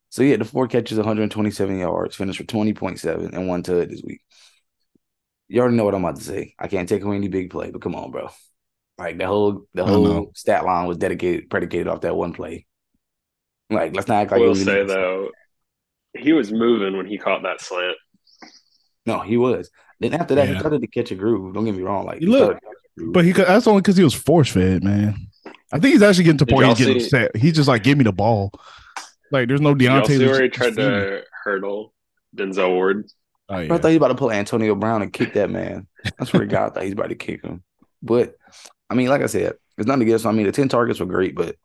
So 0.10 0.24
he 0.24 0.32
had 0.32 0.40
the 0.42 0.46
four 0.46 0.68
catches, 0.68 0.98
127 0.98 1.80
yards, 1.80 2.16
finished 2.16 2.38
for 2.40 2.46
20.7 2.46 3.34
and 3.34 3.48
one 3.48 3.64
tud 3.64 3.90
this 3.90 4.02
week. 4.04 4.22
You 5.48 5.62
already 5.62 5.78
know 5.78 5.86
what 5.86 5.94
I'm 5.96 6.04
about 6.04 6.18
to 6.18 6.24
say. 6.24 6.54
I 6.58 6.68
can't 6.68 6.88
take 6.88 7.04
away 7.04 7.16
any 7.18 7.28
big 7.28 7.50
play, 7.50 7.72
but 7.72 7.82
come 7.82 7.96
on, 7.96 8.12
bro. 8.12 8.30
Like 8.98 9.18
the 9.18 9.28
whole 9.28 9.66
the 9.74 9.86
whole 9.86 10.04
know. 10.06 10.32
stat 10.36 10.64
line 10.64 10.88
was 10.88 10.98
dedicated 10.98 11.50
predicated 11.50 11.88
off 11.88 12.02
that 12.02 12.16
one 12.16 12.34
play. 12.34 12.66
Like 13.70 13.94
let's 13.96 14.08
not 14.08 14.22
act 14.22 14.32
I 14.32 14.36
like 14.36 14.44
it 14.44 14.48
will 14.48 14.56
say 14.56 14.86
though, 14.86 15.32
he 16.14 16.32
was 16.32 16.52
moving 16.52 16.96
when 16.96 17.06
he 17.06 17.18
caught 17.18 17.44
that 17.44 17.60
slant. 17.60 17.98
No, 19.06 19.20
he 19.20 19.36
was. 19.38 19.70
Then 20.00 20.14
after 20.14 20.36
that, 20.36 20.48
he 20.48 20.58
started 20.58 20.82
to 20.82 20.88
catch 20.88 21.12
a 21.12 21.16
groove. 21.16 21.54
Don't 21.54 21.66
get 21.66 21.76
me 21.76 21.84
wrong. 21.84 22.06
Like 22.06 22.20
He 22.20 22.26
looked- 22.26 22.44
started 22.44 22.60
to 22.60 22.66
catch 22.66 22.76
a 22.76 23.00
groove. 23.00 23.14
But 23.14 23.26
he 23.26 23.34
could, 23.34 23.48
that's 23.48 23.68
only 23.68 23.82
because 23.82 23.98
he 23.98 24.04
was 24.04 24.14
force 24.14 24.52
fed, 24.52 24.84
man. 24.84 25.16
I 25.76 25.80
think 25.80 25.94
he's 25.94 26.02
actually 26.02 26.24
getting 26.26 26.38
to 26.40 26.46
the 26.46 26.52
point 26.52 26.68
he's 26.68 26.78
getting 26.78 27.00
see- 27.00 27.06
upset. 27.06 27.36
He's 27.36 27.54
just 27.54 27.68
like, 27.68 27.84
give 27.84 27.98
me 27.98 28.04
the 28.04 28.14
ball. 28.14 28.52
Like, 29.32 29.48
there's 29.48 29.62
no 29.62 29.74
Did 29.74 29.86
y'all 29.86 30.02
Diontae. 30.02 30.08
see 30.08 30.18
to 30.20 30.28
where 30.28 30.42
he 30.44 30.50
just 30.50 30.76
tried 30.76 30.76
to 30.76 31.24
hurdle 31.44 31.94
Denzel 32.36 32.70
Ward? 32.70 33.08
Oh, 33.50 33.56
I 33.56 33.68
thought 33.68 33.84
he 33.84 33.88
was 33.90 33.98
about 33.98 34.08
to 34.10 34.16
pull 34.16 34.32
Antonio 34.32 34.74
Brown 34.76 35.02
and 35.02 35.14
kick 35.14 35.34
that 35.34 35.50
man. 35.50 35.88
That's 36.18 36.32
swear 36.32 36.42
to 36.42 36.48
God, 36.48 36.66
I 36.66 36.70
thought 36.74 36.84
he's 36.84 36.94
about 36.94 37.10
to 37.10 37.16
kick 37.16 37.44
him. 37.44 37.64
But 38.02 38.36
I 38.90 38.96
mean, 38.96 39.08
like 39.08 39.22
I 39.22 39.28
said, 39.28 39.54
it's 39.78 39.88
nothing 39.88 40.04
against 40.04 40.26
him. 40.26 40.30
I 40.30 40.34
mean, 40.34 40.46
the 40.46 40.52
10 40.52 40.70
targets 40.70 41.00
were 41.00 41.06
great, 41.06 41.36
but 41.36 41.56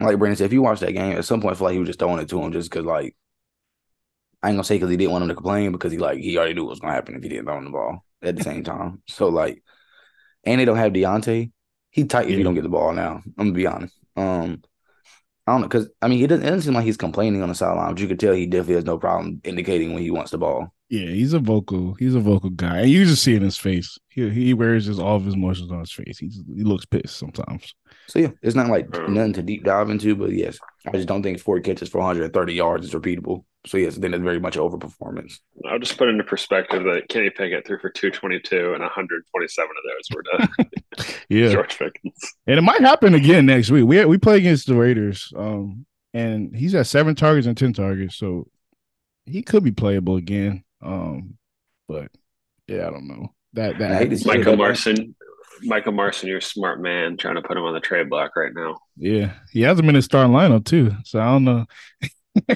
like 0.00 0.18
Brandon 0.18 0.36
said, 0.36 0.46
if 0.46 0.52
you 0.52 0.62
watch 0.62 0.80
that 0.80 0.92
game, 0.92 1.16
at 1.16 1.24
some 1.24 1.40
point 1.40 1.54
I 1.54 1.58
feel 1.58 1.66
like 1.66 1.74
he 1.74 1.78
was 1.78 1.88
just 1.88 1.98
throwing 1.98 2.20
it 2.20 2.28
to 2.28 2.40
him 2.40 2.52
just 2.52 2.70
because 2.70 2.84
like 2.84 3.16
I 4.42 4.48
ain't 4.48 4.56
gonna 4.56 4.64
say 4.64 4.76
because 4.76 4.90
he 4.90 4.96
didn't 4.96 5.12
want 5.12 5.22
him 5.22 5.28
to 5.28 5.34
complain 5.34 5.72
because 5.72 5.92
he 5.92 5.98
like 5.98 6.18
he 6.18 6.36
already 6.36 6.54
knew 6.54 6.64
what 6.64 6.70
was 6.70 6.80
gonna 6.80 6.92
happen 6.92 7.16
if 7.16 7.22
he 7.22 7.28
didn't 7.28 7.46
throw 7.46 7.58
him 7.58 7.64
the 7.64 7.70
ball 7.70 8.04
at 8.22 8.36
the 8.36 8.42
same 8.42 8.64
time. 8.64 9.02
So 9.08 9.28
like 9.28 9.62
and 10.44 10.60
they 10.60 10.64
don't 10.64 10.76
have 10.76 10.92
Diontae. 10.92 11.50
He 11.94 12.04
tight 12.04 12.24
if 12.24 12.32
Yeah. 12.32 12.38
you 12.38 12.44
don't 12.44 12.54
get 12.54 12.64
the 12.64 12.68
ball 12.68 12.92
now. 12.92 13.22
I'm 13.24 13.32
gonna 13.46 13.52
be 13.52 13.66
honest. 13.66 13.94
Um 14.16 14.62
I 15.46 15.52
don't 15.52 15.60
know 15.60 15.68
because 15.68 15.88
I 16.02 16.08
mean 16.08 16.18
he 16.18 16.26
doesn't 16.26 16.44
it 16.44 16.50
doesn't 16.50 16.62
seem 16.62 16.74
like 16.74 16.84
he's 16.84 16.96
complaining 16.96 17.42
on 17.42 17.48
the 17.48 17.54
sideline, 17.54 17.92
but 17.94 18.00
you 18.00 18.08
could 18.08 18.18
tell 18.18 18.34
he 18.34 18.46
definitely 18.46 18.74
has 18.74 18.84
no 18.84 18.98
problem 18.98 19.40
indicating 19.44 19.92
when 19.94 20.02
he 20.02 20.10
wants 20.10 20.32
the 20.32 20.38
ball. 20.38 20.74
Yeah, 20.90 21.06
he's 21.06 21.32
a 21.32 21.38
vocal. 21.38 21.94
He's 21.94 22.14
a 22.14 22.20
vocal 22.20 22.50
guy, 22.50 22.80
and 22.80 22.90
you 22.90 23.04
just 23.04 23.22
see 23.22 23.32
it 23.32 23.38
in 23.38 23.42
his 23.44 23.56
face. 23.56 23.98
He 24.08 24.28
he 24.30 24.54
wears 24.54 24.84
his 24.86 24.98
all 24.98 25.16
of 25.16 25.24
his 25.24 25.34
emotions 25.34 25.70
on 25.72 25.80
his 25.80 25.92
face. 25.92 26.18
He's 26.18 26.42
he 26.54 26.62
looks 26.62 26.84
pissed 26.84 27.16
sometimes. 27.16 27.74
So 28.08 28.18
yeah, 28.18 28.30
it's 28.42 28.54
not 28.56 28.68
like 28.68 28.90
nothing 29.08 29.32
to 29.34 29.42
deep 29.42 29.64
dive 29.64 29.90
into, 29.90 30.14
but 30.16 30.32
yes, 30.32 30.58
I 30.86 30.92
just 30.92 31.08
don't 31.08 31.22
think 31.22 31.40
four 31.40 31.60
catches 31.60 31.88
for 31.88 31.98
130 31.98 32.54
yards 32.54 32.86
is 32.86 32.92
repeatable. 32.94 33.44
So 33.66 33.78
yes, 33.78 33.96
then 33.96 34.12
it's 34.12 34.22
very 34.22 34.38
much 34.40 34.56
overperformance. 34.58 35.38
I'll 35.66 35.78
just 35.78 35.96
put 35.96 36.08
into 36.10 36.22
perspective 36.22 36.84
that 36.84 37.08
Kenny 37.08 37.30
Pickett 37.30 37.66
threw 37.66 37.78
for 37.78 37.88
222 37.88 38.74
and 38.74 38.80
127 38.82 39.70
of 39.70 39.76
those 39.88 40.14
were 40.14 40.22
to 40.22 41.14
Yeah, 41.30 41.48
George 41.50 41.78
Pickens. 41.78 42.34
and 42.46 42.58
it 42.58 42.62
might 42.62 42.82
happen 42.82 43.14
again 43.14 43.46
next 43.46 43.70
week. 43.70 43.86
We 43.86 44.04
we 44.04 44.18
play 44.18 44.36
against 44.36 44.66
the 44.66 44.74
Raiders, 44.74 45.32
um, 45.36 45.86
and 46.12 46.54
he's 46.54 46.74
at 46.74 46.86
seven 46.86 47.14
targets 47.14 47.46
and 47.46 47.56
ten 47.56 47.72
targets, 47.72 48.16
so 48.16 48.48
he 49.24 49.40
could 49.42 49.64
be 49.64 49.72
playable 49.72 50.16
again. 50.16 50.62
Um, 50.82 51.38
but 51.88 52.08
yeah, 52.68 52.86
I 52.86 52.90
don't 52.90 53.08
know 53.08 53.32
that 53.54 53.78
that 53.78 53.92
I 53.92 53.96
hate 53.96 54.10
to 54.10 54.18
see 54.18 54.28
it, 54.30 54.36
Michael 54.38 54.52
that- 54.52 54.58
Marson, 54.58 55.14
Michael 55.62 55.92
Marson, 55.92 56.28
you're 56.28 56.38
a 56.38 56.42
smart 56.42 56.82
man 56.82 57.16
trying 57.16 57.36
to 57.36 57.42
put 57.42 57.56
him 57.56 57.62
on 57.64 57.72
the 57.72 57.80
trade 57.80 58.10
block 58.10 58.36
right 58.36 58.52
now. 58.54 58.76
yeah 58.98 59.32
he 59.50 59.62
hasn't 59.62 59.86
been 59.86 59.96
in 59.96 60.02
starting 60.02 60.34
lineup 60.34 60.66
too, 60.66 60.92
so 61.04 61.18
I 61.18 61.24
don't 61.24 61.44
know. 61.44 61.64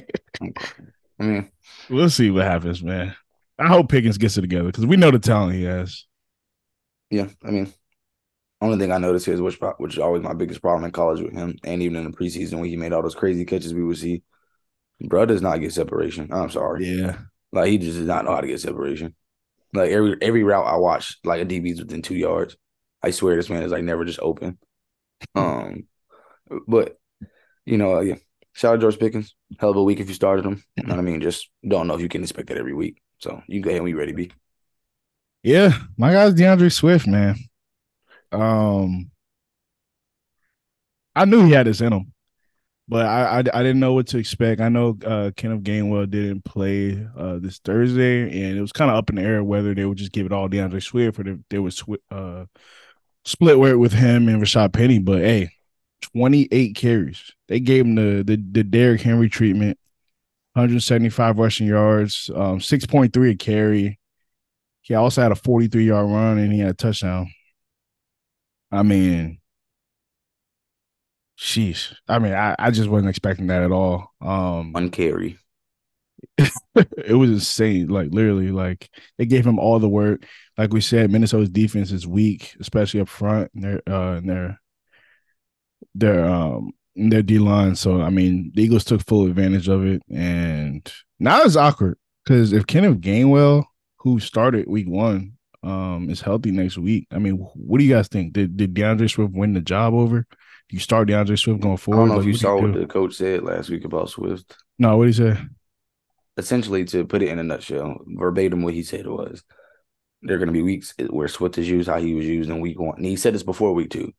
I 1.19 1.23
mean, 1.23 1.51
We'll 1.89 2.09
see 2.09 2.29
what 2.31 2.45
happens, 2.45 2.83
man. 2.83 3.15
I 3.57 3.67
hope 3.67 3.89
Pickens 3.89 4.17
gets 4.17 4.37
it 4.37 4.41
together 4.41 4.65
because 4.67 4.85
we 4.85 4.95
know 4.97 5.11
the 5.11 5.19
talent 5.19 5.55
he 5.55 5.63
has. 5.63 6.05
yeah, 7.09 7.27
I 7.43 7.51
mean, 7.51 7.71
only 8.61 8.77
thing 8.77 8.91
I 8.91 8.97
noticed 8.97 9.25
here 9.25 9.35
is 9.35 9.41
which 9.41 9.59
which 9.77 9.93
is 9.93 9.99
always 9.99 10.23
my 10.23 10.33
biggest 10.33 10.61
problem 10.61 10.85
in 10.85 10.91
college 10.91 11.21
with 11.21 11.33
him, 11.33 11.57
and 11.63 11.81
even 11.81 11.97
in 11.97 12.11
the 12.11 12.17
preseason 12.17 12.55
when 12.59 12.69
he 12.69 12.77
made 12.77 12.93
all 12.93 13.01
those 13.03 13.15
crazy 13.15 13.45
catches 13.45 13.73
we 13.73 13.83
would 13.83 13.97
see. 13.97 14.23
Bro 15.01 15.27
does 15.27 15.41
not 15.41 15.59
get 15.61 15.73
separation. 15.73 16.29
I'm 16.31 16.49
sorry. 16.49 16.85
Yeah, 16.85 17.19
Like 17.53 17.69
he 17.69 17.77
just 17.77 17.97
does 17.97 18.07
not 18.07 18.25
know 18.25 18.35
how 18.35 18.41
to 18.41 18.47
get 18.47 18.61
separation. 18.61 19.15
Like 19.73 19.91
every 19.91 20.17
every 20.21 20.43
route 20.43 20.67
I 20.67 20.77
watch, 20.77 21.17
like 21.23 21.41
a 21.41 21.45
DB's 21.45 21.79
within 21.79 22.01
two 22.01 22.15
yards. 22.15 22.57
I 23.03 23.11
swear 23.11 23.35
this 23.35 23.49
man 23.49 23.63
is 23.63 23.71
like 23.71 23.83
never 23.83 24.05
just 24.05 24.19
open. 24.21 24.57
Um, 25.35 25.87
but 26.67 26.97
you 27.65 27.77
know, 27.77 27.99
yeah. 28.01 28.15
Shout 28.53 28.75
out 28.75 28.81
George 28.81 28.99
Pickens. 28.99 29.35
Hell 29.59 29.69
of 29.71 29.77
a 29.77 29.83
week 29.83 29.99
if 29.99 30.07
you 30.09 30.13
started 30.15 30.45
him. 30.45 30.63
You 30.75 30.83
know 30.83 30.95
what 30.95 30.99
I 30.99 31.03
mean? 31.03 31.21
Just 31.21 31.49
don't 31.67 31.87
know 31.87 31.95
if 31.95 32.01
you 32.01 32.09
can 32.09 32.23
expect 32.23 32.49
that 32.49 32.57
every 32.57 32.73
week. 32.73 33.01
So 33.19 33.41
you 33.47 33.55
can 33.55 33.61
go 33.61 33.69
ahead 33.69 33.79
and 33.81 33.85
be 33.85 33.93
ready, 33.93 34.11
B. 34.13 34.31
yeah. 35.43 35.71
My 35.97 36.11
guy's 36.13 36.33
D'Andre 36.33 36.69
Swift, 36.69 37.07
man. 37.07 37.35
Um, 38.31 39.11
I 41.15 41.25
knew 41.25 41.45
he 41.45 41.51
had 41.51 41.67
this 41.67 41.81
in 41.81 41.91
him, 41.93 42.13
but 42.87 43.05
I 43.05 43.23
I, 43.23 43.37
I 43.39 43.41
didn't 43.63 43.79
know 43.79 43.93
what 43.93 44.07
to 44.07 44.17
expect. 44.17 44.61
I 44.61 44.69
know 44.69 44.97
uh, 45.05 45.31
Kenneth 45.35 45.63
Gainwell 45.63 46.09
didn't 46.09 46.45
play 46.45 47.05
uh, 47.17 47.39
this 47.39 47.59
Thursday, 47.59 48.23
and 48.23 48.57
it 48.57 48.61
was 48.61 48.71
kind 48.71 48.91
of 48.91 48.97
up 48.97 49.09
in 49.09 49.15
the 49.17 49.23
air 49.23 49.43
whether 49.43 49.73
they 49.73 49.85
would 49.85 49.97
just 49.97 50.11
give 50.11 50.25
it 50.25 50.31
all 50.31 50.47
D'Andre 50.47 50.79
Swift 50.79 51.19
or 51.19 51.23
they, 51.23 51.35
they 51.49 51.59
would 51.59 51.73
swi- 51.73 51.97
uh, 52.11 52.45
split 53.25 53.59
with 53.59 53.75
with 53.75 53.93
him 53.93 54.27
and 54.29 54.41
Rashaad 54.41 54.71
Penny. 54.73 54.99
But 54.99 55.19
hey, 55.21 55.51
twenty 56.01 56.47
eight 56.51 56.75
carries. 56.75 57.31
They 57.47 57.59
gave 57.59 57.85
him 57.85 57.95
the 57.95 58.23
the 58.23 58.37
the 58.51 58.63
Derrick 58.63 59.01
Henry 59.01 59.29
treatment. 59.29 59.77
175 60.53 61.37
rushing 61.37 61.67
yards, 61.67 62.29
um, 62.35 62.59
6.3 62.59 63.31
a 63.31 63.35
carry. 63.35 63.99
He 64.81 64.95
also 64.95 65.21
had 65.21 65.31
a 65.31 65.35
43 65.35 65.85
yard 65.85 66.09
run 66.09 66.37
and 66.39 66.51
he 66.51 66.59
had 66.59 66.71
a 66.71 66.73
touchdown. 66.73 67.31
I 68.71 68.83
mean, 68.83 69.39
sheesh. 71.37 71.93
I 72.07 72.19
mean, 72.19 72.33
I, 72.33 72.55
I 72.57 72.71
just 72.71 72.89
wasn't 72.89 73.09
expecting 73.09 73.47
that 73.47 73.63
at 73.63 73.71
all. 73.71 74.11
Um, 74.21 74.73
One 74.73 74.89
carry. 74.89 75.37
it 76.37 77.17
was 77.17 77.29
insane. 77.29 77.87
Like 77.87 78.09
literally, 78.11 78.51
like 78.51 78.89
they 79.17 79.25
gave 79.25 79.45
him 79.45 79.59
all 79.59 79.79
the 79.79 79.89
work. 79.89 80.25
Like 80.57 80.73
we 80.73 80.81
said, 80.81 81.11
Minnesota's 81.11 81.49
defense 81.49 81.91
is 81.91 82.05
weak, 82.05 82.55
especially 82.59 82.99
up 82.99 83.07
front. 83.07 83.51
And 83.53 83.63
their 83.63 83.81
uh 83.87 84.17
and 84.17 84.29
their 84.29 84.59
their 85.95 86.25
um 86.25 86.71
their 86.95 87.23
D 87.23 87.39
line. 87.39 87.75
So 87.75 88.01
I 88.01 88.09
mean, 88.09 88.51
the 88.53 88.63
Eagles 88.63 88.83
took 88.83 89.05
full 89.05 89.25
advantage 89.25 89.67
of 89.67 89.85
it, 89.85 90.01
and 90.09 90.91
now 91.19 91.41
it's 91.41 91.55
awkward 91.55 91.97
because 92.23 92.53
if 92.53 92.67
Kenneth 92.67 92.99
Gainwell, 92.99 93.65
who 93.97 94.19
started 94.19 94.67
Week 94.67 94.87
One, 94.87 95.33
um, 95.63 96.09
is 96.09 96.21
healthy 96.21 96.51
next 96.51 96.77
week, 96.77 97.07
I 97.11 97.19
mean, 97.19 97.35
what 97.35 97.79
do 97.79 97.83
you 97.83 97.93
guys 97.93 98.07
think? 98.07 98.33
Did 98.33 98.57
did 98.57 98.73
D'Andre 98.73 99.07
Swift 99.07 99.33
win 99.33 99.53
the 99.53 99.61
job 99.61 99.93
over? 99.93 100.25
Do 100.69 100.75
you 100.75 100.79
start 100.79 101.07
D'Andre 101.07 101.35
Swift 101.35 101.61
going 101.61 101.77
forward? 101.77 102.03
I 102.03 102.05
don't 102.05 102.15
know 102.15 102.21
if 102.21 102.27
you 102.27 102.35
saw 102.35 102.55
what 102.55 102.73
do? 102.73 102.79
the 102.79 102.85
coach 102.85 103.15
said 103.15 103.43
last 103.43 103.69
week 103.69 103.85
about 103.85 104.09
Swift. 104.09 104.55
No, 104.77 104.97
what 104.97 105.05
did 105.05 105.15
he 105.15 105.23
say? 105.23 105.41
Essentially, 106.37 106.85
to 106.85 107.05
put 107.05 107.21
it 107.21 107.29
in 107.29 107.39
a 107.39 107.43
nutshell, 107.43 107.97
verbatim 108.07 108.61
what 108.61 108.73
he 108.73 108.83
said 108.83 109.07
was, 109.07 109.43
there 110.21 110.35
are 110.35 110.39
going 110.39 110.47
to 110.47 110.53
be 110.53 110.61
weeks 110.61 110.93
where 111.09 111.27
Swift 111.27 111.57
is 111.57 111.67
used 111.67 111.89
how 111.89 111.99
he 111.99 112.13
was 112.13 112.25
used 112.25 112.49
in 112.49 112.59
week 112.59 112.79
one. 112.79 112.97
And 112.97 113.05
he 113.05 113.15
said 113.15 113.33
this 113.33 113.43
before 113.43 113.73
week 113.73 113.89
two. 113.89 114.13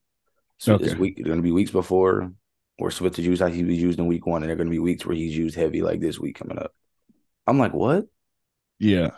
So 0.60 0.74
Okay. 0.74 0.84
this 0.84 0.94
week, 0.94 1.16
going 1.24 1.38
to 1.38 1.42
be 1.42 1.52
weeks 1.52 1.70
before 1.70 2.30
where 2.76 2.90
Swift 2.90 3.18
is 3.18 3.24
used 3.26 3.40
how 3.42 3.48
he 3.48 3.64
was 3.64 3.78
used 3.78 3.98
in 3.98 4.06
week 4.06 4.26
one, 4.26 4.42
and 4.42 4.56
going 4.56 4.66
to 4.68 4.70
be 4.70 4.78
weeks 4.78 5.04
where 5.06 5.16
he's 5.16 5.36
used 5.36 5.56
heavy 5.56 5.80
like 5.82 6.00
this 6.00 6.18
week 6.18 6.36
coming 6.38 6.58
up. 6.58 6.72
I'm 7.46 7.58
like, 7.58 7.72
what? 7.72 8.06
Yeah. 8.78 9.10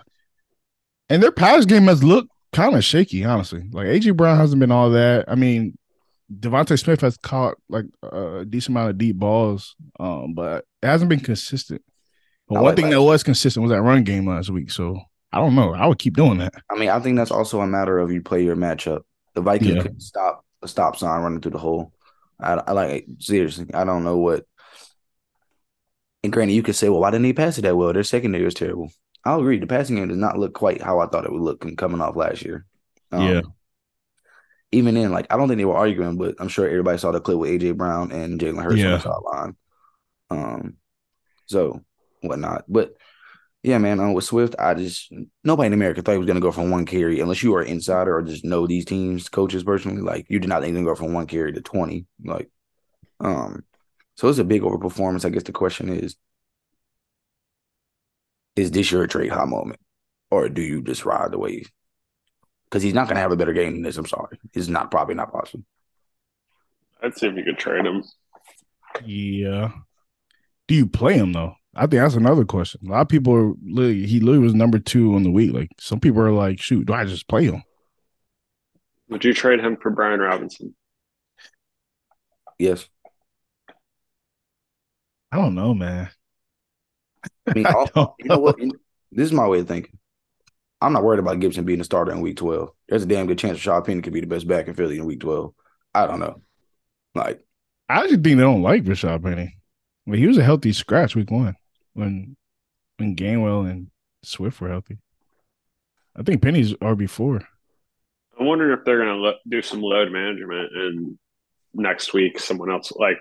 And 1.10 1.22
their 1.22 1.32
pass 1.32 1.64
game 1.66 1.84
has 1.86 2.02
looked 2.02 2.30
kind 2.52 2.74
of 2.76 2.84
shaky, 2.84 3.24
honestly. 3.24 3.64
Like 3.72 3.86
AJ 3.88 4.16
Brown 4.16 4.36
hasn't 4.38 4.60
been 4.60 4.70
all 4.72 4.90
that. 4.90 5.24
I 5.28 5.34
mean, 5.34 5.76
DeVonta 6.32 6.78
Smith 6.78 7.00
has 7.02 7.16
caught 7.16 7.56
like 7.68 7.86
a 8.04 8.44
decent 8.48 8.74
amount 8.76 8.90
of 8.90 8.98
deep 8.98 9.16
balls, 9.16 9.74
um, 10.00 10.34
but 10.34 10.64
it 10.82 10.86
hasn't 10.86 11.08
been 11.10 11.20
consistent. 11.20 11.82
But 12.48 12.56
I 12.56 12.60
one 12.60 12.64
like 12.66 12.76
thing 12.76 12.90
that 12.90 13.02
was 13.02 13.22
consistent 13.24 13.62
was 13.62 13.70
that 13.70 13.82
run 13.82 14.04
game 14.04 14.28
last 14.28 14.48
week. 14.50 14.70
So 14.70 15.00
I 15.32 15.38
don't 15.38 15.54
know. 15.56 15.74
I 15.74 15.86
would 15.86 15.98
keep 15.98 16.14
doing 16.16 16.38
that. 16.38 16.54
I 16.70 16.78
mean, 16.78 16.88
I 16.88 17.00
think 17.00 17.16
that's 17.16 17.30
also 17.32 17.60
a 17.60 17.66
matter 17.66 17.98
of 17.98 18.12
you 18.12 18.22
play 18.22 18.44
your 18.44 18.56
matchup. 18.56 19.02
The 19.34 19.40
Vikings 19.42 19.74
Yeah. 19.74 19.82
couldn't 19.82 20.00
stop 20.00 20.44
a 20.62 20.68
stop 20.68 20.96
sign 20.96 21.22
running 21.22 21.40
through 21.40 21.52
the 21.52 21.58
hole. 21.58 21.92
I, 22.40 22.54
I 22.54 22.72
like 22.72 23.06
seriously. 23.18 23.66
I 23.74 23.84
don't 23.84 24.04
know 24.04 24.18
what. 24.18 24.44
And 26.24 26.32
granted, 26.32 26.54
you 26.54 26.62
could 26.62 26.76
say, 26.76 26.88
well, 26.88 27.00
why 27.00 27.10
didn't 27.10 27.24
he 27.26 27.32
pass 27.32 27.58
it 27.58 27.62
that 27.62 27.76
well? 27.76 27.92
Their 27.92 28.04
secondary 28.04 28.44
was 28.44 28.54
terrible. 28.54 28.92
I'll 29.24 29.40
agree. 29.40 29.58
The 29.58 29.66
passing 29.66 29.96
game 29.96 30.08
does 30.08 30.16
not 30.16 30.38
look 30.38 30.54
quite 30.54 30.82
how 30.82 30.98
I 31.00 31.06
thought 31.06 31.24
it 31.24 31.32
would 31.32 31.42
look 31.42 31.64
coming 31.76 32.00
off 32.00 32.16
last 32.16 32.42
year. 32.44 32.64
Um, 33.10 33.22
Yeah. 33.22 33.40
Even 34.74 34.94
then, 34.94 35.12
like 35.12 35.26
I 35.30 35.36
don't 35.36 35.48
think 35.48 35.58
they 35.58 35.66
were 35.66 35.76
arguing, 35.76 36.16
but 36.16 36.36
I'm 36.38 36.48
sure 36.48 36.66
everybody 36.66 36.96
saw 36.96 37.12
the 37.12 37.20
clip 37.20 37.38
with 37.38 37.50
AJ 37.50 37.76
Brown 37.76 38.10
and 38.10 38.40
Jalen 38.40 38.62
Hurts 38.62 38.78
Yeah. 38.78 38.86
on 38.86 38.92
the 38.92 39.00
sideline. 39.00 39.56
Um, 40.30 40.76
so 41.46 41.84
whatnot, 42.22 42.64
but 42.68 42.96
yeah, 43.62 43.78
man. 43.78 44.00
Um, 44.00 44.12
with 44.12 44.24
Swift, 44.24 44.56
I 44.58 44.74
just 44.74 45.12
nobody 45.44 45.68
in 45.68 45.72
America 45.72 46.02
thought 46.02 46.12
he 46.12 46.18
was 46.18 46.26
going 46.26 46.36
to 46.36 46.40
go 46.40 46.52
from 46.52 46.70
one 46.70 46.84
carry 46.84 47.20
unless 47.20 47.42
you 47.42 47.54
are 47.54 47.62
an 47.62 47.68
insider 47.68 48.16
or 48.16 48.22
just 48.22 48.44
know 48.44 48.66
these 48.66 48.84
teams, 48.84 49.28
coaches 49.28 49.62
personally. 49.62 50.02
Like 50.02 50.26
you 50.28 50.40
did 50.40 50.48
not 50.48 50.62
think 50.62 50.76
he 50.76 50.82
was 50.82 50.84
going 50.84 50.96
to 50.96 51.00
go 51.00 51.06
from 51.06 51.14
one 51.14 51.26
carry 51.26 51.52
to 51.52 51.60
twenty. 51.60 52.06
Like, 52.24 52.50
um, 53.20 53.64
so 54.16 54.28
it's 54.28 54.38
a 54.38 54.44
big 54.44 54.62
overperformance. 54.62 55.24
I 55.24 55.30
guess 55.30 55.44
the 55.44 55.52
question 55.52 55.88
is, 55.88 56.16
is 58.56 58.72
this 58.72 58.90
your 58.90 59.06
trade 59.06 59.30
high 59.30 59.44
moment, 59.44 59.80
or 60.30 60.48
do 60.48 60.60
you 60.60 60.82
just 60.82 61.04
ride 61.04 61.30
the 61.30 61.38
wave? 61.38 61.70
Because 62.64 62.82
he's 62.82 62.94
not 62.94 63.06
going 63.06 63.16
to 63.16 63.22
have 63.22 63.32
a 63.32 63.36
better 63.36 63.52
game 63.52 63.74
than 63.74 63.82
this. 63.82 63.96
I'm 63.96 64.06
sorry, 64.06 64.38
it's 64.52 64.68
not 64.68 64.90
probably 64.90 65.14
not 65.14 65.32
possible. 65.32 65.64
I'd 67.00 67.16
see 67.16 67.28
if 67.28 67.36
you 67.36 67.44
could 67.44 67.58
trade 67.58 67.86
him. 67.86 68.02
Yeah. 69.04 69.72
Do 70.68 70.74
you 70.74 70.86
play 70.86 71.14
him 71.14 71.32
though? 71.32 71.54
I 71.74 71.82
think 71.82 72.02
that's 72.02 72.14
another 72.14 72.44
question. 72.44 72.82
A 72.86 72.90
lot 72.90 73.00
of 73.00 73.08
people 73.08 73.34
are 73.34 73.52
literally, 73.64 74.06
he 74.06 74.20
literally 74.20 74.44
was 74.44 74.54
number 74.54 74.78
two 74.78 75.14
on 75.14 75.22
the 75.22 75.30
week. 75.30 75.52
Like 75.52 75.70
some 75.78 76.00
people 76.00 76.20
are 76.20 76.32
like, 76.32 76.60
shoot, 76.60 76.86
do 76.86 76.92
I 76.92 77.04
just 77.04 77.28
play 77.28 77.44
him? 77.44 77.62
Would 79.08 79.24
you 79.24 79.32
trade 79.32 79.60
him 79.60 79.76
for 79.76 79.90
Brian 79.90 80.20
Robinson? 80.20 80.74
Yes, 82.58 82.88
I 85.32 85.36
don't 85.36 85.54
know, 85.54 85.72
man. 85.72 86.10
I 87.46 87.54
mean, 87.54 87.66
I 87.66 87.72
don't 87.72 88.12
you 88.18 88.26
know 88.26 88.38
what? 88.38 88.58
This 89.10 89.26
is 89.26 89.32
my 89.32 89.48
way 89.48 89.60
of 89.60 89.68
thinking. 89.68 89.98
I'm 90.80 90.92
not 90.92 91.04
worried 91.04 91.20
about 91.20 91.40
Gibson 91.40 91.64
being 91.64 91.80
a 91.80 91.84
starter 91.84 92.12
in 92.12 92.20
week 92.20 92.36
12. 92.36 92.70
There's 92.88 93.04
a 93.04 93.06
damn 93.06 93.26
good 93.26 93.38
chance 93.38 93.58
Rashaad 93.58 93.86
Penny 93.86 94.02
could 94.02 94.12
be 94.12 94.20
the 94.20 94.26
best 94.26 94.48
back 94.48 94.68
in 94.68 94.74
Philly 94.74 94.98
in 94.98 95.06
week 95.06 95.20
12. 95.20 95.52
I 95.94 96.06
don't 96.06 96.20
know. 96.20 96.42
Like, 97.14 97.40
I 97.88 98.00
actually 98.00 98.16
think 98.16 98.36
they 98.36 98.42
don't 98.42 98.62
like 98.62 98.84
Rashaad 98.84 99.22
Penny. 99.22 99.56
But 100.06 100.18
he 100.18 100.26
was 100.26 100.38
a 100.38 100.42
healthy 100.42 100.72
scratch 100.72 101.14
week 101.14 101.30
one 101.30 101.56
when 101.94 102.36
when 102.98 103.16
Gainwell 103.16 103.68
and 103.70 103.88
Swift 104.22 104.60
were 104.60 104.68
healthy. 104.68 104.98
I 106.16 106.22
think 106.22 106.42
Penny's 106.42 106.74
RB 106.74 107.08
four. 107.08 107.40
I'm 108.38 108.46
wondering 108.46 108.76
if 108.78 108.84
they're 108.84 108.98
going 109.04 109.08
to 109.08 109.14
lo- 109.22 109.34
do 109.48 109.62
some 109.62 109.80
load 109.82 110.10
management 110.12 110.70
and 110.74 111.18
next 111.74 112.12
week 112.12 112.38
someone 112.38 112.70
else 112.70 112.92
like 112.96 113.18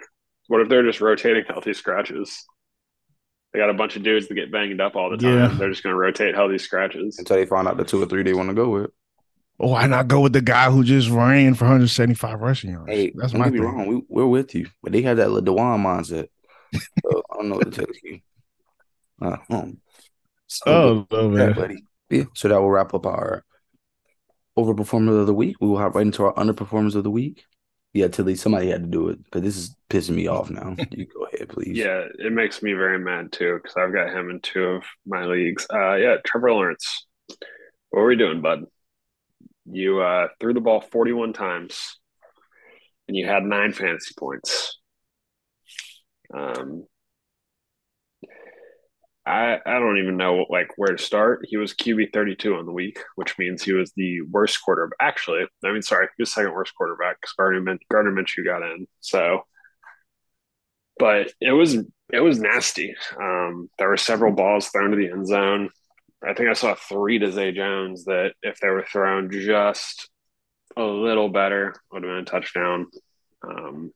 what 0.47 0.62
if 0.62 0.67
they're 0.69 0.84
just 0.84 0.99
rotating 1.01 1.43
healthy 1.47 1.73
scratches? 1.73 2.45
They 3.53 3.60
got 3.60 3.69
a 3.69 3.73
bunch 3.73 3.95
of 3.95 4.03
dudes 4.03 4.27
that 4.27 4.34
get 4.36 4.51
banged 4.51 4.79
up 4.81 4.95
all 4.95 5.10
the 5.10 5.17
time. 5.17 5.38
Yeah. 5.38 5.47
They're 5.57 5.69
just 5.69 5.84
going 5.84 5.93
to 5.93 5.99
rotate 5.99 6.36
healthy 6.36 6.57
scratches. 6.57 7.17
until 7.19 7.38
they 7.38 7.45
find 7.45 7.67
out 7.67 7.77
the 7.77 7.84
two 7.84 8.01
or 8.01 8.05
three 8.05 8.23
they 8.23 8.34
want 8.34 8.49
to 8.49 8.55
go 8.55 8.69
with. 8.69 8.91
Oh, 9.60 9.69
why 9.71 9.88
not 9.88 10.07
go 10.07 10.21
with 10.21 10.34
the 10.34 10.41
guy 10.41 10.71
who 10.71 10.84
just 10.84 11.10
ran 11.10 11.53
for 11.53 11.65
175 11.65 12.39
rushing 12.39 12.71
yards? 12.71 12.89
Hey, 12.89 13.12
That's 13.15 13.34
don't 13.34 13.39
my 13.41 13.45
get 13.49 13.53
me 13.53 13.60
thing. 13.60 13.67
wrong. 13.67 13.88
We, 13.88 14.01
we're 14.10 14.25
with 14.25 14.55
you. 14.55 14.67
But 14.81 14.93
they 14.93 15.01
have 15.03 15.17
that 15.17 15.29
little 15.29 15.41
Dewan 15.55 15.84
mindset. 15.84 16.27
So 16.73 17.21
I 17.31 17.36
don't 17.36 17.49
know 17.49 17.55
what 17.57 17.71
to 17.71 17.86
tell 17.86 17.93
you. 18.03 18.19
Uh, 19.21 19.38
um, 19.49 19.77
so, 20.47 20.63
Oh, 20.67 21.07
no, 21.12 21.38
yeah, 21.38 21.45
man. 21.47 21.53
buddy. 21.53 21.86
Yeah, 22.10 22.23
so 22.36 22.47
that 22.49 22.60
will 22.60 22.69
wrap 22.69 22.93
up 22.93 23.05
our 23.05 23.43
overperformance 24.57 25.19
of 25.21 25.27
the 25.27 25.34
week. 25.34 25.55
We 25.62 25.67
will 25.67 25.77
hop 25.77 25.95
right 25.95 26.05
into 26.05 26.25
our 26.25 26.34
underperformance 26.34 26.95
of 26.95 27.03
the 27.03 27.12
week. 27.12 27.45
Yeah, 27.93 28.07
Tilly, 28.07 28.36
somebody 28.36 28.69
had 28.69 28.84
to 28.84 28.89
do 28.89 29.10
it 29.10 29.19
but 29.31 29.43
this 29.43 29.57
is 29.57 29.75
pissing 29.89 30.15
me 30.15 30.27
off 30.27 30.49
now. 30.49 30.75
You 30.91 31.05
go 31.05 31.25
ahead, 31.25 31.49
please. 31.49 31.77
Yeah, 31.77 32.05
it 32.19 32.31
makes 32.31 32.63
me 32.63 32.73
very 32.73 32.99
mad 32.99 33.31
too 33.31 33.60
because 33.62 33.75
I've 33.77 33.93
got 33.93 34.13
him 34.13 34.29
in 34.29 34.39
two 34.39 34.63
of 34.63 34.84
my 35.05 35.25
leagues. 35.25 35.67
Uh, 35.71 35.95
yeah, 35.95 36.17
Trevor 36.25 36.51
Lawrence. 36.53 37.05
What 37.89 38.01
are 38.01 38.05
we 38.05 38.15
doing, 38.15 38.41
bud? 38.41 38.63
You 39.69 40.01
uh, 40.01 40.29
threw 40.39 40.53
the 40.53 40.62
ball 40.62 40.81
41 40.81 41.34
times 41.34 41.97
and 43.07 43.15
you 43.17 43.25
had 43.25 43.43
nine 43.43 43.73
fantasy 43.73 44.13
points. 44.17 44.79
Um, 46.34 46.86
I 49.25 49.60
I 49.65 49.79
don't 49.79 49.97
even 49.99 50.17
know 50.17 50.45
like 50.49 50.69
where 50.77 50.95
to 50.95 51.01
start. 51.03 51.45
He 51.47 51.57
was 51.57 51.73
QB 51.73 52.12
32 52.13 52.55
on 52.55 52.65
the 52.65 52.71
week, 52.71 52.99
which 53.15 53.38
means 53.38 53.62
he 53.63 53.73
was 53.73 53.91
the 53.95 54.21
worst 54.23 54.60
quarterback. 54.63 54.97
Actually, 55.01 55.45
I 55.63 55.71
mean, 55.71 55.81
sorry, 55.84 56.07
he 56.17 56.21
was 56.23 56.31
second 56.34 56.53
worst 56.53 56.73
quarterback 56.75 57.17
because 57.21 57.34
Gardner, 57.34 57.77
Gardner 57.91 58.12
Minshew 58.12 58.45
got 58.45 58.63
in. 58.63 58.88
So, 58.99 59.43
but 60.97 61.31
it 61.41 61.51
was 61.51 61.75
it 62.12 62.19
was 62.19 62.39
nasty. 62.39 62.95
Um, 63.19 63.69
there 63.77 63.89
were 63.89 63.97
several 63.97 64.34
balls 64.34 64.69
thrown 64.69 64.91
to 64.91 64.97
the 64.97 65.10
end 65.12 65.27
zone. 65.27 65.69
I 66.23 66.34
think 66.34 66.49
I 66.49 66.53
saw 66.53 66.75
three 66.75 67.19
to 67.19 67.31
Zay 67.31 67.51
Jones 67.51 68.05
that 68.05 68.34
if 68.43 68.60
they 68.60 68.69
were 68.69 68.86
thrown 68.91 69.31
just 69.31 70.10
a 70.77 70.84
little 70.84 71.29
better 71.29 71.75
would 71.91 72.03
have 72.03 72.10
been 72.10 72.17
a 72.19 72.25
touchdown. 72.25 72.88
Um, 73.47 73.91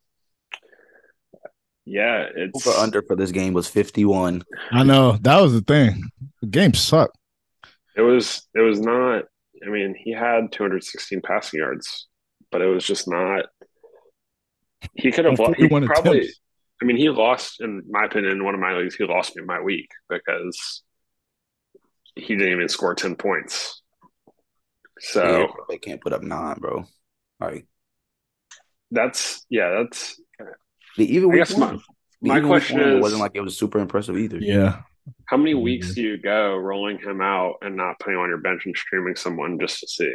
yeah, 1.85 2.27
it's 2.35 2.65
Over 2.65 2.77
under 2.77 3.01
for 3.03 3.15
this 3.15 3.31
game 3.31 3.53
was 3.53 3.67
51. 3.67 4.43
I 4.71 4.83
know 4.83 5.13
that 5.21 5.39
was 5.39 5.53
the 5.53 5.61
thing. 5.61 6.09
The 6.41 6.47
game 6.47 6.73
sucked. 6.73 7.17
It 7.95 8.01
was 8.01 8.47
it 8.55 8.61
was 8.61 8.79
not. 8.79 9.25
I 9.65 9.69
mean, 9.69 9.95
he 9.97 10.11
had 10.11 10.51
216 10.51 11.21
passing 11.21 11.59
yards, 11.59 12.07
but 12.51 12.61
it 12.61 12.67
was 12.67 12.85
just 12.85 13.07
not. 13.07 13.45
He 14.93 15.11
could 15.11 15.25
have 15.25 15.37
he 15.57 15.67
probably. 15.67 16.19
attempts. 16.19 16.39
I 16.81 16.85
mean, 16.85 16.97
he 16.97 17.09
lost 17.09 17.61
in 17.61 17.83
my 17.89 18.05
opinion 18.05 18.33
in 18.33 18.43
one 18.43 18.53
of 18.53 18.59
my 18.59 18.73
leagues. 18.73 18.95
He 18.95 19.05
lost 19.05 19.35
me 19.35 19.43
my 19.43 19.61
week 19.61 19.89
because 20.09 20.83
he 22.15 22.35
didn't 22.35 22.51
even 22.51 22.69
score 22.69 22.95
10 22.95 23.15
points. 23.15 23.81
So 24.99 25.23
Yeah, 25.23 25.47
they 25.69 25.77
can't 25.77 26.01
put 26.01 26.13
up 26.13 26.23
nine, 26.23 26.57
bro. 26.59 26.85
Like 27.39 27.67
that's 28.91 29.45
yeah, 29.49 29.83
that's 29.83 30.19
the 30.97 31.13
even 31.15 31.31
I 31.31 31.35
guess 31.37 31.57
my- 31.57 31.67
one, 31.67 31.81
my 32.21 32.37
even 32.37 32.43
week 32.49 32.51
question 32.51 32.79
one, 32.79 32.89
it 32.89 32.95
is- 32.95 33.01
wasn't 33.01 33.21
like 33.21 33.31
it 33.35 33.41
was 33.41 33.57
super 33.57 33.79
impressive 33.79 34.17
either. 34.17 34.37
Yeah. 34.39 34.81
how 35.27 35.37
many 35.37 35.53
weeks 35.53 35.93
do 35.93 36.01
you 36.01 36.17
go 36.17 36.55
rolling 36.57 36.97
him 36.99 37.21
out 37.21 37.55
and 37.61 37.75
not 37.75 37.99
putting 37.99 38.17
on 38.19 38.27
your 38.29 38.39
bench 38.39 38.65
and 38.65 38.75
streaming 38.75 39.15
someone 39.15 39.59
just 39.59 39.79
to 39.81 39.87
see? 39.87 40.13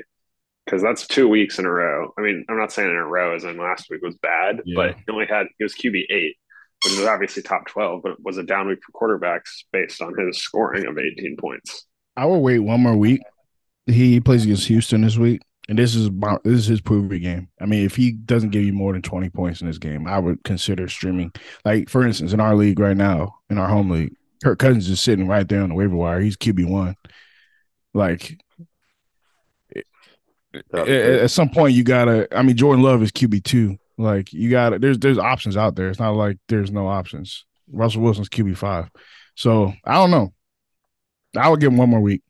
Because 0.64 0.82
that's 0.82 1.06
two 1.06 1.28
weeks 1.28 1.58
in 1.58 1.64
a 1.64 1.70
row. 1.70 2.12
I 2.18 2.22
mean, 2.22 2.44
I'm 2.48 2.58
not 2.58 2.72
saying 2.72 2.90
in 2.90 2.96
a 2.96 3.06
row 3.06 3.34
as 3.34 3.44
in 3.44 3.56
last 3.56 3.86
week 3.90 4.02
was 4.02 4.16
bad, 4.16 4.60
Yeah. 4.64 4.74
but 4.76 4.96
he 4.96 5.02
only 5.12 5.26
had 5.26 5.46
he 5.58 5.64
was 5.64 5.74
QB 5.74 6.06
eight, 6.10 6.36
which 6.84 6.92
is 6.94 7.04
obviously 7.06 7.42
top 7.42 7.66
twelve, 7.66 8.02
but 8.02 8.12
it 8.12 8.18
was 8.22 8.36
a 8.38 8.42
down 8.42 8.68
week 8.68 8.78
for 8.84 8.92
quarterbacks 9.18 9.64
based 9.72 10.00
on 10.02 10.12
his 10.18 10.38
scoring 10.38 10.86
of 10.86 10.98
18 10.98 11.36
points. 11.36 11.86
I 12.16 12.26
will 12.26 12.42
wait 12.42 12.58
one 12.60 12.80
more 12.80 12.96
week. 12.96 13.20
He 13.86 14.20
plays 14.20 14.44
against 14.44 14.66
Houston 14.68 15.00
this 15.02 15.16
week, 15.16 15.40
and 15.70 15.78
this 15.78 15.94
is 15.94 16.06
about, 16.06 16.44
this 16.44 16.58
is 16.58 16.66
his 16.66 16.80
prove 16.82 17.12
it 17.12 17.20
game. 17.20 17.48
I 17.60 17.66
mean, 17.66 17.86
if 17.86 17.96
he 17.96 18.12
doesn't 18.12 18.50
give 18.50 18.64
you 18.64 18.72
more 18.74 18.92
than 18.92 19.02
twenty 19.02 19.30
points 19.30 19.62
in 19.62 19.68
this 19.68 19.78
game, 19.78 20.06
I 20.06 20.18
would 20.18 20.44
consider 20.44 20.88
streaming. 20.88 21.32
Like 21.64 21.88
for 21.88 22.06
instance, 22.06 22.34
in 22.34 22.40
our 22.40 22.56
league 22.56 22.80
right 22.80 22.96
now, 22.96 23.36
in 23.48 23.56
our 23.56 23.68
home 23.68 23.90
league, 23.90 24.14
Kirk 24.44 24.58
Cousins 24.58 24.90
is 24.90 25.00
sitting 25.00 25.28
right 25.28 25.48
there 25.48 25.62
on 25.62 25.70
the 25.70 25.74
waiver 25.76 25.96
wire. 25.96 26.20
He's 26.20 26.36
QB 26.36 26.68
one. 26.68 26.96
Like 27.94 28.38
Uh, 30.74 30.80
at, 30.80 30.88
at 30.88 31.30
some 31.30 31.48
point, 31.48 31.74
you 31.74 31.84
gotta. 31.84 32.26
I 32.36 32.42
mean, 32.42 32.56
Jordan 32.56 32.82
Love 32.82 33.02
is 33.02 33.12
QB 33.12 33.44
two. 33.44 33.78
Like 33.96 34.32
you 34.32 34.50
got 34.50 34.80
there's 34.80 34.98
there's 34.98 35.18
options 35.18 35.56
out 35.56 35.76
there. 35.76 35.88
It's 35.88 36.00
not 36.00 36.10
like 36.16 36.38
there's 36.48 36.72
no 36.72 36.88
options. 36.88 37.44
Russell 37.70 38.02
Wilson's 38.02 38.28
QB 38.28 38.56
five, 38.56 38.90
so 39.36 39.72
I 39.84 39.94
don't 39.94 40.10
know. 40.10 40.32
I 41.36 41.48
would 41.48 41.60
give 41.60 41.70
him 41.70 41.78
one 41.78 41.90
more 41.90 42.00
week. 42.00 42.22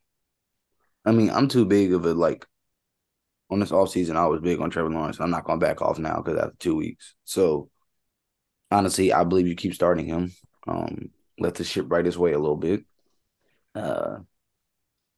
I 1.06 1.12
mean, 1.12 1.30
I'm 1.30 1.48
too 1.48 1.64
big 1.64 1.94
of 1.94 2.04
a 2.04 2.12
like 2.12 2.44
on 3.50 3.60
this 3.60 3.70
offseason. 3.70 4.16
I 4.16 4.26
was 4.26 4.40
big 4.40 4.60
on 4.60 4.70
Trevor 4.70 4.90
Lawrence. 4.90 5.20
I'm 5.20 5.30
not 5.30 5.44
going 5.44 5.58
to 5.58 5.66
back 5.66 5.82
off 5.82 5.98
now 5.98 6.20
because 6.22 6.38
after 6.38 6.56
two 6.58 6.76
weeks. 6.76 7.14
So 7.24 7.68
honestly, 8.70 9.12
I 9.12 9.24
believe 9.24 9.46
you 9.48 9.54
keep 9.56 9.74
starting 9.74 10.06
him. 10.06 10.32
Um, 10.66 11.10
let 11.38 11.54
the 11.54 11.64
ship 11.64 11.86
right 11.88 12.06
its 12.06 12.16
way 12.16 12.32
a 12.32 12.38
little 12.38 12.56
bit. 12.56 12.84
Uh, 13.74 14.18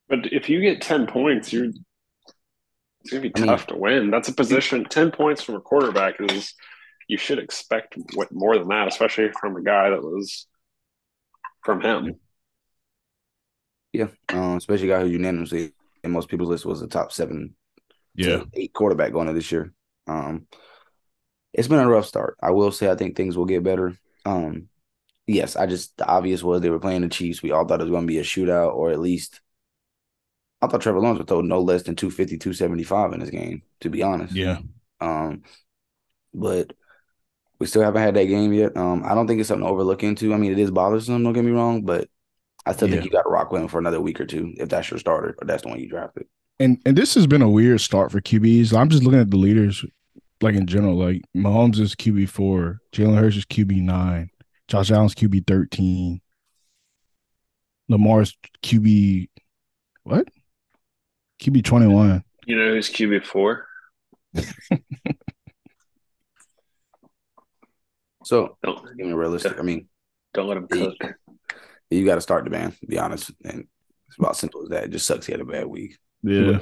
but 0.08 0.32
if 0.32 0.48
you 0.48 0.60
get 0.60 0.80
ten 0.82 1.06
points, 1.06 1.52
you're 1.52 1.66
it's 1.66 3.10
gonna 3.10 3.22
be 3.22 3.32
I 3.34 3.40
mean- 3.40 3.48
tough 3.48 3.66
to 3.68 3.76
win. 3.76 4.10
That's 4.10 4.28
a 4.28 4.34
position. 4.34 4.84
Ten 4.84 5.10
points 5.10 5.42
from 5.42 5.56
a 5.56 5.60
quarterback 5.60 6.14
is 6.20 6.54
you 7.08 7.18
should 7.18 7.38
expect 7.38 7.96
what 8.14 8.30
more 8.30 8.56
than 8.56 8.68
that, 8.68 8.88
especially 8.88 9.30
from 9.40 9.56
a 9.56 9.62
guy 9.62 9.90
that 9.90 10.02
was 10.02 10.46
from 11.64 11.80
him. 11.80 12.14
yeah, 13.92 14.08
um, 14.30 14.56
especially 14.56 14.90
a 14.90 14.96
guy 14.96 15.00
who 15.02 15.08
unanimously 15.08 15.72
in 16.04 16.10
most 16.12 16.28
people's 16.28 16.48
list 16.48 16.64
was 16.64 16.82
a 16.82 16.86
top 16.88 17.12
seven 17.12 17.54
to 18.20 18.46
eight 18.54 18.72
quarterback 18.72 19.12
going 19.12 19.28
into 19.28 19.38
this 19.38 19.50
year. 19.52 19.72
Um, 20.06 20.46
it's 21.52 21.68
been 21.68 21.78
a 21.78 21.88
rough 21.88 22.06
start. 22.06 22.36
I 22.42 22.50
will 22.50 22.72
say 22.72 22.90
I 22.90 22.94
think 22.96 23.16
things 23.16 23.36
will 23.36 23.44
get 23.44 23.62
better. 23.62 23.96
Um, 24.24 24.68
yes, 25.26 25.56
I 25.56 25.66
just 25.66 25.96
the 25.98 26.06
obvious 26.06 26.42
was 26.42 26.60
they 26.62 26.70
were 26.70 26.80
playing 26.80 27.02
the 27.02 27.08
Chiefs. 27.08 27.42
We 27.42 27.52
all 27.52 27.66
thought 27.66 27.80
it 27.80 27.84
was 27.84 27.90
going 27.92 28.04
to 28.04 28.12
be 28.12 28.18
a 28.18 28.24
shootout, 28.24 28.74
or 28.74 28.90
at 28.90 29.00
least 29.00 29.40
I 30.60 30.66
thought 30.68 30.80
Trevor 30.82 31.00
Lawrence 31.00 31.18
would 31.18 31.28
throw 31.28 31.40
no 31.40 31.60
less 31.60 31.82
than 31.82 31.96
250, 31.96 32.38
275 32.38 33.12
in 33.12 33.20
this 33.20 33.30
game. 33.30 33.62
To 33.80 33.90
be 33.90 34.02
honest, 34.02 34.34
yeah. 34.36 34.58
Um, 35.00 35.42
but 36.34 36.72
we 37.60 37.66
still 37.66 37.82
haven't 37.82 38.02
had 38.02 38.14
that 38.16 38.26
game 38.26 38.52
yet. 38.52 38.76
Um, 38.76 39.04
I 39.04 39.14
don't 39.14 39.26
think 39.28 39.40
it's 39.40 39.48
something 39.48 39.66
to 39.66 39.72
overlook 39.72 40.02
into. 40.04 40.34
I 40.34 40.38
mean, 40.38 40.52
it 40.52 40.58
is 40.58 40.70
bothersome. 40.70 41.22
Don't 41.24 41.32
get 41.34 41.44
me 41.44 41.52
wrong, 41.52 41.82
but 41.82 42.08
I 42.66 42.72
still 42.72 42.88
Yeah. 42.88 42.92
think 42.92 43.04
you 43.04 43.10
got 43.10 43.22
to 43.22 43.30
rock 43.30 43.52
with 43.52 43.62
him 43.62 43.68
for 43.68 43.78
another 43.78 44.00
week 44.00 44.20
or 44.20 44.26
two 44.26 44.54
if 44.58 44.68
that's 44.68 44.90
your 44.90 45.00
starter 45.00 45.36
or 45.40 45.46
that's 45.46 45.62
the 45.64 45.68
one 45.68 45.80
you 45.80 45.88
drafted. 45.88 46.26
And 46.58 46.80
and 46.86 46.96
this 46.96 47.14
has 47.14 47.26
been 47.26 47.42
a 47.42 47.48
weird 47.50 47.80
start 47.80 48.12
for 48.12 48.20
QBs. 48.20 48.76
I'm 48.76 48.88
just 48.88 49.02
looking 49.02 49.20
at 49.20 49.30
the 49.30 49.36
leaders, 49.36 49.84
like 50.40 50.54
in 50.54 50.66
general. 50.66 50.96
Like 50.96 51.22
Mahomes 51.36 51.78
is 51.80 51.94
QB 51.94 52.28
four, 52.28 52.80
Jalen 52.92 53.18
Hurts 53.18 53.36
is 53.36 53.44
QB 53.44 53.82
nine, 53.82 54.30
Josh 54.68 54.90
Allen's 54.90 55.14
QB 55.14 55.46
thirteen, 55.46 56.20
Lamar's 57.88 58.36
QB 58.62 59.28
what? 60.04 60.28
QB 61.42 61.64
twenty 61.64 61.86
one. 61.86 62.22
You 62.46 62.56
know 62.56 62.70
who's 62.74 62.90
QB 62.90 63.24
four? 63.24 63.66
So, 68.24 68.56
Don't 68.62 68.96
give 68.96 69.06
me 69.06 69.12
realistic. 69.14 69.58
I 69.58 69.62
mean, 69.62 69.88
don't 70.32 70.46
let 70.46 70.56
him 70.56 70.68
Yeah. 70.72 70.90
cook. 71.00 71.14
you 71.90 72.04
got 72.04 72.14
to 72.16 72.20
start 72.20 72.44
the 72.44 72.50
band. 72.50 72.76
Be 72.86 72.98
honest, 72.98 73.32
and 73.44 73.66
it's 74.06 74.18
about 74.18 74.36
simple 74.36 74.62
as 74.62 74.68
that. 74.68 74.84
It 74.84 74.90
just 74.90 75.06
sucks 75.06 75.26
he 75.26 75.32
had 75.32 75.40
a 75.40 75.44
bad 75.44 75.66
week. 75.66 75.98
Yeah. 76.22 76.58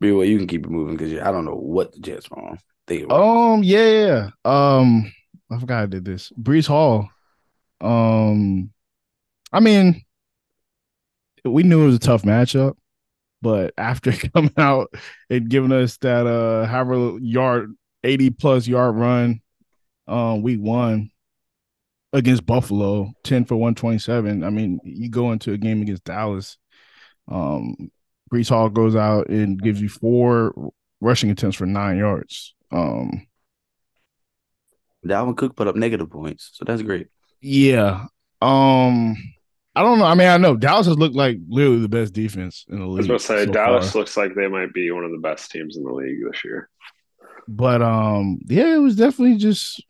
But 0.00 0.06
anyway, 0.08 0.28
you 0.28 0.38
can 0.38 0.46
keep 0.46 0.66
it 0.66 0.70
moving 0.70 0.96
because 0.96 1.18
I 1.20 1.30
don't 1.32 1.44
know 1.44 1.54
what 1.54 1.92
the 1.92 2.00
Jets 2.00 2.28
are 2.30 2.50
on. 2.50 2.58
They 2.86 3.04
Um. 3.04 3.62
Yeah. 3.62 4.30
Um. 4.44 5.12
I 5.50 5.58
forgot 5.58 5.82
I 5.82 5.86
did 5.86 6.04
this. 6.04 6.32
Breece 6.40 6.66
Hall. 6.66 7.08
Um. 7.80 8.70
I 9.52 9.60
mean, 9.60 10.02
we 11.44 11.62
knew 11.62 11.82
it 11.82 11.86
was 11.86 11.94
a 11.96 12.00
tough 12.00 12.22
matchup, 12.22 12.74
but 13.42 13.74
after 13.78 14.12
coming 14.12 14.52
out 14.56 14.92
and 15.30 15.48
giving 15.48 15.72
us 15.72 15.96
that 15.98 16.26
uh 16.26 16.66
however 16.66 17.18
yard 17.20 17.74
eighty 18.04 18.30
plus 18.30 18.66
yard 18.66 18.96
run, 18.96 19.40
um, 20.06 20.42
week 20.42 20.60
one 20.60 21.10
against 22.12 22.46
Buffalo, 22.46 23.12
ten 23.24 23.44
for 23.44 23.56
one 23.56 23.74
twenty 23.74 23.98
seven. 23.98 24.44
I 24.44 24.50
mean, 24.50 24.80
you 24.84 25.08
go 25.08 25.32
into 25.32 25.52
a 25.52 25.58
game 25.58 25.82
against 25.82 26.04
Dallas. 26.04 26.58
Um, 27.28 27.90
Breece 28.32 28.48
Hall 28.48 28.68
goes 28.68 28.96
out 28.96 29.28
and 29.28 29.60
gives 29.60 29.80
you 29.80 29.88
four 29.88 30.72
rushing 31.00 31.30
attempts 31.30 31.56
for 31.56 31.66
nine 31.66 31.96
yards. 31.98 32.54
Um, 32.72 33.26
Dalvin 35.06 35.36
Cook 35.36 35.54
put 35.56 35.68
up 35.68 35.76
negative 35.76 36.10
points, 36.10 36.50
so 36.54 36.64
that's 36.64 36.82
great. 36.82 37.08
yeah. 37.40 38.06
Um, 38.42 39.16
I 39.74 39.82
don't 39.82 39.98
know. 39.98 40.04
I 40.04 40.14
mean, 40.14 40.28
I 40.28 40.36
know 40.36 40.56
Dallas 40.56 40.86
has 40.86 40.98
looked 40.98 41.14
like 41.14 41.38
literally 41.48 41.80
the 41.80 41.88
best 41.88 42.12
defense 42.12 42.64
in 42.68 42.78
the 42.80 42.86
I 42.86 42.88
league. 42.88 42.96
was 42.98 43.06
going 43.06 43.18
to 43.18 43.24
say 43.24 43.44
so 43.46 43.52
Dallas 43.52 43.92
far. 43.92 44.00
looks 44.00 44.16
like 44.16 44.34
they 44.34 44.48
might 44.48 44.72
be 44.74 44.90
one 44.90 45.04
of 45.04 45.10
the 45.12 45.18
best 45.18 45.50
teams 45.50 45.76
in 45.76 45.84
the 45.84 45.92
league 45.92 46.18
this 46.30 46.44
year. 46.44 46.68
but 47.48 47.80
um, 47.82 48.38
yeah, 48.46 48.74
it 48.74 48.78
was 48.80 48.96
definitely 48.96 49.36
just 49.36 49.82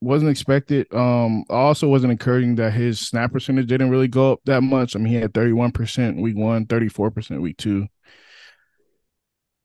wasn't 0.00 0.30
expected. 0.30 0.92
Um, 0.94 1.44
also 1.50 1.88
wasn't 1.88 2.12
encouraging 2.12 2.56
that 2.56 2.72
his 2.72 3.00
snap 3.00 3.32
percentage 3.32 3.66
didn't 3.66 3.90
really 3.90 4.08
go 4.08 4.32
up 4.32 4.40
that 4.44 4.62
much. 4.62 4.96
I 4.96 4.98
mean, 4.98 5.12
he 5.12 5.20
had 5.20 5.34
thirty 5.34 5.52
one 5.52 5.72
percent 5.72 6.20
week 6.20 6.36
one, 6.36 6.66
34 6.66 7.10
percent 7.10 7.42
week 7.42 7.56
two. 7.56 7.86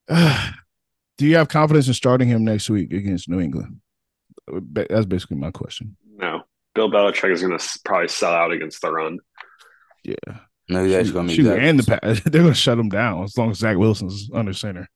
Do 1.18 1.26
you 1.26 1.38
have 1.38 1.48
confidence 1.48 1.88
in 1.88 1.94
starting 1.94 2.28
him 2.28 2.44
next 2.44 2.70
week 2.70 2.92
against 2.92 3.30
New 3.30 3.40
England? 3.40 3.80
That's 4.48 5.06
basically 5.06 5.38
my 5.38 5.52
question. 5.52 5.96
No, 6.18 6.42
Bill 6.74 6.92
Belichick 6.92 7.32
is 7.32 7.42
going 7.42 7.58
to 7.58 7.80
probably 7.86 8.10
sell 8.10 8.34
out 8.34 8.52
against 8.52 8.82
the 8.82 8.92
run. 8.92 9.20
Yeah. 10.04 10.16
No, 10.68 10.84
he's 10.84 10.96
actually 10.96 11.14
going 11.14 11.28
to 11.28 11.38
be 11.38 11.44
Shoot, 11.44 11.60
and 11.60 11.80
the 11.80 11.84
pass. 11.84 12.22
They're 12.26 12.42
going 12.42 12.54
to 12.54 12.60
shut 12.60 12.80
him 12.80 12.90
down 12.90 13.24
as 13.24 13.38
long 13.38 13.52
as 13.52 13.60
Zach 13.60 13.78
Wilson's 13.78 14.30
under 14.34 14.54
center. 14.54 14.90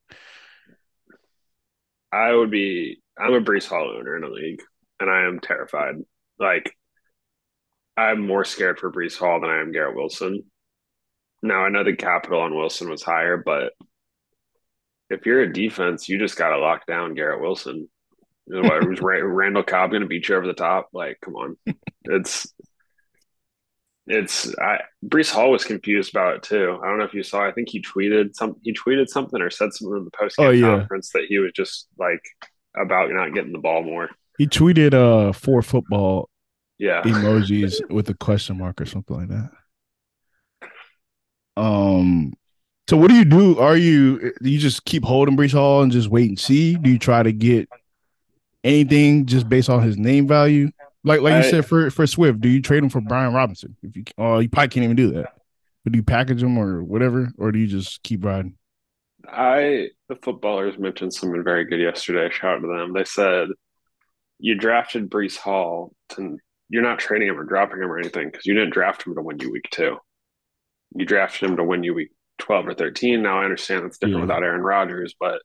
I 2.12 2.34
would 2.34 2.52
be. 2.52 3.02
I'm 3.18 3.34
a 3.34 3.42
Breece 3.42 3.68
Hall 3.68 3.96
owner 3.98 4.18
in 4.18 4.24
a 4.24 4.30
league, 4.30 4.62
and 5.00 5.10
I 5.10 5.26
am 5.26 5.40
terrified. 5.40 5.96
Like, 6.40 6.74
I'm 7.98 8.26
more 8.26 8.46
scared 8.46 8.80
for 8.80 8.92
Breece 8.92 9.18
Hall 9.18 9.42
than 9.42 9.50
I 9.50 9.60
am 9.60 9.72
Garrett 9.72 9.96
Wilson. 9.96 10.44
Now 11.42 11.66
I 11.66 11.70
know 11.70 11.84
the 11.84 11.96
capital 11.96 12.42
on 12.42 12.56
Wilson 12.56 12.90
was 12.90 13.04
higher, 13.04 13.38
but 13.38 13.74
if 15.10 15.26
you're 15.26 15.42
a 15.42 15.52
defense, 15.54 16.08
you 16.08 16.18
just 16.20 16.38
got 16.38 16.50
to 16.50 16.60
lock 16.60 16.86
down 16.86 17.16
Garrett 17.16 17.42
Wilson. 17.42 17.90
You 18.48 18.62
know, 18.62 18.80
was 18.88 19.00
Randall 19.02 19.64
Cobb 19.64 19.92
going 19.92 20.02
to 20.02 20.08
beat 20.08 20.28
you 20.28 20.36
over 20.36 20.48
the 20.48 20.54
top? 20.54 20.90
Like, 20.94 21.18
come 21.22 21.36
on, 21.36 21.58
it's 22.06 22.52
it's. 24.08 24.54
I 24.58 24.80
Breece 25.06 25.32
Hall 25.32 25.52
was 25.52 25.64
confused 25.64 26.12
about 26.14 26.38
it 26.38 26.44
too. 26.44 26.80
I 26.84 26.88
don't 26.88 26.98
know 26.98 27.06
if 27.06 27.14
you 27.14 27.22
saw. 27.24 27.48
I 27.48 27.52
think 27.52 27.70
he 27.70 27.82
tweeted 27.82 28.36
some. 28.36 28.56
He 28.64 28.74
tweeted 28.74 29.08
something 29.08 29.40
or 29.42 29.50
said 29.52 29.72
something 29.74 29.98
in 29.98 30.06
the 30.06 30.12
post 30.12 30.36
Oh, 30.40 30.50
yeah. 30.50 30.78
conference 30.80 31.12
that 31.14 31.26
he 31.30 31.38
was 31.38 31.52
just 31.56 31.88
like 31.98 32.24
about 32.76 33.12
not 33.12 33.34
getting 33.34 33.52
the 33.54 33.60
ball 33.60 33.84
more. 33.84 34.10
He 34.40 34.48
tweeted 34.48 34.94
uh 34.96 35.34
four 35.34 35.62
football 35.62 36.30
Yeah, 36.80 37.04
emojis 37.04 37.80
with 37.92 38.10
a 38.10 38.16
question 38.16 38.58
mark 38.58 38.82
or 38.82 38.86
something 38.88 39.16
like 39.16 39.28
that. 39.30 39.52
Um 41.62 42.34
so 42.90 42.98
what 42.98 43.10
do 43.10 43.16
you 43.16 43.26
do? 43.26 43.60
Are 43.60 43.78
you 43.78 44.34
do 44.42 44.50
you 44.50 44.58
just 44.58 44.86
keep 44.86 45.04
holding 45.04 45.38
Breece 45.38 45.52
Hall 45.54 45.84
and 45.84 45.92
just 45.92 46.08
wait 46.10 46.30
and 46.30 46.40
see? 46.40 46.76
Do 46.76 46.90
you 46.90 46.98
try 46.98 47.22
to 47.22 47.32
get 47.32 47.70
anything 48.64 49.26
just 49.28 49.48
based 49.48 49.70
on 49.70 49.84
his 49.84 49.98
name 49.98 50.28
value? 50.28 50.72
Like 51.04 51.22
like 51.22 51.34
I- 51.34 51.38
you 51.38 51.44
said 51.44 51.66
for 51.66 51.92
for 51.92 52.08
Swift, 52.08 52.42
do 52.42 52.50
you 52.50 52.62
trade 52.62 52.82
him 52.84 52.90
for 52.90 53.02
Brian 53.02 53.34
Robinson? 53.34 53.76
If 53.84 53.96
you 53.96 54.04
oh 54.18 54.40
you 54.40 54.50
probably 54.50 54.70
can't 54.70 54.86
even 54.86 54.96
do 54.96 55.12
that. 55.12 55.34
But 55.84 55.94
do 55.94 55.98
you 55.98 56.04
package 56.04 56.42
him 56.44 56.58
or 56.58 56.84
whatever, 56.84 57.30
or 57.38 57.52
do 57.52 57.60
you 57.60 57.68
just 57.68 58.02
keep 58.04 58.26
riding? 58.26 58.56
I 59.28 59.90
the 60.08 60.16
footballers 60.16 60.78
mentioned 60.80 61.14
something 61.14 61.44
very 61.44 61.66
good 61.66 61.80
yesterday. 61.80 62.34
Shout 62.34 62.58
out 62.58 62.62
to 62.62 62.68
them. 62.68 62.94
They 62.94 63.04
said 63.04 63.50
you 64.40 64.56
drafted 64.56 65.10
Breece 65.10 65.38
Hall 65.38 65.94
to 66.10 66.38
you're 66.70 66.84
not 66.84 67.00
trading 67.00 67.28
him 67.28 67.40
or 67.40 67.44
dropping 67.44 67.82
him 67.82 67.92
or 67.92 67.98
anything 68.00 68.30
because 68.30 68.46
you 68.46 68.54
didn't 68.54 68.74
draft 68.74 69.06
him 69.06 69.16
to 69.16 69.22
win 69.22 69.40
you 69.40 69.52
week 69.52 69.68
two. 69.72 69.98
You 70.96 71.06
drafted 71.06 71.50
him 71.50 71.58
to 71.58 71.64
win 71.64 71.84
you 71.84 71.94
week 71.94 72.12
twelve 72.38 72.68
or 72.68 72.74
thirteen. 72.74 73.22
Now 73.22 73.40
I 73.42 73.44
understand 73.46 73.86
it's 73.86 73.98
different 73.98 74.18
Yeah. 74.18 74.22
without 74.24 74.44
Aaron 74.44 74.62
Rodgers, 74.62 75.16
but 75.20 75.42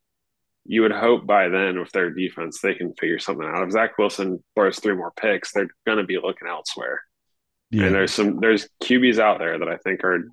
you 0.67 0.83
would 0.83 0.93
hope 0.93 1.27
by 1.27 1.49
then 1.49 1.79
with 1.79 1.91
their 1.93 2.11
defense 2.11 2.61
they 2.61 2.75
can 2.75 2.95
figure 2.95 3.19
something 3.19 3.47
out. 3.47 3.63
If 3.65 3.73
Zach 3.73 3.99
Wilson 3.99 4.43
throws 4.55 4.79
three 4.79 4.95
more 4.95 5.13
picks, 5.15 5.53
they're 5.53 5.69
going 5.87 5.99
to 5.99 6.05
be 6.05 6.17
looking 6.19 6.49
elsewhere. 6.49 7.03
Yeah. 7.71 7.85
And 7.87 7.95
there's 7.95 8.13
some 8.13 8.39
there's 8.41 8.69
QBs 8.83 9.19
out 9.19 9.39
there 9.39 9.59
that 9.59 9.69
I 9.69 9.77
think 9.79 10.03
are, 10.05 10.29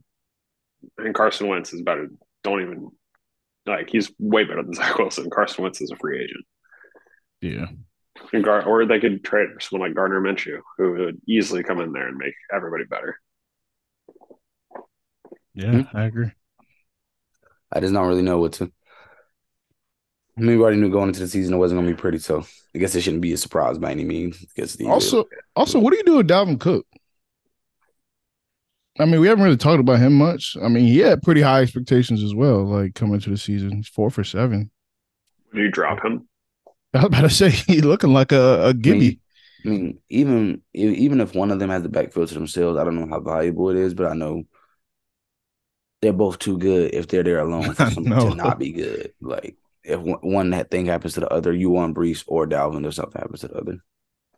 and 0.99 1.13
Carson 1.15 1.47
Wentz 1.47 1.73
is 1.73 1.81
better. 1.81 2.07
Don't 2.43 2.61
even 2.61 2.89
like 3.65 3.89
he's 3.89 4.11
way 4.19 4.43
better 4.43 4.63
than 4.63 4.73
Zach 4.75 4.97
Wilson. 4.97 5.29
Carson 5.29 5.63
Wentz 5.63 5.81
is 5.81 5.91
a 5.91 5.95
free 5.97 6.21
agent, 6.23 6.45
yeah. 7.41 7.65
And 8.33 8.43
Gar- 8.43 8.63
or 8.63 8.85
they 8.85 8.99
could 8.99 9.23
trade 9.23 9.49
for 9.53 9.59
someone 9.59 9.89
like 9.89 9.95
Gardner 9.95 10.21
Minshew, 10.21 10.59
who 10.77 10.93
would 10.93 11.21
easily 11.27 11.63
come 11.63 11.81
in 11.81 11.91
there 11.91 12.07
and 12.07 12.17
make 12.17 12.33
everybody 12.53 12.85
better. 12.85 13.19
Yeah, 15.53 15.83
hmm. 15.83 15.97
I 15.97 16.05
agree. 16.05 16.31
I 17.71 17.79
just 17.79 17.93
don't 17.93 18.07
really 18.07 18.21
know 18.21 18.39
what 18.39 18.53
to. 18.53 18.71
I 20.37 20.41
mean, 20.41 20.57
we 20.57 20.63
already 20.63 20.77
knew 20.77 20.89
going 20.89 21.09
into 21.09 21.19
the 21.19 21.27
season 21.27 21.53
it 21.53 21.57
wasn't 21.57 21.79
going 21.79 21.89
to 21.89 21.95
be 21.95 21.99
pretty, 21.99 22.19
so 22.19 22.45
I 22.73 22.77
guess 22.79 22.95
it 22.95 23.01
shouldn't 23.01 23.21
be 23.21 23.33
a 23.33 23.37
surprise 23.37 23.77
by 23.77 23.91
any 23.91 24.05
means. 24.05 24.37
I 24.41 24.61
guess 24.61 24.75
the 24.75 24.87
Also, 24.87 25.25
also, 25.55 25.77
what 25.77 25.91
do 25.91 25.97
you 25.97 26.03
do 26.03 26.17
with 26.17 26.27
Dalvin 26.27 26.59
Cook? 26.59 26.85
I 28.99 29.05
mean, 29.05 29.21
we 29.21 29.27
haven't 29.27 29.43
really 29.43 29.57
talked 29.57 29.79
about 29.79 29.99
him 29.99 30.13
much. 30.13 30.57
I 30.61 30.67
mean, 30.67 30.85
he 30.85 30.99
had 30.99 31.21
pretty 31.21 31.41
high 31.41 31.61
expectations 31.61 32.23
as 32.23 32.35
well. 32.35 32.65
Like 32.65 32.95
coming 32.95 33.15
into 33.15 33.29
the 33.29 33.37
season, 33.37 33.71
he's 33.71 33.87
four 33.87 34.09
for 34.09 34.23
seven. 34.23 34.71
Would 35.53 35.61
you 35.61 35.71
drop 35.71 36.03
him? 36.03 36.27
I 36.93 36.99
was 36.99 37.05
about 37.05 37.21
to 37.21 37.29
say 37.29 37.49
he 37.49 37.81
looking 37.81 38.13
like 38.13 38.31
a, 38.31 38.67
a 38.67 38.73
Gibby. 38.73 39.19
I 39.63 39.69
mean, 39.69 39.99
even 40.09 40.61
even 40.73 41.21
if 41.21 41.35
one 41.35 41.51
of 41.51 41.59
them 41.59 41.69
has 41.69 41.83
the 41.83 41.89
backfield 41.89 42.29
to 42.29 42.33
themselves, 42.33 42.77
I 42.77 42.83
don't 42.83 42.99
know 42.99 43.07
how 43.07 43.19
valuable 43.19 43.69
it 43.69 43.77
is, 43.77 43.93
but 43.93 44.07
I 44.07 44.13
know 44.13 44.43
they're 46.01 46.13
both 46.13 46.39
too 46.39 46.57
good 46.57 46.93
if 46.93 47.07
they're 47.07 47.23
there 47.23 47.39
alone 47.39 47.75
to 47.75 48.35
not 48.35 48.59
be 48.59 48.71
good. 48.71 49.13
Like 49.21 49.55
if 49.83 49.99
one, 49.99 50.49
that 50.49 50.71
thing 50.71 50.87
happens 50.87 51.13
to 51.13 51.21
the 51.21 51.29
other, 51.29 51.53
you 51.53 51.69
want 51.69 51.95
Breece 51.95 52.23
or 52.27 52.47
Dalvin, 52.47 52.85
or 52.85 52.91
something 52.91 53.21
happens 53.21 53.41
to 53.41 53.47
the 53.49 53.57
other. 53.57 53.77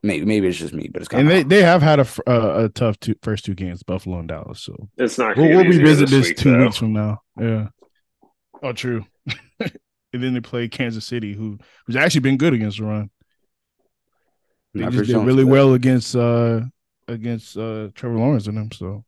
Maybe 0.06 0.26
maybe 0.26 0.48
it's 0.48 0.58
just 0.58 0.74
me, 0.74 0.90
but 0.90 1.02
it's 1.02 1.08
kind 1.10 1.22
and 1.22 1.30
they, 1.30 1.44
they 1.44 1.64
have 1.64 1.82
had 1.82 2.02
a, 2.02 2.08
a, 2.28 2.66
a 2.66 2.70
tough 2.70 3.00
two, 3.00 3.16
first 3.24 3.46
two 3.46 3.56
games, 3.56 3.84
Buffalo 3.84 4.20
and 4.20 4.28
Dallas. 4.28 4.60
So 4.60 4.90
it's 4.98 5.18
not. 5.18 5.38
We'll, 5.38 5.48
we'll 5.48 5.64
revisit 5.64 6.10
this, 6.10 6.28
week, 6.28 6.38
two 6.38 6.52
though. 6.52 6.66
weeks 6.66 6.76
from 6.76 6.92
now. 6.92 7.22
Yeah. 7.40 7.70
Oh, 8.62 8.74
true. 8.74 9.06
and 10.14 10.24
then 10.24 10.34
they 10.34 10.42
play 10.42 10.68
Kansas 10.68 11.06
City, 11.06 11.34
who 11.34 11.58
who's 11.86 11.96
actually 11.96 12.22
been 12.22 12.38
good 12.38 12.54
against 12.54 12.78
the 12.78 12.86
run. 12.86 13.10
They 14.74 14.88
just 14.90 15.10
did 15.10 15.18
really 15.18 15.44
well 15.44 15.74
against 15.74 16.16
uh 16.16 16.62
against 17.08 17.58
uh 17.58 17.90
Trevor 17.96 18.18
Lawrence 18.18 18.48
and 18.48 18.58
them. 18.58 18.72
So 18.72 19.04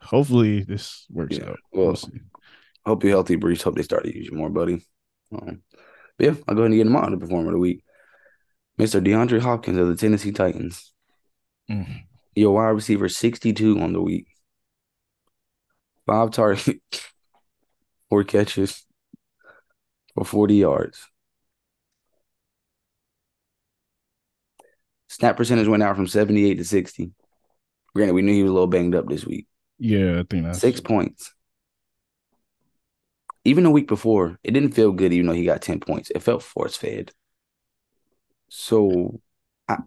hopefully 0.00 0.64
this 0.64 1.06
works 1.10 1.38
yeah. 1.38 1.50
out. 1.50 1.58
Well, 1.72 1.86
we'll 1.86 1.98
hope 2.86 3.04
you're 3.04 3.12
healthy, 3.12 3.36
Breece. 3.36 3.62
Hope 3.62 3.76
they 3.76 3.82
start 3.82 4.04
to 4.04 4.14
use 4.14 4.28
you 4.30 4.36
more, 4.36 4.50
buddy. 4.50 4.84
Um, 5.32 5.62
yeah, 6.18 6.34
I'll 6.48 6.54
go 6.54 6.62
ahead 6.62 6.70
and 6.70 6.74
get 6.74 6.86
him 6.86 6.96
on 6.96 7.12
the 7.12 7.18
performer 7.18 7.48
of 7.48 7.54
the 7.54 7.58
week. 7.58 7.82
Mr. 8.78 9.04
DeAndre 9.04 9.40
Hopkins 9.40 9.78
of 9.78 9.88
the 9.88 9.96
Tennessee 9.96 10.32
Titans. 10.32 10.92
Mm. 11.70 12.02
Your 12.34 12.54
wide 12.54 12.70
receiver 12.70 13.08
62 13.08 13.80
on 13.80 13.92
the 13.92 14.02
week. 14.02 14.26
Five 16.06 16.32
targets, 16.32 16.68
four 18.10 18.24
catches 18.24 18.84
for 20.14 20.24
40 20.24 20.54
yards. 20.54 21.06
Snap 25.08 25.36
percentage 25.36 25.68
went 25.68 25.82
out 25.82 25.96
from 25.96 26.06
78 26.06 26.54
to 26.54 26.64
60. 26.64 27.12
Granted, 27.94 28.14
we 28.14 28.22
knew 28.22 28.32
he 28.32 28.42
was 28.42 28.50
a 28.50 28.52
little 28.54 28.66
banged 28.66 28.94
up 28.94 29.08
this 29.08 29.24
week. 29.24 29.46
Yeah, 29.78 30.20
I 30.20 30.24
think 30.28 30.44
that's 30.44 30.58
six 30.58 30.80
points. 30.80 31.32
Even 33.44 33.64
the 33.64 33.70
week 33.70 33.86
before, 33.86 34.38
it 34.42 34.52
didn't 34.52 34.72
feel 34.72 34.90
good, 34.92 35.12
even 35.12 35.26
though 35.26 35.34
he 35.34 35.44
got 35.44 35.62
10 35.62 35.80
points. 35.80 36.10
It 36.10 36.22
felt 36.22 36.42
force 36.42 36.76
fed. 36.76 37.12
So, 38.48 39.20
I, 39.68 39.78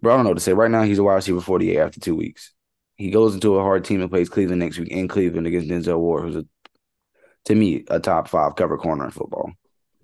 bro, 0.00 0.12
I 0.12 0.16
don't 0.16 0.24
know 0.24 0.30
what 0.30 0.38
to 0.38 0.44
say. 0.44 0.52
Right 0.52 0.70
now, 0.70 0.82
he's 0.82 0.98
a 0.98 1.04
wide 1.04 1.14
receiver 1.14 1.40
48 1.40 1.78
after 1.78 2.00
two 2.00 2.16
weeks. 2.16 2.52
He 2.96 3.10
goes 3.10 3.34
into 3.34 3.56
a 3.56 3.62
hard 3.62 3.84
team 3.84 4.00
and 4.00 4.10
plays 4.10 4.28
Cleveland 4.28 4.60
next 4.60 4.78
week 4.78 4.90
in 4.90 5.08
Cleveland 5.08 5.46
against 5.46 5.68
Denzel 5.68 5.98
Ward, 5.98 6.24
who's 6.24 6.36
a, 6.36 6.44
to 7.46 7.54
me 7.54 7.84
a 7.88 8.00
top 8.00 8.28
five 8.28 8.56
cover 8.56 8.76
corner 8.78 9.04
in 9.04 9.10
football. 9.10 9.52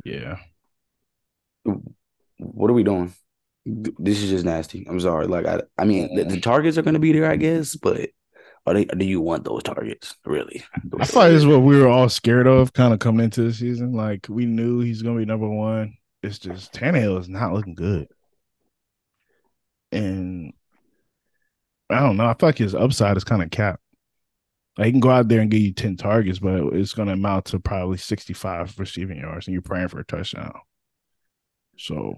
Yeah. 0.05 0.39
What 2.39 2.71
are 2.71 2.75
we 2.75 2.85
doing? 2.85 3.13
This 3.67 4.23
is 4.23 4.31
just 4.31 4.45
nasty. 4.45 4.87
I'm 4.89 5.01
sorry. 5.01 5.27
Like 5.27 5.47
I, 5.47 5.63
I 5.77 5.85
mean, 5.85 6.15
the, 6.15 6.25
the 6.25 6.41
targets 6.41 6.79
are 6.79 6.83
going 6.83 6.95
to 6.95 7.01
be 7.01 7.13
there, 7.13 7.31
I 7.31 7.37
guess, 7.37 7.77
but 7.77 8.11
are 8.67 8.75
they? 8.75 8.85
Do 8.87 9.05
you 9.05 9.21
want 9.21 9.45
those 9.45 9.63
targets? 9.63 10.15
Really? 10.25 10.65
I 10.99 11.05
thought 11.05 11.29
this 11.29 11.43
is 11.43 11.47
what 11.47 11.63
we 11.63 11.79
were 11.79 11.89
all 11.89 12.09
scared 12.09 12.47
of, 12.47 12.73
kind 12.73 12.95
of 12.95 13.01
coming 13.01 13.25
into 13.25 13.43
the 13.43 13.53
season. 13.53 13.93
Like 13.93 14.27
we 14.29 14.47
knew 14.47 14.81
he's 14.81 15.03
going 15.03 15.17
to 15.17 15.21
be 15.21 15.27
number 15.27 15.49
one 15.49 15.99
it's 16.23 16.39
just 16.39 16.73
Tannehill 16.73 17.21
is 17.21 17.29
not 17.29 17.53
looking 17.53 17.75
good. 17.75 18.09
And 19.93 20.53
I 21.91 22.01
don't 22.01 22.17
know. 22.17 22.27
I 22.27 22.35
feel 22.35 22.49
like 22.49 22.59
his 22.59 22.75
upside 22.75 23.17
is 23.17 23.25
kind 23.25 23.43
of 23.43 23.51
capped. 23.51 23.83
Like 24.79 24.87
he 24.87 24.93
can 24.93 25.01
go 25.01 25.11
out 25.11 25.29
there 25.29 25.41
and 25.41 25.51
give 25.51 25.61
you 25.61 25.73
10 25.73 25.97
targets, 25.97 26.39
but 26.39 26.73
it's 26.73 26.95
going 26.95 27.09
to 27.09 27.15
amount 27.15 27.47
to 27.47 27.59
probably 27.59 27.99
65 27.99 28.79
receiving 28.79 29.19
yards, 29.19 29.47
and 29.47 29.53
you're 29.53 29.61
praying 29.61 29.89
for 29.89 29.99
a 29.99 30.05
touchdown. 30.05 30.53
So, 31.77 32.17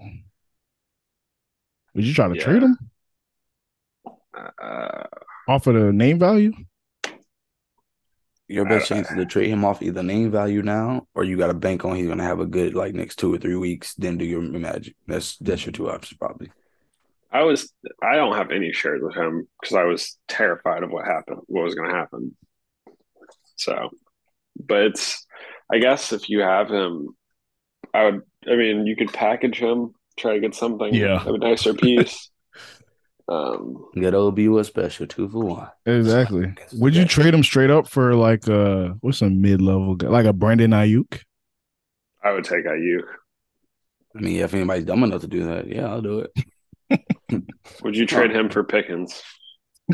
would 1.94 2.04
you 2.04 2.14
try 2.14 2.28
to 2.28 2.36
yeah. 2.36 2.44
trade 2.44 2.62
him? 2.62 2.78
Uh, 4.06 5.04
Off 5.48 5.66
of 5.66 5.74
the 5.74 5.92
name 5.92 6.18
value? 6.18 6.52
your 8.50 8.64
best 8.64 8.88
chance 8.88 9.08
is 9.08 9.16
to 9.16 9.24
trade 9.24 9.48
him 9.48 9.64
off 9.64 9.80
either 9.80 10.02
name 10.02 10.30
value 10.30 10.60
now 10.60 11.06
or 11.14 11.22
you 11.22 11.36
got 11.36 11.46
to 11.46 11.54
bank 11.54 11.84
on 11.84 11.94
he's 11.94 12.06
going 12.06 12.18
to 12.18 12.24
have 12.24 12.40
a 12.40 12.46
good 12.46 12.74
like 12.74 12.94
next 12.94 13.16
two 13.16 13.32
or 13.32 13.38
three 13.38 13.54
weeks 13.54 13.94
then 13.94 14.18
do 14.18 14.24
your 14.24 14.42
magic 14.42 14.94
that's 15.06 15.36
that's 15.38 15.64
your 15.64 15.72
two 15.72 15.88
options 15.88 16.18
probably 16.18 16.50
i 17.30 17.42
was 17.42 17.72
i 18.02 18.16
don't 18.16 18.36
have 18.36 18.50
any 18.50 18.72
shares 18.72 19.00
with 19.02 19.14
him 19.14 19.46
because 19.60 19.76
i 19.76 19.84
was 19.84 20.18
terrified 20.26 20.82
of 20.82 20.90
what 20.90 21.06
happened 21.06 21.38
what 21.46 21.62
was 21.62 21.76
going 21.76 21.88
to 21.88 21.94
happen 21.94 22.36
so 23.60 23.90
but 24.58 24.82
it's 24.82 25.26
i 25.72 25.78
guess 25.78 26.12
if 26.12 26.28
you 26.28 26.40
have 26.40 26.68
him 26.68 27.08
i 27.94 28.04
would 28.04 28.22
i 28.50 28.56
mean 28.56 28.86
you 28.86 28.96
could 28.96 29.12
package 29.12 29.58
him 29.58 29.92
try 30.18 30.34
to 30.34 30.40
get 30.40 30.54
something 30.54 30.94
yeah 30.94 31.22
a 31.26 31.38
nicer 31.38 31.74
piece 31.74 32.30
um, 33.30 33.86
Get 33.94 34.14
OB 34.14 34.38
was 34.40 34.66
special 34.66 35.06
two 35.06 35.28
for 35.28 35.38
one. 35.38 35.68
Exactly. 35.86 36.52
Would 36.74 36.96
you 36.96 37.04
trade 37.04 37.32
him 37.32 37.44
straight 37.44 37.70
up 37.70 37.86
for 37.86 38.16
like 38.16 38.48
uh 38.48 38.88
what's 39.00 39.22
a 39.22 39.30
mid 39.30 39.62
level 39.62 39.94
guy 39.94 40.08
like 40.08 40.26
a 40.26 40.32
Brandon 40.32 40.72
Aiyuk? 40.72 41.22
I 42.22 42.32
would 42.32 42.44
take 42.44 42.66
Ayuk. 42.66 43.04
I 44.16 44.20
mean, 44.20 44.40
if 44.40 44.52
anybody's 44.52 44.84
dumb 44.84 45.04
enough 45.04 45.20
to 45.20 45.28
do 45.28 45.44
that, 45.44 45.68
yeah, 45.68 45.86
I'll 45.86 46.02
do 46.02 46.26
it. 46.90 47.44
would 47.82 47.96
you 47.96 48.04
trade 48.04 48.32
him 48.32 48.50
for 48.50 48.64
Pickens? 48.64 49.22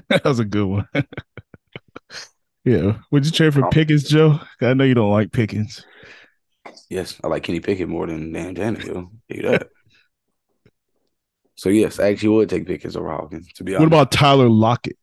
that 0.09 0.25
was 0.25 0.39
a 0.39 0.45
good 0.45 0.65
one. 0.65 0.89
Yeah. 2.67 2.99
Would 3.11 3.25
you 3.25 3.31
trade 3.31 3.55
for 3.55 3.71
Pickens, 3.71 4.05
Joe? 4.05 4.41
I 4.61 4.75
know 4.75 4.85
you 4.85 4.95
don't 4.95 5.11
like 5.11 5.33
Pickens. 5.33 5.85
Yes, 6.91 7.19
I 7.25 7.29
like 7.29 7.45
Kenny 7.45 7.61
Pickett 7.61 7.89
more 7.89 8.07
than 8.07 8.33
Dan 8.33 8.55
Tannehill. 8.55 9.11
Do 9.29 9.43
that. 9.43 9.69
So 11.55 11.71
yes, 11.71 11.99
I 11.99 12.09
actually 12.09 12.31
would 12.31 12.51
take 12.51 12.67
Pickens 12.67 12.97
over 12.97 13.11
Hawkins. 13.11 13.49
To 13.55 13.65
be 13.65 13.75
honest. 13.75 13.81
What 13.81 13.87
about 13.87 14.13
Tyler 14.13 14.49
Lockett? 14.49 14.99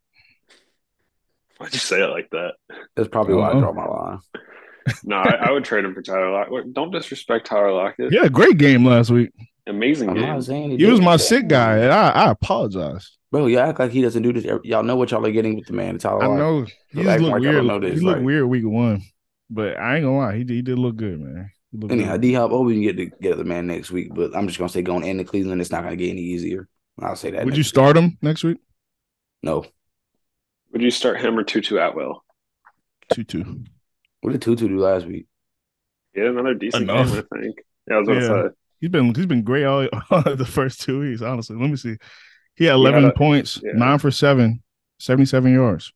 Why'd 1.58 1.74
you 1.74 1.80
say 1.80 2.04
it 2.04 2.10
like 2.10 2.30
that? 2.32 2.54
That's 2.96 3.10
probably 3.10 3.36
uh-huh. 3.36 3.54
why 3.54 3.58
I 3.58 3.60
draw 3.60 3.74
my 3.74 3.86
line. 3.86 4.20
no, 5.04 5.16
I, 5.16 5.48
I, 5.48 5.52
would 5.52 5.64
trade 5.64 5.86
him 5.86 5.94
for 5.94 6.02
Tyler 6.02 6.30
Lockett. 6.30 6.74
Don't 6.74 6.92
disrespect 6.92 7.48
Tyler 7.48 7.72
Lockett. 7.72 8.12
Yeah, 8.12 8.28
great 8.28 8.58
game 8.58 8.86
last 8.86 9.10
week. 9.10 9.32
Amazing 9.66 10.10
I'm 10.10 10.16
game. 10.42 10.72
he, 10.72 10.78
he 10.78 10.86
was 10.86 11.00
my 11.00 11.16
sick 11.16 11.48
guy, 11.48 11.78
and 11.78 11.92
I, 11.92 12.10
I 12.10 12.32
apologize. 12.32 13.18
Bro, 13.34 13.48
you 13.48 13.58
act 13.58 13.80
like 13.80 13.90
he 13.90 14.04
doesn't 14.04 14.22
do 14.22 14.32
this. 14.32 14.46
Y'all 14.64 14.84
know 14.84 14.96
what 14.96 15.10
y'all 15.10 15.26
are 15.26 15.32
getting 15.32 15.56
with 15.56 15.66
the 15.66 15.74
man. 15.74 15.96
It's 15.96 16.04
Tyler 16.04 16.24
I 16.24 16.38
know. 16.38 16.68
He 16.90 17.02
look 17.02 17.42
weird. 17.42 17.84
He 17.84 18.00
looked 18.00 18.22
weird 18.22 18.46
week 18.46 18.64
one, 18.64 19.02
but 19.50 19.76
I 19.80 19.96
ain't 19.96 20.06
gonna 20.06 20.18
lie. 20.18 20.36
He, 20.36 20.46
he 20.46 20.62
did 20.62 20.78
look 20.78 20.98
good, 20.98 21.20
man. 21.20 21.50
Anyhow, 21.90 22.18
D 22.18 22.34
Hop, 22.34 22.52
oh, 22.52 22.62
we 22.62 22.74
can 22.74 22.84
get 22.84 22.96
together, 22.96 23.44
man, 23.44 23.66
next 23.66 23.90
week. 23.90 24.14
But 24.14 24.36
I'm 24.36 24.46
just 24.46 24.60
gonna 24.60 24.70
say 24.70 24.84
going 24.84 25.04
into 25.04 25.24
Cleveland, 25.24 25.62
it's 25.62 25.72
not 25.72 25.82
gonna 25.82 25.96
get 25.96 26.12
any 26.12 26.22
easier. 26.22 26.68
I'll 27.02 27.16
say 27.16 27.32
that. 27.32 27.44
Would 27.44 27.58
you 27.58 27.64
start 27.64 27.96
week. 27.96 28.04
him 28.04 28.18
next 28.22 28.44
week? 28.44 28.60
No. 29.42 29.66
Would 30.72 30.84
you 30.84 30.92
start 30.92 31.20
him 31.20 31.36
or 31.36 31.44
Tutu 31.44 31.78
Atwell? 31.78 32.24
Tutu. 33.12 33.44
What 34.22 34.34
did 34.34 34.44
Tutu 34.44 34.68
do 34.68 34.78
last 34.78 35.08
week? 35.08 35.26
Yeah, 36.14 36.30
another 36.30 36.54
decent 36.54 36.84
Enough. 36.84 37.08
game, 37.08 37.24
I 37.32 37.40
think. 37.40 37.56
Yeah, 37.90 37.96
I 37.96 37.98
was 37.98 38.08
gonna 38.08 38.22
yeah. 38.22 38.44
say. 38.44 38.56
He's 38.80 38.90
been 38.92 39.16
he's 39.16 39.26
been 39.26 39.42
great 39.42 39.64
all, 39.64 39.82
the 40.12 40.48
first 40.48 40.82
two 40.82 41.00
weeks, 41.00 41.24
honestly. 41.24 41.56
Let 41.56 41.72
me 41.72 41.78
see. 41.78 41.98
He 42.56 42.66
had 42.66 42.76
11 42.76 43.12
points, 43.12 43.60
yeah. 43.64 43.72
nine 43.74 44.00
for 44.00 44.12
seven, 44.12 44.62
77 45.00 45.54
yards. 45.54 45.92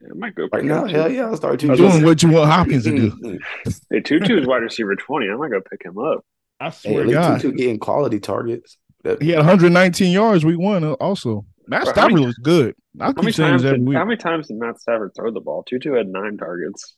Yeah, 0.00 0.08
might 0.14 0.34
go 0.34 0.48
right 0.52 0.64
now. 0.64 0.86
Hell 0.86 1.10
yeah, 1.10 1.26
I'll 1.26 1.36
start 1.36 1.58
Tutu. 1.58 1.76
Doing 1.76 2.04
what 2.04 2.22
you 2.22 2.30
want 2.30 2.50
Hopkins 2.50 2.84
to 2.84 3.10
do. 3.10 3.38
hey, 3.90 4.00
Tutu 4.00 4.38
is 4.38 4.46
wide 4.46 4.58
receiver 4.58 4.94
20. 4.94 5.28
I 5.28 5.34
might 5.36 5.50
go 5.50 5.60
pick 5.60 5.84
him 5.84 5.98
up. 5.98 6.24
I 6.60 6.70
swear 6.70 7.04
hey, 7.04 7.10
to 7.10 7.12
God. 7.12 7.40
Tutu 7.40 7.56
getting 7.56 7.78
quality 7.78 8.20
targets. 8.20 8.78
He 9.20 9.30
had 9.30 9.38
119 9.38 10.12
yards 10.12 10.44
week 10.44 10.58
one 10.58 10.84
uh, 10.84 10.92
also. 10.94 11.46
Matt 11.68 11.88
Stafford 11.88 12.20
was 12.20 12.36
good. 12.38 12.74
I 13.00 13.12
keep 13.12 13.34
saying 13.34 13.54
this 13.54 13.64
every 13.64 13.78
did, 13.78 13.88
week. 13.88 13.96
How 13.96 14.04
many 14.04 14.16
times 14.16 14.48
did 14.48 14.56
Matt 14.56 14.80
Stafford 14.80 15.12
throw 15.14 15.30
the 15.30 15.40
ball? 15.40 15.64
Tutu 15.64 15.92
had 15.92 16.08
nine 16.08 16.36
targets. 16.36 16.96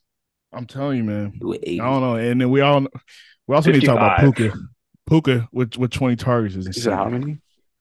I'm 0.53 0.67
telling 0.67 0.99
you, 0.99 1.05
man. 1.05 1.33
I 1.43 1.77
don't 1.77 2.01
know. 2.01 2.17
And 2.17 2.41
then 2.41 2.51
we 2.51 2.61
all 2.61 2.87
we 3.47 3.55
also 3.55 3.73
55. 3.73 3.73
need 3.73 3.81
to 3.81 3.87
talk 3.87 3.97
about 3.97 4.21
Puka. 4.21 4.59
Puka 5.07 5.49
with 5.53 5.77
with 5.77 5.91
20 5.91 6.17
targets 6.17 6.55
is 6.55 6.67
insane. 6.67 6.93
how 6.93 7.09
many? 7.09 7.39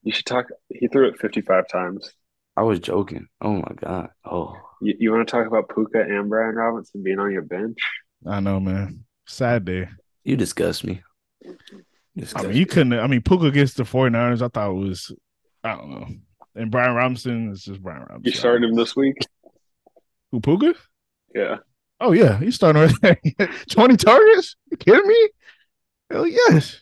You 0.07 0.13
should 0.13 0.25
talk. 0.25 0.45
He 0.69 0.87
threw 0.87 1.09
it 1.09 1.19
55 1.19 1.67
times. 1.67 2.13
I 2.55 2.61
was 2.63 2.79
joking. 2.79 3.27
Oh 3.41 3.55
my 3.55 3.71
god. 3.75 4.11
Oh. 4.23 4.55
You, 4.81 4.95
you 4.97 5.11
want 5.11 5.27
to 5.27 5.29
talk 5.29 5.47
about 5.47 5.67
Puka 5.67 5.99
and 5.99 6.29
Brian 6.29 6.55
Robinson 6.55 7.03
being 7.03 7.19
on 7.19 7.29
your 7.33 7.41
bench? 7.41 7.77
I 8.25 8.39
know, 8.39 8.61
man. 8.61 9.03
Sad 9.25 9.65
day. 9.65 9.89
You 10.23 10.37
disgust 10.37 10.85
me. 10.85 11.01
I 12.35 12.43
mean, 12.43 12.55
you 12.55 12.65
couldn't. 12.65 12.93
I 12.93 13.05
mean, 13.07 13.21
Puka 13.21 13.47
against 13.47 13.75
the 13.75 13.83
49ers, 13.83 14.41
I 14.41 14.47
thought 14.47 14.69
it 14.69 14.75
was, 14.75 15.11
I 15.65 15.75
don't 15.75 15.91
know. 15.91 16.07
And 16.55 16.71
Brian 16.71 16.95
Robinson 16.95 17.51
is 17.51 17.65
just 17.65 17.83
Brian 17.83 17.99
Robinson. 18.03 18.23
You 18.23 18.31
started 18.31 18.69
him 18.69 18.77
this 18.77 18.95
week? 18.95 19.17
Who, 20.31 20.39
Puka? 20.39 20.73
Yeah. 21.35 21.57
Oh, 21.99 22.13
yeah. 22.13 22.39
He's 22.39 22.55
starting 22.55 22.81
right 22.81 23.25
there. 23.37 23.49
20 23.71 23.97
targets? 23.97 24.55
You 24.71 24.77
kidding 24.77 25.05
me? 25.05 25.29
Hell 26.09 26.27
yes. 26.27 26.79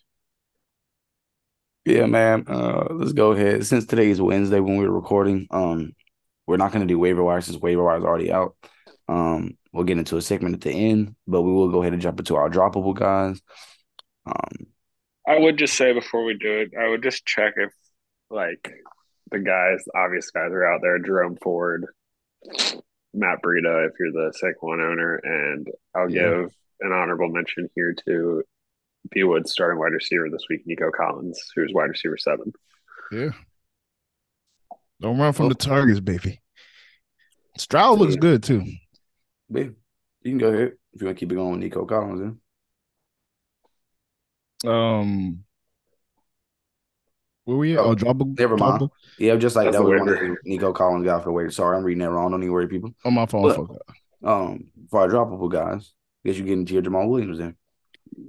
Yeah, 1.85 2.07
man. 2.07 2.45
Uh, 2.47 2.87
let's 2.91 3.13
go 3.13 3.31
ahead. 3.31 3.65
Since 3.65 3.85
today 3.85 4.09
is 4.09 4.19
Wednesday 4.21 4.59
when 4.59 4.77
we're 4.77 4.89
recording, 4.89 5.47
um, 5.51 5.93
we're 6.47 6.57
not 6.57 6.71
going 6.71 6.81
to 6.85 6.91
do 6.91 6.97
waiver 6.97 7.23
wire 7.23 7.41
since 7.41 7.57
waiver 7.57 7.83
wire 7.83 7.97
is 7.97 8.03
already 8.03 8.31
out. 8.31 8.55
Um, 9.07 9.57
we'll 9.71 9.83
get 9.83 9.99
into 9.99 10.17
a 10.17 10.21
segment 10.21 10.55
at 10.55 10.61
the 10.61 10.71
end, 10.71 11.15
but 11.27 11.43
we 11.43 11.51
will 11.51 11.69
go 11.69 11.81
ahead 11.81 11.93
and 11.93 12.01
jump 12.01 12.19
into 12.19 12.35
our 12.35 12.49
droppable 12.49 12.95
guys. 12.95 13.39
Um, 14.25 14.65
I 15.27 15.37
would 15.37 15.57
just 15.57 15.75
say 15.75 15.93
before 15.93 16.23
we 16.25 16.35
do 16.37 16.61
it, 16.61 16.71
I 16.79 16.89
would 16.89 17.03
just 17.03 17.25
check 17.25 17.53
if 17.57 17.71
like 18.31 18.67
the 19.31 19.39
guys, 19.39 19.83
the 19.85 19.91
obvious 19.95 20.31
guys 20.31 20.51
are 20.51 20.65
out 20.65 20.81
there, 20.81 20.97
Jerome 20.97 21.37
Ford, 21.41 21.85
Matt 23.13 23.39
Breida, 23.43 23.87
if 23.87 23.93
you're 23.99 24.11
the 24.11 24.33
Saquon 24.41 24.83
owner, 24.83 25.15
and 25.23 25.67
I'll 25.95 26.09
Yeah. 26.09 26.29
give 26.41 26.51
an 26.81 26.91
honorable 26.91 27.29
mention 27.29 27.69
here 27.75 27.93
to 28.07 28.43
B 29.11 29.23
Wood 29.23 29.47
starting 29.47 29.79
wide 29.79 29.93
receiver 29.93 30.29
this 30.29 30.45
week, 30.49 30.61
Nico 30.65 30.91
Collins, 30.91 31.39
who's 31.55 31.71
wide 31.73 31.89
receiver 31.89 32.17
seven. 32.17 32.51
Yeah. 33.11 33.29
Don't 35.01 35.17
run 35.19 35.33
from 35.33 35.49
the 35.49 35.55
targets, 35.55 35.99
baby. 35.99 36.41
Stroud 37.57 37.99
looks 37.99 38.15
good 38.15 38.41
too. 38.43 38.63
Babe, 39.51 39.75
you 40.21 40.31
can 40.31 40.37
go 40.37 40.47
ahead 40.49 40.73
if 40.93 41.01
you 41.01 41.05
want 41.07 41.17
to 41.17 41.19
keep 41.19 41.31
it 41.31 41.35
going 41.35 41.51
with 41.51 41.59
Nico 41.59 41.85
Collins. 41.85 42.19
Then. 44.63 44.71
Um, 44.71 45.43
where 47.43 47.57
we 47.57 47.73
at? 47.73 47.79
Oh, 47.79 47.89
Oh, 47.91 47.95
drop 47.95 48.19
a 48.21 48.25
never 48.25 48.57
mind. 48.57 48.79
drop 48.79 48.91
Yeah, 49.19 49.35
just 49.35 49.55
like 49.55 49.65
That's 49.65 49.77
that 49.77 49.83
was 49.83 49.89
weird- 49.89 50.05
one 50.05 50.33
that 50.33 50.37
Nico 50.45 50.73
Collins 50.73 51.05
got 51.05 51.19
for 51.19 51.25
the 51.29 51.33
waiver. 51.33 51.51
Sorry, 51.51 51.77
I'm 51.77 51.83
reading 51.83 52.01
that 52.03 52.09
wrong. 52.11 52.31
Don't 52.31 52.41
even 52.41 52.51
worry, 52.53 52.67
people. 52.67 52.91
on 53.03 53.13
my 53.13 53.25
phone. 53.25 53.43
Look. 53.43 53.57
fuck 53.57 53.69
up. 54.23 54.27
Um, 54.27 54.67
for 54.89 55.01
our 55.01 55.07
droppable 55.07 55.51
guys, 55.51 55.93
guess 56.25 56.37
you 56.37 56.43
get 56.45 56.53
into 56.53 56.73
your 56.73 56.81
Jamaal 56.81 57.07
Williams 57.09 57.37
then. 57.37 57.55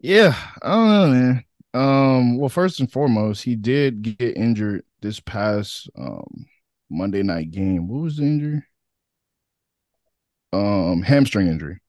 Yeah, 0.03 0.37
I 0.62 0.68
don't 0.70 0.89
know, 0.89 1.09
man. 1.09 1.45
Um, 1.74 2.39
well, 2.39 2.49
first 2.49 2.81
and 2.81 2.91
foremost, 2.91 3.43
he 3.43 3.55
did 3.57 4.03
get 4.03 4.37
injured 4.37 4.85
this 5.03 5.20
past 5.20 5.91
um 5.97 6.47
Monday 6.91 7.22
night 7.22 7.51
game. 7.51 7.89
What 7.89 8.03
was 8.03 8.16
the 8.16 8.22
injury? 8.24 8.62
Um, 10.53 11.03
hamstring 11.03 11.49
injury. 11.49 11.81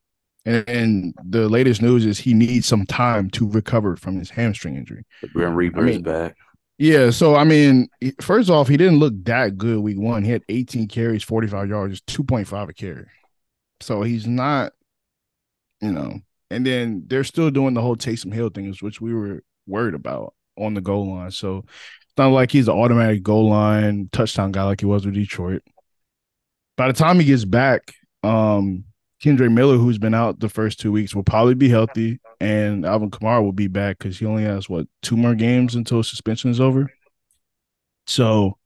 And, 0.46 0.68
and 0.70 1.14
the 1.24 1.48
latest 1.50 1.82
news 1.82 2.06
is 2.06 2.20
he 2.20 2.34
needs 2.34 2.66
some 2.66 2.86
time 2.86 3.30
to 3.32 3.48
recover 3.50 3.96
from 3.96 4.18
his 4.18 4.30
hamstring 4.30 4.76
injury. 4.76 5.06
The 5.22 5.28
Grim 5.30 5.56
Reaper 5.56 5.80
I 5.80 5.84
mean- 5.84 5.96
is 5.96 6.02
back. 6.02 6.36
Yeah, 6.80 7.10
so 7.10 7.36
I 7.36 7.44
mean, 7.44 7.88
first 8.22 8.52
off, 8.52 8.68
he 8.68 8.78
didn't 8.78 9.00
look 9.00 9.14
that 9.24 9.58
good 9.58 9.80
week 9.80 9.98
one. 9.98 10.24
He 10.24 10.30
had 10.30 10.44
18 10.48 10.88
carries, 10.88 11.24
45 11.24 11.70
yards, 11.70 12.02
2.5 12.02 12.70
a 12.70 12.74
carry. 12.74 13.08
So 13.80 14.04
he's 14.04 14.28
not, 14.28 14.74
you 15.82 15.92
know, 15.92 16.20
and 16.50 16.66
then 16.66 17.04
they're 17.08 17.24
still 17.24 17.50
doing 17.50 17.74
the 17.74 17.82
whole 17.82 17.96
Taysom 17.96 18.34
Hill 18.34 18.50
thing, 18.50 18.74
which 18.82 19.02
we 19.02 19.14
were 19.14 19.44
worried 19.66 19.96
about 19.96 20.34
on 20.58 20.74
the 20.74 20.82
goal 20.82 21.14
line. 21.14 21.32
So 21.32 21.60
it's 21.68 22.18
not 22.18 22.28
like 22.28 22.52
he's 22.52 22.68
an 22.68 22.76
automatic 22.76 23.24
goal 23.24 23.50
line 23.50 24.10
touchdown 24.12 24.52
guy 24.52 24.64
like 24.64 24.80
he 24.80 24.86
was 24.86 25.06
with 25.06 25.16
Detroit. 25.16 25.62
By 26.78 26.88
the 26.88 26.94
time 26.94 27.20
he 27.20 27.26
gets 27.26 27.46
back, 27.46 27.94
um, 28.24 28.86
Kendre 29.24 29.52
Miller, 29.52 29.78
who's 29.78 29.98
been 29.98 30.14
out 30.14 30.40
the 30.40 30.50
first 30.50 30.80
two 30.80 30.92
weeks, 30.92 31.16
will 31.16 31.24
probably 31.24 31.56
be 31.56 31.70
healthy, 31.70 32.20
and 32.40 32.86
Alvin 32.86 33.10
Kamara 33.10 33.44
will 33.44 33.52
be 33.52 33.68
back 33.68 33.98
because 33.98 34.20
he 34.20 34.26
only 34.26 34.44
has 34.44 34.70
what 34.70 34.88
two 35.02 35.18
more 35.18 35.34
games 35.34 35.74
until 35.74 36.04
suspension 36.04 36.52
is 36.52 36.62
over. 36.62 36.92
So 38.06 38.58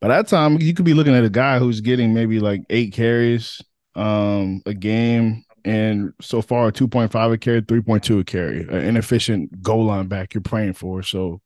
by 0.00 0.08
that 0.08 0.28
time, 0.28 0.60
you 0.60 0.74
could 0.74 0.84
be 0.84 0.92
looking 0.92 1.14
at 1.14 1.24
a 1.24 1.30
guy 1.30 1.58
who's 1.58 1.80
getting 1.80 2.12
maybe 2.12 2.40
like 2.40 2.60
eight 2.68 2.92
carries 2.92 3.62
um, 3.94 4.60
a 4.66 4.74
game, 4.74 5.43
and 5.64 6.12
so 6.20 6.42
far 6.42 6.68
a 6.68 6.72
2.5 6.72 7.32
a 7.32 7.38
carry, 7.38 7.62
3.2 7.62 8.20
a 8.20 8.24
carry, 8.24 8.60
an 8.62 8.84
inefficient 8.84 9.62
goal 9.62 9.84
line 9.86 10.06
back 10.08 10.34
you're 10.34 10.40
praying 10.42 10.74
for. 10.74 11.02
So 11.02 11.40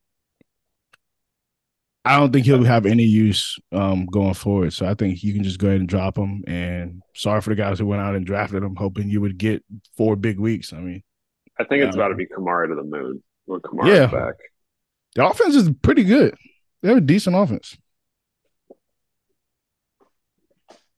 I 2.05 2.19
don't 2.19 2.33
think 2.33 2.47
he'll 2.47 2.65
have 2.65 2.87
any 2.87 3.05
use 3.05 3.59
um, 3.71 4.07
going 4.07 4.35
forward. 4.35 4.73
So 4.73 4.87
I 4.87 4.95
think 4.95 5.23
you 5.23 5.35
can 5.35 5.45
just 5.45 5.59
go 5.59 5.69
ahead 5.69 5.81
and 5.81 5.89
drop 5.89 6.17
him. 6.17 6.43
And 6.47 7.03
sorry 7.15 7.41
for 7.41 7.51
the 7.51 7.57
guys 7.57 7.79
who 7.79 7.87
went 7.87 8.03
out 8.03 8.15
and 8.15 8.27
drafted 8.27 8.63
him, 8.63 8.77
hoping 8.77 9.09
you 9.11 9.21
would 9.21 9.39
get 9.39 9.63
four 9.97 10.17
big 10.17 10.39
weeks. 10.39 10.73
I 10.73 10.79
mean, 10.79 11.03
I 11.59 11.65
think 11.65 11.85
it's 11.85 11.97
about 11.97 12.09
to 12.09 12.15
be 12.15 12.27
Kamara 12.27 12.69
to 12.69 12.75
the 12.75 12.83
moon 12.85 13.23
when 13.47 13.61
Kamara's 13.61 13.89
Yeah. 13.99 14.07
back. 14.07 14.35
the 15.15 15.27
offense 15.27 15.55
is 15.55 15.71
pretty 15.83 16.05
good. 16.05 16.35
They 16.83 16.89
have 16.89 16.99
a 16.99 17.03
decent 17.03 17.37
offense. 17.37 17.77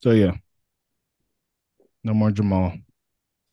So 0.02 0.12
yeah, 0.12 0.32
no 2.04 2.14
more 2.14 2.30
Jamaal. 2.30 2.80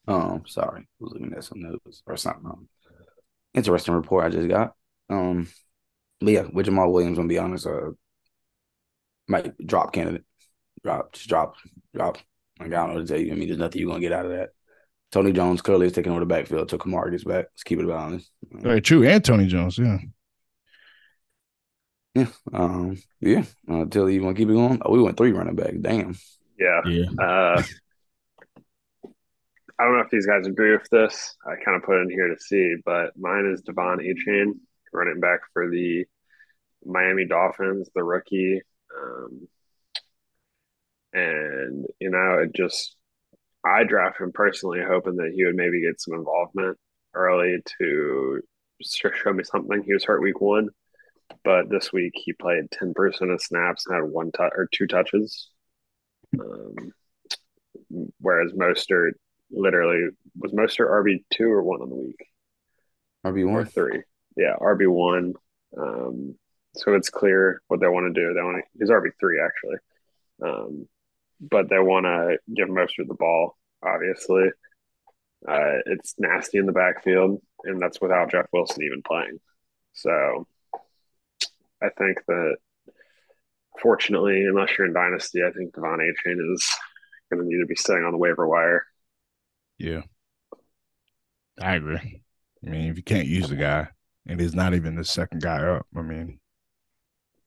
Um, 0.08 0.44
sorry, 0.48 0.82
I 0.82 0.86
was 1.00 1.14
looking 1.14 1.34
at 1.34 1.44
some 1.44 1.62
notes 1.62 2.02
or 2.06 2.18
something. 2.18 2.46
Um, 2.46 2.70
interesting 3.54 3.94
report 3.94 4.26
I 4.26 4.30
just 4.30 4.48
got. 4.48 4.74
Um, 5.10 5.48
but 6.20 6.34
yeah, 6.34 6.44
with 6.52 6.68
Jamaal 6.68 6.92
Williams, 6.92 7.18
I'm 7.18 7.28
gonna 7.28 7.30
be 7.30 7.40
honest, 7.40 7.68
uh, 7.68 7.92
might 9.28 9.58
drop 9.66 9.94
candidate, 9.94 10.24
drop, 10.84 11.14
just 11.14 11.28
drop, 11.28 11.56
drop. 11.94 12.18
Like 12.60 12.70
I 12.70 12.76
don't 12.76 12.90
know 12.90 12.94
what 12.96 13.08
to 13.08 13.14
tell 13.14 13.22
you. 13.22 13.34
I 13.34 13.36
mean, 13.36 13.50
there's 13.50 13.60
nothing 13.60 13.82
you're 13.82 13.90
gonna 13.90 14.02
get 14.02 14.14
out 14.14 14.26
of 14.26 14.32
that. 14.32 14.50
Tony 15.12 15.32
Jones 15.32 15.62
clearly 15.62 15.88
is 15.88 15.94
taking 15.94 16.12
over 16.12 16.22
the 16.22 16.26
backfield 16.26 16.62
until 16.62 16.80
Kamara 16.80 17.12
gets 17.12 17.24
back. 17.24 17.46
Let's 17.46 17.64
keep 17.64 17.80
it 17.80 17.90
honest. 17.90 18.30
Um, 18.54 18.62
Very 18.62 18.82
true. 18.82 19.08
And 19.08 19.24
Tony 19.24 19.48
Jones. 19.48 19.78
Yeah. 19.78 19.98
Yeah, 22.18 22.28
um, 22.52 22.98
yeah. 23.22 23.44
Uh, 23.70 23.86
Tilly, 23.86 24.16
you 24.16 24.24
want 24.24 24.36
to 24.36 24.42
keep 24.42 24.50
it 24.50 24.54
going? 24.54 24.82
Oh, 24.84 24.92
we 24.92 25.02
went 25.02 25.18
three 25.18 25.32
running 25.34 25.56
back. 25.56 25.74
Damn. 25.80 26.16
Yeah. 26.60 26.82
Yeah. 26.88 27.06
Uh, 27.24 27.62
I 29.80 29.84
don't 29.84 29.94
know 29.94 30.04
if 30.04 30.10
these 30.10 30.26
guys 30.26 30.48
agree 30.48 30.72
with 30.72 30.90
this. 30.90 31.36
I 31.46 31.56
kind 31.64 31.78
of 31.78 31.84
put 31.84 31.98
it 31.98 32.04
in 32.04 32.10
here 32.10 32.30
to 32.30 32.40
see, 32.40 32.76
but 32.84 33.12
mine 33.16 33.46
is 33.46 33.62
De'Von 33.62 34.00
Achane, 34.00 34.54
running 34.92 35.20
back 35.20 35.42
for 35.54 35.70
the 35.70 36.06
Miami 36.84 37.26
Dolphins, 37.26 37.90
the 37.94 38.04
rookie. 38.04 38.62
Um, 38.98 39.48
and, 41.14 41.86
you 42.00 42.10
know, 42.10 42.40
it 42.40 42.56
just, 42.56 42.96
I 43.64 43.84
drafted 43.84 44.26
him 44.26 44.32
personally, 44.34 44.80
hoping 44.88 45.18
that 45.18 45.34
he 45.36 45.46
would 45.46 45.56
maybe 45.56 45.82
get 45.82 46.02
some 46.02 46.16
involvement 46.16 46.78
early 47.14 47.58
to 47.80 48.42
show 48.84 49.34
me 49.34 49.44
something. 49.44 49.84
He 49.84 49.94
was 49.94 50.06
hurt 50.06 50.24
week 50.24 50.42
one, 50.42 50.70
but 51.44 51.70
this 51.70 51.94
week 51.94 52.14
he 52.16 52.34
played 52.34 52.72
10% 52.72 53.32
of 53.34 53.42
snaps 53.42 53.86
and 53.86 53.96
had 53.96 54.10
one 54.10 54.32
or 54.40 54.68
two 54.72 54.88
touches. 54.88 55.50
Um, 56.40 56.92
whereas 58.20 58.54
Mostert 58.54 59.12
literally 59.52 60.10
was 60.38 60.52
Mostert 60.52 60.90
RB 60.90 61.24
two 61.32 61.50
or 61.52 61.64
one 61.64 61.82
on 61.82 61.90
the 61.90 61.96
week 61.96 62.28
RB 63.26 63.46
one 63.46 63.56
or 63.56 63.66
three. 63.66 64.04
Yeah, 64.36 64.56
RB 64.62 64.88
one. 64.88 65.34
Um, 65.78 66.36
so 66.76 66.94
it's 66.94 67.10
clear 67.10 67.62
what 67.68 67.80
they 67.80 67.88
want 67.88 68.14
to 68.14 68.22
do. 68.22 68.34
They 68.34 68.42
want 68.42 68.58
to. 68.58 68.80
He's 68.80 68.90
RB 68.90 69.10
three 69.20 69.42
actually, 69.42 69.78
um, 70.44 70.88
but 71.42 71.70
they 71.70 71.80
want 71.80 72.06
to 72.06 72.38
give 72.54 72.70
Mostert 72.70 73.08
the 73.08 73.16
ball. 73.16 73.58
Obviously, 73.84 74.50
uh, 75.48 75.78
it's 75.86 76.16
nasty 76.18 76.58
in 76.58 76.66
the 76.66 76.72
backfield, 76.72 77.42
and 77.64 77.82
that's 77.82 78.02
without 78.02 78.32
Jeff 78.32 78.48
Wilson 78.54 78.84
even 78.84 79.02
playing. 79.02 79.40
So, 79.94 80.48
I 81.82 81.90
think 81.98 82.20
that 82.28 82.58
fortunately, 83.82 84.44
unless 84.44 84.78
you're 84.78 84.88
in 84.88 84.94
Dynasty, 84.94 85.42
I 85.44 85.52
think 85.52 85.74
De'Von 85.74 86.00
Achane 86.00 86.54
is 86.54 86.68
going 87.32 87.44
to 87.44 87.48
need 87.48 87.62
to 87.62 87.68
be 87.68 87.76
staying 87.76 88.04
on 88.04 88.12
the 88.12 88.18
waiver 88.18 88.48
wire. 88.48 88.86
Yeah. 89.78 90.02
I 91.60 91.76
agree. 91.76 92.22
I 92.66 92.70
mean, 92.70 92.90
if 92.90 92.98
you 92.98 93.04
can't 93.04 93.28
use 93.28 93.50
the 93.50 93.56
guy 93.56 93.88
and 94.28 94.40
he's 94.40 94.54
not 94.56 94.74
even 94.74 94.96
the 94.96 95.04
second 95.04 95.42
guy 95.42 95.64
up, 95.64 95.86
I 95.96 96.02
mean, 96.02 96.40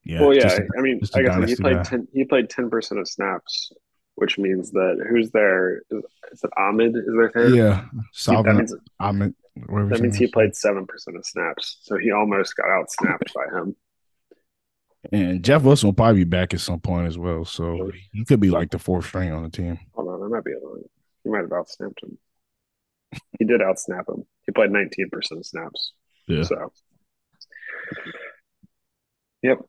yeah. 0.03 0.21
well, 0.21 0.33
yeah, 0.33 0.41
just 0.43 0.59
a- 0.59 0.67
I 0.77 0.81
mean, 0.81 0.99
a 1.13 1.17
I 1.17 1.21
guess 1.23 1.49
he 1.49 1.55
played 1.55 1.75
guy. 1.77 1.83
ten. 1.83 2.07
He 2.13 2.25
played 2.25 2.49
ten 2.49 2.69
percent 2.69 2.99
of 2.99 3.07
snaps, 3.07 3.71
which 4.15 4.37
means 4.37 4.71
that 4.71 5.05
who's 5.09 5.31
there? 5.31 5.81
Is, 5.91 6.03
is 6.31 6.43
it 6.43 6.49
Ahmed? 6.57 6.95
Is 6.95 7.03
there 7.07 7.29
third? 7.31 7.55
yeah. 7.55 7.85
He- 8.13 8.31
that 8.31 8.55
means 8.55 8.73
Ahmed, 8.99 9.35
that 9.55 9.99
means 10.01 10.17
he 10.17 10.27
played 10.27 10.55
seven 10.55 10.85
percent 10.87 11.17
of 11.17 11.25
snaps, 11.25 11.77
so 11.83 11.97
he 11.97 12.11
almost 12.11 12.55
got 12.55 12.69
out 12.69 12.91
snapped 12.91 13.33
by 13.33 13.45
him. 13.57 13.75
And 15.11 15.43
Jeff 15.43 15.63
Wilson 15.63 15.87
will 15.87 15.93
probably 15.93 16.21
be 16.23 16.29
back 16.29 16.53
at 16.53 16.59
some 16.59 16.79
point 16.79 17.07
as 17.07 17.17
well. 17.17 17.43
So 17.45 17.91
he 18.13 18.23
could 18.25 18.39
be 18.39 18.49
like 18.51 18.69
the 18.71 18.77
fourth 18.79 19.05
string 19.05 19.31
on 19.31 19.43
the 19.43 19.49
team. 19.49 19.79
Hold 19.93 20.09
on, 20.09 20.23
I 20.23 20.27
might 20.27 20.43
be 20.43 20.53
alone. 20.53 20.83
He 21.23 21.29
might 21.29 21.41
have 21.41 21.49
outsnapped 21.49 22.03
him. 22.03 22.17
He 23.39 23.45
did 23.45 23.61
outsnap 23.61 24.07
him. 24.09 24.23
He 24.45 24.51
played 24.53 24.71
nineteen 24.71 25.09
percent 25.09 25.39
of 25.39 25.45
snaps. 25.45 25.93
Yeah. 26.27 26.43
So, 26.43 26.71
yep, 29.41 29.59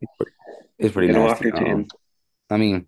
It's 0.79 0.93
pretty 0.93 1.09
get 1.09 1.17
him 1.17 1.23
off 1.23 1.41
nasty. 1.43 1.45
your 1.45 1.57
team. 1.57 1.75
Um, 1.75 1.89
I 2.51 2.57
mean, 2.59 2.87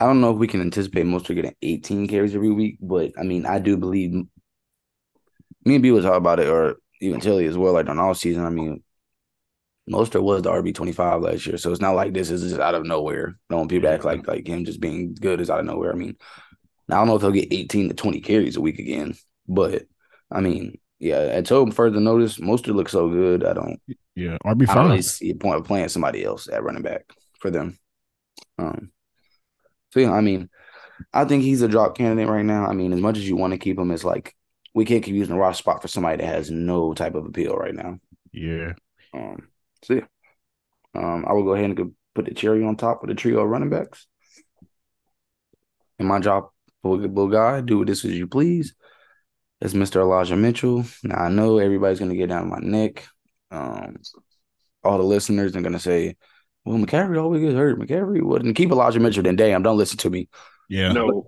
I 0.00 0.06
don't 0.06 0.20
know 0.20 0.32
if 0.32 0.38
we 0.38 0.48
can 0.48 0.60
anticipate 0.60 1.06
Mostert 1.06 1.36
getting 1.36 1.54
18 1.62 2.08
carries 2.08 2.34
every 2.34 2.50
week, 2.50 2.78
but 2.80 3.12
I 3.18 3.22
mean, 3.22 3.46
I 3.46 3.58
do 3.58 3.76
believe 3.76 4.12
me 5.64 5.74
and 5.74 5.82
B 5.82 5.90
was 5.90 6.04
talk 6.04 6.16
about 6.16 6.40
it, 6.40 6.48
or 6.48 6.76
even 7.00 7.20
Tilly 7.20 7.46
as 7.46 7.56
well, 7.58 7.72
like 7.72 7.88
on 7.88 7.98
all 7.98 8.14
season. 8.14 8.44
I 8.44 8.50
mean, 8.50 8.82
Mostert 9.90 10.22
was 10.22 10.42
the 10.42 10.50
RB 10.50 10.72
25 10.74 11.22
last 11.22 11.46
year, 11.46 11.56
so 11.58 11.70
it's 11.72 11.80
not 11.80 11.94
like 11.96 12.12
this 12.12 12.30
is 12.30 12.42
just 12.42 12.60
out 12.60 12.74
of 12.74 12.86
nowhere. 12.86 13.38
No 13.50 13.58
one 13.58 13.68
people 13.68 13.88
act 13.88 14.04
like 14.04 14.26
like 14.26 14.46
him 14.46 14.64
just 14.64 14.80
being 14.80 15.14
good 15.14 15.40
is 15.40 15.50
out 15.50 15.60
of 15.60 15.66
nowhere. 15.66 15.92
I 15.92 15.96
mean, 15.96 16.16
I 16.90 16.94
don't 16.96 17.06
know 17.06 17.16
if 17.16 17.22
he'll 17.22 17.30
get 17.30 17.52
18 17.52 17.88
to 17.88 17.94
20 17.94 18.20
carries 18.20 18.56
a 18.56 18.60
week 18.60 18.78
again, 18.78 19.14
but 19.48 19.84
I 20.30 20.40
mean, 20.40 20.78
yeah, 20.98 21.20
until 21.20 21.70
further 21.70 22.00
notice, 22.00 22.38
Mostert 22.38 22.74
looks 22.74 22.92
so 22.92 23.08
good. 23.08 23.44
I 23.44 23.52
don't 23.54 23.80
Yeah. 24.14 24.36
RB 24.44 24.68
I 24.68 24.74
don't 24.74 24.86
really 24.86 24.98
five. 24.98 25.04
see 25.04 25.30
a 25.30 25.34
point 25.34 25.56
of 25.56 25.64
playing 25.64 25.88
somebody 25.88 26.24
else 26.24 26.48
at 26.48 26.62
running 26.62 26.82
back 26.82 27.04
for 27.40 27.50
them. 27.50 27.78
Um, 28.58 28.92
so 29.92 30.00
yeah, 30.00 30.12
I 30.12 30.20
mean, 30.20 30.48
I 31.12 31.24
think 31.24 31.42
he's 31.42 31.62
a 31.62 31.68
drop 31.68 31.96
candidate 31.96 32.28
right 32.28 32.44
now. 32.44 32.66
I 32.66 32.72
mean, 32.72 32.92
as 32.92 33.00
much 33.00 33.16
as 33.18 33.28
you 33.28 33.36
want 33.36 33.52
to 33.52 33.58
keep 33.58 33.78
him 33.78 33.90
it's 33.90 34.04
like 34.04 34.34
we 34.74 34.84
can't 34.84 35.02
keep 35.04 35.14
using 35.14 35.34
a 35.34 35.38
roster 35.38 35.62
spot 35.62 35.82
for 35.82 35.88
somebody 35.88 36.18
that 36.22 36.26
has 36.34 36.50
no 36.50 36.94
type 36.94 37.14
of 37.14 37.26
appeal 37.26 37.56
right 37.56 37.74
now. 37.74 37.98
Yeah. 38.32 38.72
Um, 39.12 39.48
so 39.82 39.94
yeah, 39.94 40.04
um, 40.94 41.24
I 41.28 41.32
will 41.32 41.42
go 41.44 41.54
ahead 41.54 41.66
and 41.70 41.94
put 42.14 42.24
the 42.26 42.34
cherry 42.34 42.64
on 42.64 42.76
top 42.76 43.02
of 43.02 43.08
the 43.08 43.14
trio 43.14 43.40
of 43.40 43.48
running 43.48 43.70
backs. 43.70 44.06
And 45.98 46.08
my 46.08 46.20
job, 46.20 46.48
little 46.84 47.28
guy, 47.28 47.60
do 47.60 47.78
with 47.78 47.88
this 47.88 48.04
as 48.04 48.12
you 48.12 48.26
please. 48.26 48.74
It's 49.60 49.74
Mr. 49.74 49.96
Elijah 50.00 50.36
Mitchell. 50.36 50.84
Now 51.04 51.16
I 51.24 51.28
know 51.28 51.58
everybody's 51.58 52.00
gonna 52.00 52.16
get 52.16 52.28
down 52.28 52.48
my 52.50 52.58
neck. 52.60 53.06
Um, 53.50 53.96
all 54.82 54.98
the 54.98 55.04
listeners 55.04 55.54
are 55.54 55.60
gonna 55.60 55.78
say, 55.78 56.16
"Well, 56.64 56.78
McCaffrey 56.78 57.20
always 57.22 57.42
gets 57.42 57.54
hurt. 57.54 57.78
McCaffrey 57.78 58.20
wouldn't 58.22 58.56
keep 58.56 58.70
Elijah 58.70 58.98
Mitchell." 58.98 59.22
Then 59.22 59.36
damn, 59.36 59.62
don't 59.62 59.76
listen 59.78 59.98
to 59.98 60.10
me. 60.10 60.28
Yeah. 60.68 60.92
No, 60.92 61.26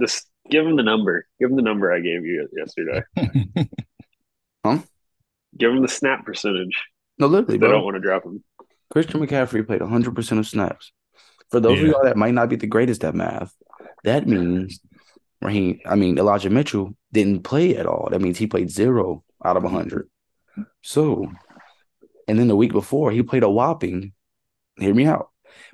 Just 0.00 0.28
give 0.50 0.66
him 0.66 0.76
the 0.76 0.82
number. 0.82 1.26
Give 1.38 1.48
him 1.50 1.56
the 1.56 1.62
number 1.62 1.90
I 1.92 2.00
gave 2.00 2.24
you 2.26 2.48
yesterday. 2.56 3.02
Huh? 4.64 4.78
Give 5.56 5.72
him 5.72 5.80
the 5.80 5.88
snap 5.88 6.26
percentage. 6.26 6.76
No, 7.18 7.26
literally, 7.26 7.54
They 7.54 7.66
bro. 7.66 7.70
don't 7.72 7.84
want 7.84 7.94
to 7.94 8.00
drop 8.00 8.24
him. 8.24 8.44
Christian 8.90 9.20
McCaffrey 9.26 9.66
played 9.66 9.80
100% 9.80 10.38
of 10.38 10.46
snaps. 10.46 10.92
For 11.50 11.60
those 11.60 11.80
of 11.80 11.86
y'all 11.86 12.04
that 12.04 12.18
might 12.18 12.34
not 12.34 12.50
be 12.50 12.56
the 12.56 12.66
greatest 12.66 13.02
at 13.04 13.14
math, 13.14 13.54
that 14.04 14.26
means 14.28 14.80
Raheem, 15.42 15.80
I 15.86 15.94
mean 15.94 16.18
Elijah 16.18 16.50
Mitchell 16.50 16.94
didn't 17.12 17.42
play 17.44 17.76
at 17.76 17.86
all. 17.86 18.08
That 18.10 18.20
means 18.20 18.38
he 18.38 18.46
played 18.46 18.70
zero 18.70 19.24
out 19.44 19.56
of 19.56 19.62
100. 19.62 20.08
So, 20.82 21.30
and 22.28 22.38
then 22.38 22.48
the 22.48 22.56
week 22.56 22.72
before, 22.72 23.10
he 23.10 23.22
played 23.22 23.42
a 23.42 23.50
whopping, 23.50 24.12
hear 24.78 24.94
me 24.94 25.06
out, 25.06 25.30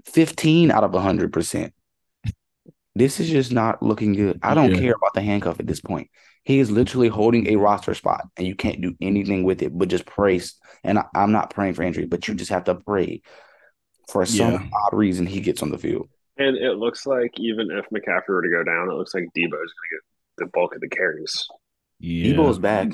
15 0.06 0.70
out 0.70 0.84
of 0.84 0.92
100%. 0.92 1.72
This 2.94 3.20
is 3.20 3.28
just 3.28 3.52
not 3.52 3.82
looking 3.82 4.14
good. 4.14 4.38
I 4.42 4.54
don't 4.54 4.72
Yeah. 4.72 4.80
care 4.80 4.94
about 4.94 5.12
the 5.14 5.20
handcuff 5.20 5.60
at 5.60 5.66
this 5.66 5.80
point. 5.80 6.08
He 6.44 6.60
is 6.60 6.70
literally 6.70 7.08
holding 7.08 7.48
a 7.48 7.56
roster 7.56 7.92
spot, 7.92 8.26
and 8.36 8.46
you 8.46 8.54
can't 8.54 8.80
do 8.80 8.94
anything 9.00 9.42
with 9.44 9.62
it 9.62 9.76
but 9.76 9.88
just 9.88 10.06
pray. 10.06 10.40
And 10.84 11.00
I, 11.00 11.04
I'm 11.14 11.32
not 11.32 11.50
praying 11.50 11.74
for 11.74 11.82
injury, 11.82 12.06
but 12.06 12.26
you 12.26 12.34
just 12.34 12.50
have 12.50 12.64
to 12.64 12.76
pray 12.76 13.20
for 14.08 14.24
some 14.24 14.52
Yeah. 14.52 14.62
odd 14.86 14.96
reason 14.96 15.26
he 15.26 15.40
gets 15.40 15.62
on 15.62 15.70
the 15.70 15.78
field. 15.78 16.08
And 16.39 16.57
it 16.57 16.76
looks 16.76 17.07
like 17.07 17.32
even 17.39 17.70
if 17.70 17.87
McCaffrey 17.91 18.28
were 18.28 18.43
to 18.43 18.51
go 18.51 18.62
down, 18.62 18.91
it 18.91 18.95
looks 18.95 19.14
like 19.14 19.24
Deebo 19.37 19.45
is 19.45 19.51
going 19.51 19.61
to 19.62 19.91
get 19.91 20.01
the 20.39 20.47
bulk 20.53 20.74
of 20.74 20.80
the 20.82 20.89
carries. 20.89 21.47
Yeah. 21.99 22.34
Deebo's 22.34 22.59
back. 22.59 22.91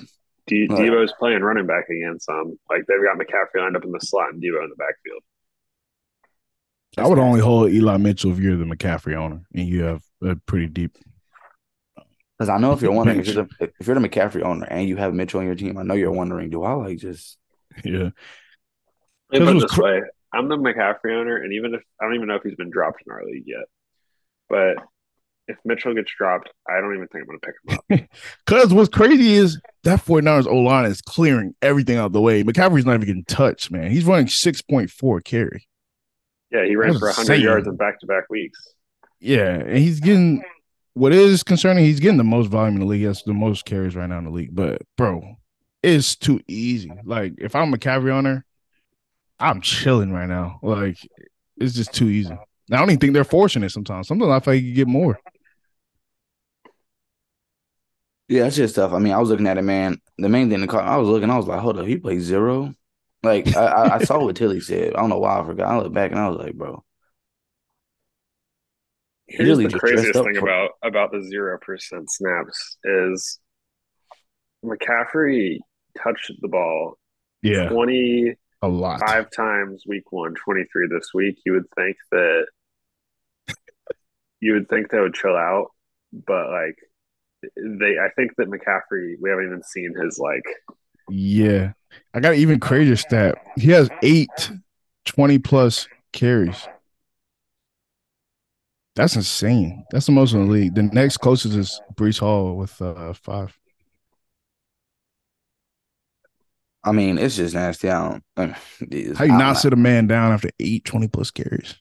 D- 0.46 0.66
Right. 0.68 0.78
Deebo's 0.80 1.12
playing 1.18 1.42
running 1.42 1.66
back 1.66 1.88
again. 1.88 2.18
Some 2.20 2.58
like 2.68 2.84
they've 2.86 2.98
got 3.02 3.16
McCaffrey 3.18 3.60
lined 3.62 3.76
up 3.76 3.84
in 3.84 3.92
the 3.92 4.00
slot 4.00 4.32
and 4.32 4.42
Deebo 4.42 4.62
in 4.64 4.70
the 4.70 4.76
backfield. 4.76 5.22
I 6.98 7.06
would 7.08 7.18
only 7.18 7.40
hold 7.40 7.70
Eli 7.70 7.96
Mitchell 7.96 8.32
if 8.32 8.38
you're 8.38 8.56
the 8.56 8.64
McCaffrey 8.64 9.14
owner 9.16 9.42
and 9.54 9.66
you 9.68 9.84
have 9.84 10.02
a 10.22 10.36
pretty 10.36 10.66
deep. 10.66 10.98
Because 12.38 12.48
I 12.50 12.58
know 12.58 12.72
if 12.72 12.82
you're 12.82 12.92
wondering, 12.92 13.20
if 13.20 13.28
you're, 13.28 13.44
the, 13.58 13.72
if 13.80 13.86
you're 13.86 13.98
the 13.98 14.06
McCaffrey 14.08 14.42
owner 14.42 14.66
and 14.66 14.88
you 14.88 14.96
have 14.96 15.14
Mitchell 15.14 15.40
on 15.40 15.46
your 15.46 15.54
team, 15.54 15.78
I 15.78 15.84
know 15.84 15.94
you're 15.94 16.10
wondering, 16.12 16.50
do 16.50 16.64
I 16.64 16.72
like 16.74 16.98
just 16.98 17.38
Yeah. 17.84 18.10
Let 19.30 19.38
'Cause 19.38 19.40
it 19.40 19.42
it 19.48 19.54
was 19.54 19.62
this 19.62 19.72
cr- 19.72 19.82
way: 19.82 20.02
I'm 20.32 20.48
the 20.48 20.56
McCaffrey 20.56 21.14
owner, 21.18 21.36
and 21.36 21.52
even 21.52 21.74
if 21.74 21.82
I 22.00 22.04
don't 22.04 22.14
even 22.14 22.28
know 22.28 22.36
if 22.36 22.42
he's 22.42 22.54
been 22.54 22.70
dropped 22.70 23.02
in 23.06 23.12
our 23.12 23.24
league 23.24 23.44
yet, 23.46 23.64
but 24.48 24.76
if 25.48 25.56
Mitchell 25.64 25.94
gets 25.94 26.12
dropped, 26.16 26.50
I 26.68 26.80
don't 26.80 26.94
even 26.94 27.08
think 27.08 27.24
I'm 27.24 27.26
going 27.26 27.40
to 27.40 27.46
pick 27.46 27.98
him 27.98 28.00
up. 28.00 28.08
Because 28.46 28.72
what's 28.72 28.88
crazy 28.88 29.34
is 29.34 29.60
that 29.84 30.00
49ers 30.04 30.46
O 30.46 30.56
line 30.58 30.86
is 30.86 31.00
clearing 31.02 31.54
everything 31.60 31.96
out 31.98 32.12
the 32.12 32.20
way. 32.20 32.44
McCaffrey's 32.44 32.86
not 32.86 32.94
even 32.94 33.06
getting 33.06 33.24
touched, 33.24 33.70
man. 33.70 33.90
He's 33.90 34.04
running 34.04 34.26
6.4 34.26 35.24
carry. 35.24 35.68
Yeah, 36.50 36.64
he 36.64 36.76
ran 36.76 36.90
That's 36.90 37.00
for 37.00 37.06
100 37.08 37.22
insane. 37.22 37.44
yards 37.44 37.66
in 37.66 37.76
back-to-back 37.76 38.30
weeks. 38.30 38.74
Yeah. 39.20 39.54
And 39.54 39.78
he's 39.78 40.00
getting 40.00 40.42
what 40.94 41.12
is 41.12 41.42
concerning, 41.42 41.84
he's 41.84 42.00
getting 42.00 42.18
the 42.18 42.24
most 42.24 42.48
volume 42.48 42.74
in 42.74 42.80
the 42.80 42.86
league. 42.86 43.00
He 43.00 43.06
has 43.06 43.22
the 43.22 43.32
most 43.32 43.64
carries 43.64 43.96
right 43.96 44.08
now 44.08 44.18
in 44.18 44.24
the 44.24 44.30
league. 44.30 44.54
But, 44.54 44.82
bro, 44.96 45.36
it's 45.82 46.14
too 46.16 46.40
easy. 46.46 46.92
Like, 47.04 47.34
if 47.38 47.56
I'm 47.56 47.72
a 47.72 47.76
McCaffrey 47.76 48.10
owner, 48.10 48.44
I'm 49.38 49.60
chilling 49.60 50.12
right 50.12 50.28
now. 50.28 50.60
Like, 50.62 50.98
it's 51.56 51.74
just 51.74 51.92
too 51.92 52.08
easy. 52.08 52.32
I 52.32 52.76
don't 52.76 52.90
even 52.90 52.98
think 53.00 53.12
they're 53.12 53.24
forcing 53.24 53.62
it 53.62 53.70
sometimes. 53.70 54.08
Sometimes 54.08 54.30
I 54.30 54.40
feel 54.40 54.54
like 54.54 54.62
you 54.62 54.74
get 54.74 54.88
more. 54.88 55.18
Yeah, 58.28 58.46
it's 58.46 58.56
just 58.56 58.76
tough. 58.76 58.92
I 58.92 58.98
mean, 58.98 59.12
I 59.12 59.18
was 59.18 59.28
looking 59.28 59.46
at 59.46 59.58
it, 59.58 59.62
man. 59.62 60.00
The 60.16 60.28
main 60.28 60.48
thing, 60.48 60.60
the 60.60 60.66
car, 60.66 60.80
I 60.80 60.96
was 60.96 61.08
looking, 61.08 61.28
I 61.28 61.36
was 61.36 61.46
like, 61.46 61.60
hold 61.60 61.78
up, 61.78 61.86
he 61.86 61.98
plays 61.98 62.22
zero. 62.22 62.72
Like 63.22 63.54
I, 63.56 63.66
I, 63.66 63.94
I 63.96 64.04
saw 64.04 64.24
what 64.24 64.36
Tilly 64.36 64.60
said. 64.60 64.94
I 64.94 65.00
don't 65.00 65.10
know 65.10 65.18
why 65.18 65.38
I 65.40 65.44
forgot. 65.44 65.68
I 65.70 65.78
looked 65.78 65.94
back 65.94 66.10
and 66.10 66.18
I 66.20 66.28
was 66.28 66.38
like, 66.38 66.54
bro, 66.54 66.82
Here's 69.28 69.48
really 69.48 69.66
the 69.66 69.78
craziest 69.78 70.12
thing 70.14 70.34
for- 70.34 70.48
about 70.48 70.70
about 70.82 71.12
the 71.12 71.22
zero 71.22 71.58
percent 71.60 72.10
snaps 72.10 72.76
is 72.84 73.38
McCaffrey 74.64 75.58
touched 76.02 76.32
the 76.40 76.48
ball 76.48 76.98
Yeah. 77.42 77.68
25 77.68 78.34
A 78.62 78.68
lot. 78.68 79.00
Five 79.00 79.28
times 79.30 79.82
week 79.86 80.10
one, 80.10 80.34
23 80.34 80.88
this 80.88 81.08
week. 81.12 81.38
You 81.44 81.54
would 81.54 81.66
think 81.76 81.96
that 82.12 82.46
you 84.40 84.54
would 84.54 84.68
think 84.68 84.90
they 84.90 85.00
would 85.00 85.14
chill 85.14 85.36
out, 85.36 85.68
but 86.12 86.48
like 86.48 86.76
they, 87.56 87.98
I 87.98 88.08
think 88.14 88.36
that 88.36 88.48
McCaffrey, 88.48 89.16
we 89.20 89.30
haven't 89.30 89.46
even 89.46 89.62
seen 89.64 89.94
his 90.00 90.18
like 90.18 90.44
Yeah. 91.10 91.72
I 92.14 92.20
got 92.20 92.34
an 92.34 92.38
even 92.38 92.60
crazier 92.60 92.96
stat. 92.96 93.36
He 93.56 93.70
has 93.72 93.90
eight 94.02 94.50
20 95.06 95.38
plus 95.40 95.88
carries. 96.12 96.68
That's 98.94 99.16
insane. 99.16 99.84
That's 99.90 100.06
the 100.06 100.12
most 100.12 100.34
in 100.34 100.46
the 100.46 100.52
league. 100.52 100.74
The 100.74 100.82
next 100.84 101.16
closest 101.16 101.56
is 101.56 101.80
Breece 101.94 102.20
Hall 102.20 102.56
with 102.56 102.80
uh 102.80 103.12
five. 103.14 103.58
I 106.84 106.92
mean, 106.92 107.18
it's 107.18 107.36
just 107.36 107.54
nasty. 107.54 107.88
I 107.88 108.08
don't. 108.10 108.24
I 108.36 108.46
mean, 108.46 108.56
it's- 108.92 109.18
How 109.18 109.24
you 109.24 109.32
I'm 109.32 109.38
not 109.38 109.56
sit 109.58 109.72
a 109.72 109.76
man 109.76 110.06
down 110.06 110.32
after 110.32 110.50
eight 110.60 110.84
20 110.84 111.08
plus 111.08 111.30
carries? 111.30 111.76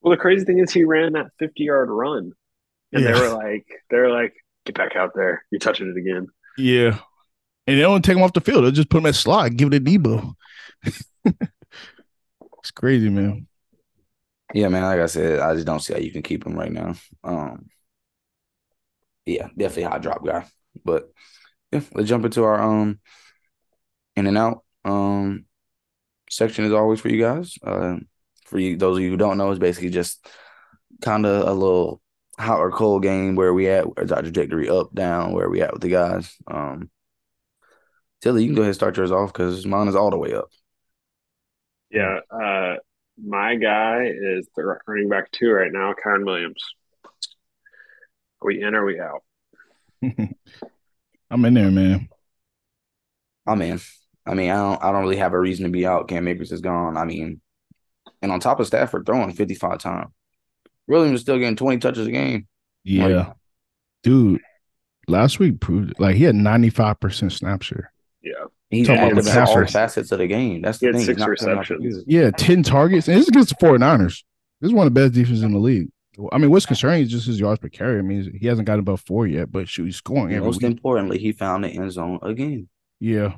Well, 0.00 0.10
the 0.12 0.16
crazy 0.16 0.44
thing 0.44 0.58
is 0.58 0.72
he 0.72 0.84
ran 0.84 1.12
that 1.14 1.30
50 1.38 1.64
yard 1.64 1.88
run. 1.90 2.32
And 2.92 3.02
Yeah. 3.02 3.12
they 3.12 3.20
were 3.20 3.34
like, 3.34 3.66
they 3.90 3.98
were 3.98 4.10
like, 4.10 4.34
get 4.64 4.76
back 4.76 4.94
out 4.96 5.12
there. 5.14 5.44
You're 5.50 5.58
touching 5.58 5.88
it 5.88 5.98
again. 5.98 6.28
Yeah. 6.56 6.98
And 7.66 7.76
they 7.76 7.82
don't 7.82 8.04
take 8.04 8.16
him 8.16 8.22
off 8.22 8.32
the 8.32 8.40
field. 8.40 8.62
They'll 8.64 8.70
just 8.70 8.90
put 8.90 8.98
him 8.98 9.06
at 9.06 9.16
slot, 9.16 9.56
give 9.56 9.72
it 9.72 9.76
a 9.76 9.80
Deebo. 9.84 10.34
it's 11.24 12.70
crazy, 12.74 13.08
man. 13.08 13.48
Yeah, 14.54 14.68
man. 14.68 14.84
Like 14.84 15.00
I 15.00 15.06
said, 15.06 15.40
I 15.40 15.54
just 15.54 15.66
don't 15.66 15.80
see 15.80 15.92
how 15.92 15.98
you 15.98 16.12
can 16.12 16.22
keep 16.22 16.46
him 16.46 16.54
right 16.54 16.70
now. 16.70 16.94
Um, 17.24 17.66
yeah, 19.26 19.48
definitely 19.56 19.82
hot 19.84 20.02
drop 20.02 20.24
guy. 20.24 20.46
But 20.84 21.10
yeah, 21.76 21.88
let's 21.94 22.08
jump 22.08 22.24
into 22.24 22.44
our 22.44 22.60
um 22.60 22.98
in 24.16 24.26
and 24.26 24.38
out 24.38 24.64
um 24.84 25.44
section 26.30 26.64
as 26.64 26.72
always 26.72 27.00
for 27.00 27.08
you 27.08 27.20
guys. 27.20 27.58
Uh, 27.64 27.96
for 28.44 28.58
you, 28.58 28.76
those 28.76 28.96
of 28.96 29.02
you 29.02 29.10
who 29.10 29.16
don't 29.16 29.38
know, 29.38 29.50
it's 29.50 29.58
basically 29.58 29.90
just 29.90 30.26
kind 31.02 31.26
of 31.26 31.48
a 31.48 31.52
little 31.52 32.00
hot 32.38 32.58
or 32.58 32.70
cold 32.70 33.02
game 33.02 33.34
where 33.34 33.52
we 33.52 33.68
at, 33.68 33.96
where's 33.96 34.12
our 34.12 34.22
trajectory 34.22 34.68
up, 34.68 34.94
down, 34.94 35.32
where 35.32 35.48
we 35.48 35.62
at 35.62 35.72
with 35.72 35.82
the 35.82 35.88
guys. 35.88 36.34
Um, 36.46 36.90
Tilly, 38.20 38.42
you 38.42 38.48
can 38.48 38.54
go 38.56 38.62
ahead 38.62 38.70
and 38.70 38.74
start 38.74 38.96
yours 38.96 39.12
off 39.12 39.32
because 39.32 39.66
mine 39.66 39.88
is 39.88 39.96
all 39.96 40.10
the 40.10 40.18
way 40.18 40.34
up. 40.34 40.48
Yeah. 41.90 42.20
Uh, 42.30 42.76
my 43.22 43.56
guy 43.56 44.04
is 44.06 44.48
the 44.56 44.78
running 44.86 45.08
back 45.08 45.30
two 45.32 45.50
right 45.50 45.72
now, 45.72 45.94
Kyren 45.94 46.24
Williams. 46.24 46.62
Are 48.42 48.46
we 48.46 48.62
in 48.62 48.74
or 48.74 48.82
are 48.82 48.86
we 48.86 49.00
out? 49.00 49.22
I'm 51.30 51.44
in 51.44 51.54
there, 51.54 51.70
man. 51.70 52.08
I'm 53.46 53.62
in. 53.62 53.80
I 54.26 54.34
mean, 54.34 54.50
I 54.50 54.56
don't 54.56 54.82
I 54.82 54.92
don't 54.92 55.02
really 55.02 55.16
have 55.16 55.32
a 55.32 55.38
reason 55.38 55.64
to 55.64 55.70
be 55.70 55.86
out. 55.86 56.08
Cam 56.08 56.26
Akers 56.28 56.52
is 56.52 56.60
gone. 56.60 56.96
I 56.96 57.04
mean, 57.04 57.40
and 58.22 58.32
on 58.32 58.40
top 58.40 58.58
of 58.60 58.66
Stafford 58.66 59.06
throwing 59.06 59.32
55 59.32 59.78
times. 59.78 60.10
Williams 60.88 61.16
is 61.16 61.20
still 61.22 61.38
getting 61.38 61.56
20 61.56 61.78
touches 61.78 62.06
a 62.06 62.10
game. 62.12 62.46
Yeah. 62.84 63.06
Like, 63.06 63.32
Dude, 64.04 64.40
last 65.08 65.38
week 65.40 65.58
proved 65.60 65.90
it. 65.92 66.00
Like 66.00 66.14
he 66.16 66.24
had 66.24 66.34
95% 66.36 67.32
snap 67.32 67.62
share. 67.62 67.92
Yeah. 68.22 68.32
he's 68.70 68.86
Talking 68.86 69.02
about 69.02 69.18
active 69.18 69.26
in 69.34 69.38
all 69.40 69.46
McCaffrey. 69.56 69.70
facets 69.72 70.12
of 70.12 70.18
the 70.18 70.26
game. 70.28 70.62
That's 70.62 70.78
He 70.78 70.86
the 70.86 70.92
had 70.92 70.96
thing. 70.98 71.06
six 71.06 71.16
He's 71.22 71.26
not 71.28 71.38
coming 71.38 71.58
off 71.58 71.68
the 71.68 71.74
receptions. 71.76 72.04
Yeah, 72.06 72.30
10 72.30 72.62
targets. 72.62 73.08
And 73.08 73.16
this 73.16 73.22
is 73.24 73.28
against 73.28 73.48
the 73.58 73.66
49ers. 73.66 74.22
This 74.60 74.68
is 74.70 74.72
one 74.72 74.86
of 74.86 74.94
the 74.94 75.00
best 75.00 75.14
defenses 75.14 75.42
in 75.42 75.52
the 75.52 75.58
league. 75.58 75.88
I 76.32 76.38
mean, 76.38 76.50
what's 76.50 76.66
concerning 76.66 77.02
is 77.02 77.10
just 77.10 77.26
his 77.26 77.38
yards 77.40 77.60
per 77.60 77.68
carry. 77.68 77.98
I 77.98 78.02
mean, 78.02 78.36
he 78.38 78.46
hasn't 78.46 78.66
gotten 78.66 78.80
above 78.80 79.00
four 79.02 79.26
yet, 79.26 79.52
but 79.52 79.68
shoot, 79.68 79.84
he's 79.84 79.96
scoring 79.96 80.34
every 80.34 80.46
Most 80.46 80.62
week. 80.62 80.70
importantly, 80.70 81.18
he 81.18 81.32
found 81.32 81.64
the 81.64 81.68
end 81.68 81.92
zone 81.92 82.18
again. 82.22 82.68
Yeah. 83.00 83.34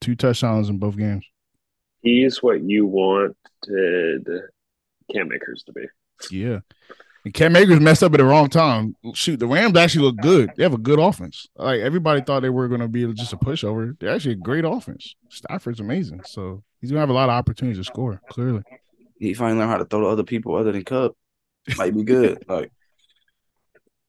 Two 0.00 0.14
touchdowns 0.14 0.68
in 0.68 0.78
both 0.78 0.96
games. 0.96 1.24
He's 2.02 2.42
what 2.42 2.62
you 2.62 2.86
wanted 2.86 3.36
Cam 5.12 5.32
Akers 5.32 5.62
to 5.64 5.72
be. 5.72 5.86
Yeah. 6.30 6.60
And 7.24 7.34
Cam 7.34 7.54
Akers 7.54 7.80
messed 7.80 8.02
up 8.02 8.14
at 8.14 8.18
the 8.18 8.24
wrong 8.24 8.48
time. 8.48 8.96
Shoot, 9.12 9.38
the 9.38 9.46
Rams 9.46 9.76
actually 9.76 10.06
look 10.06 10.16
good. 10.16 10.50
They 10.56 10.62
have 10.62 10.72
a 10.72 10.78
good 10.78 10.98
offense. 10.98 11.46
Like 11.56 11.80
everybody 11.80 12.22
thought 12.22 12.40
they 12.40 12.48
were 12.48 12.68
going 12.68 12.80
to 12.80 12.88
be 12.88 13.12
just 13.12 13.34
a 13.34 13.36
pushover. 13.36 13.98
They're 13.98 14.14
actually 14.14 14.32
a 14.32 14.36
great 14.36 14.64
offense. 14.64 15.16
Stafford's 15.28 15.80
amazing. 15.80 16.22
So 16.24 16.62
he's 16.80 16.90
going 16.90 16.96
to 16.96 17.00
have 17.00 17.10
a 17.10 17.14
lot 17.14 17.28
of 17.28 17.34
opportunities 17.34 17.78
to 17.78 17.84
score, 17.84 18.20
clearly. 18.30 18.62
He 19.18 19.34
finally 19.34 19.58
learned 19.58 19.70
how 19.70 19.76
to 19.78 19.84
throw 19.84 20.00
to 20.00 20.06
other 20.06 20.22
people 20.22 20.56
other 20.56 20.72
than 20.72 20.84
Kupp. 20.84 21.14
Might 21.76 21.94
be 21.94 22.02
good. 22.04 22.44
like, 22.48 22.72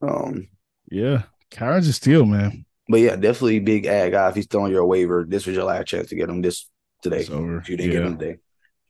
um, 0.02 0.47
Yeah. 0.89 1.24
Kyren's 1.52 1.88
a 1.88 1.93
steal, 1.93 2.26
man. 2.26 2.66
But 2.88 3.02
yeah, 3.02 3.16
definitely 3.16 3.60
big 3.60 3.86
add 3.86 4.12
guy. 4.14 4.30
If 4.30 4.36
he's 4.36 4.47
throwing 4.47 4.72
your 4.72 4.86
waiver, 4.86 5.26
this 5.28 5.45
was 5.45 5.56
your 5.56 5.66
last 5.66 5.88
chance 5.88 6.10
to 6.10 6.16
get 6.16 6.30
him 6.30 6.41
this 6.41 6.70
today. 7.02 7.20
It's 7.22 7.30
over. 7.30 7.58
If 7.60 7.70
you 7.70 7.78
didn't 7.78 7.91
get 7.91 8.04
him 8.04 8.18
today. 8.18 8.38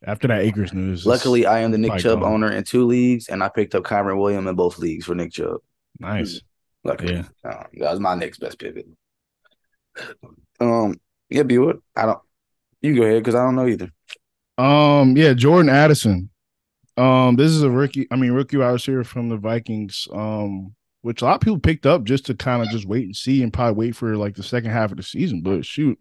After 0.03 0.27
that 0.29 0.41
Akers 0.41 0.73
news. 0.73 1.05
Luckily, 1.05 1.45
I 1.45 1.59
am 1.59 1.69
the 1.71 1.77
Nick 1.77 1.99
Chubb 1.99 2.21
gone. 2.21 2.33
owner 2.33 2.51
in 2.51 2.63
two 2.63 2.87
leagues, 2.87 3.27
and 3.29 3.43
I 3.43 3.49
picked 3.49 3.75
up 3.75 3.83
Kyren 3.83 4.19
William 4.19 4.47
in 4.47 4.55
both 4.55 4.79
leagues 4.79 5.05
for 5.05 5.13
Nick 5.13 5.31
Chubb. 5.33 5.57
nice. 5.99 6.41
Luckily, 6.83 7.13
Yeah. 7.13 7.23
Um, 7.43 7.65
that 7.73 7.91
was 7.91 7.99
my 7.99 8.15
next 8.15 8.39
best 8.39 8.57
pivot. 8.57 8.87
Um, 10.59 10.99
yeah, 11.29 11.43
Buick. 11.43 11.77
I 11.95 12.07
don't. 12.07 12.19
You 12.81 12.95
go 12.95 13.03
ahead 13.03 13.21
because 13.21 13.35
I 13.35 13.43
don't 13.45 13.55
know 13.55 13.67
either. 13.67 13.91
Um, 14.57 15.15
yeah, 15.15 15.33
Jordan 15.33 15.69
Addison. 15.69 16.30
Um, 17.01 17.35
this 17.35 17.51
is 17.51 17.63
a 17.63 17.69
rookie. 17.69 18.07
I 18.11 18.15
mean, 18.15 18.31
rookie 18.31 18.57
wide 18.57 18.71
receiver 18.71 19.03
from 19.03 19.29
the 19.29 19.37
Vikings. 19.37 20.07
Um, 20.11 20.75
which 21.01 21.21
a 21.21 21.25
lot 21.25 21.35
of 21.35 21.41
people 21.41 21.59
picked 21.59 21.85
up 21.85 22.03
just 22.03 22.27
to 22.27 22.35
kind 22.35 22.61
of 22.61 22.69
just 22.69 22.85
wait 22.85 23.05
and 23.05 23.15
see 23.15 23.41
and 23.41 23.51
probably 23.51 23.87
wait 23.87 23.95
for 23.95 24.15
like 24.15 24.35
the 24.35 24.43
second 24.43 24.71
half 24.71 24.91
of 24.91 24.97
the 24.97 25.03
season. 25.03 25.41
But 25.41 25.65
shoot, 25.65 25.99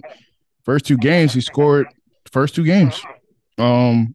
first 0.65 0.85
two 0.85 0.99
games 0.99 1.33
he 1.33 1.41
scored. 1.41 1.87
First 2.31 2.55
two 2.55 2.65
games. 2.65 3.01
Um, 3.59 4.15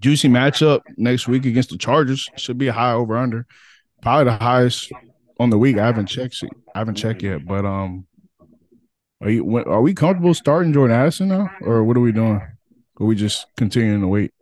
juicy 0.00 0.28
matchup 0.28 0.82
next 0.96 1.26
week 1.26 1.44
against 1.46 1.70
the 1.70 1.78
Chargers. 1.78 2.28
Should 2.36 2.58
be 2.58 2.68
a 2.68 2.72
high 2.72 2.92
over 2.92 3.16
under. 3.16 3.46
Probably 4.02 4.24
the 4.24 4.36
highest 4.36 4.92
on 5.40 5.50
the 5.50 5.58
week. 5.58 5.78
I 5.78 5.86
haven't 5.86 6.06
checked. 6.06 6.42
I 6.74 6.78
haven't 6.78 6.94
checked 6.94 7.22
yet, 7.22 7.44
but 7.44 7.64
um, 7.64 8.06
are 9.20 9.30
you 9.30 9.56
are 9.56 9.82
we 9.82 9.94
comfortable 9.94 10.32
starting 10.32 10.72
Jordan 10.72 10.96
Addison 10.96 11.28
now, 11.28 11.50
or 11.62 11.82
what 11.82 11.96
are 11.96 12.00
we 12.00 12.12
doing? 12.12 12.40
Are 13.00 13.06
we 13.06 13.16
just 13.16 13.46
continuing 13.56 14.00
to 14.00 14.08
wait? 14.08 14.32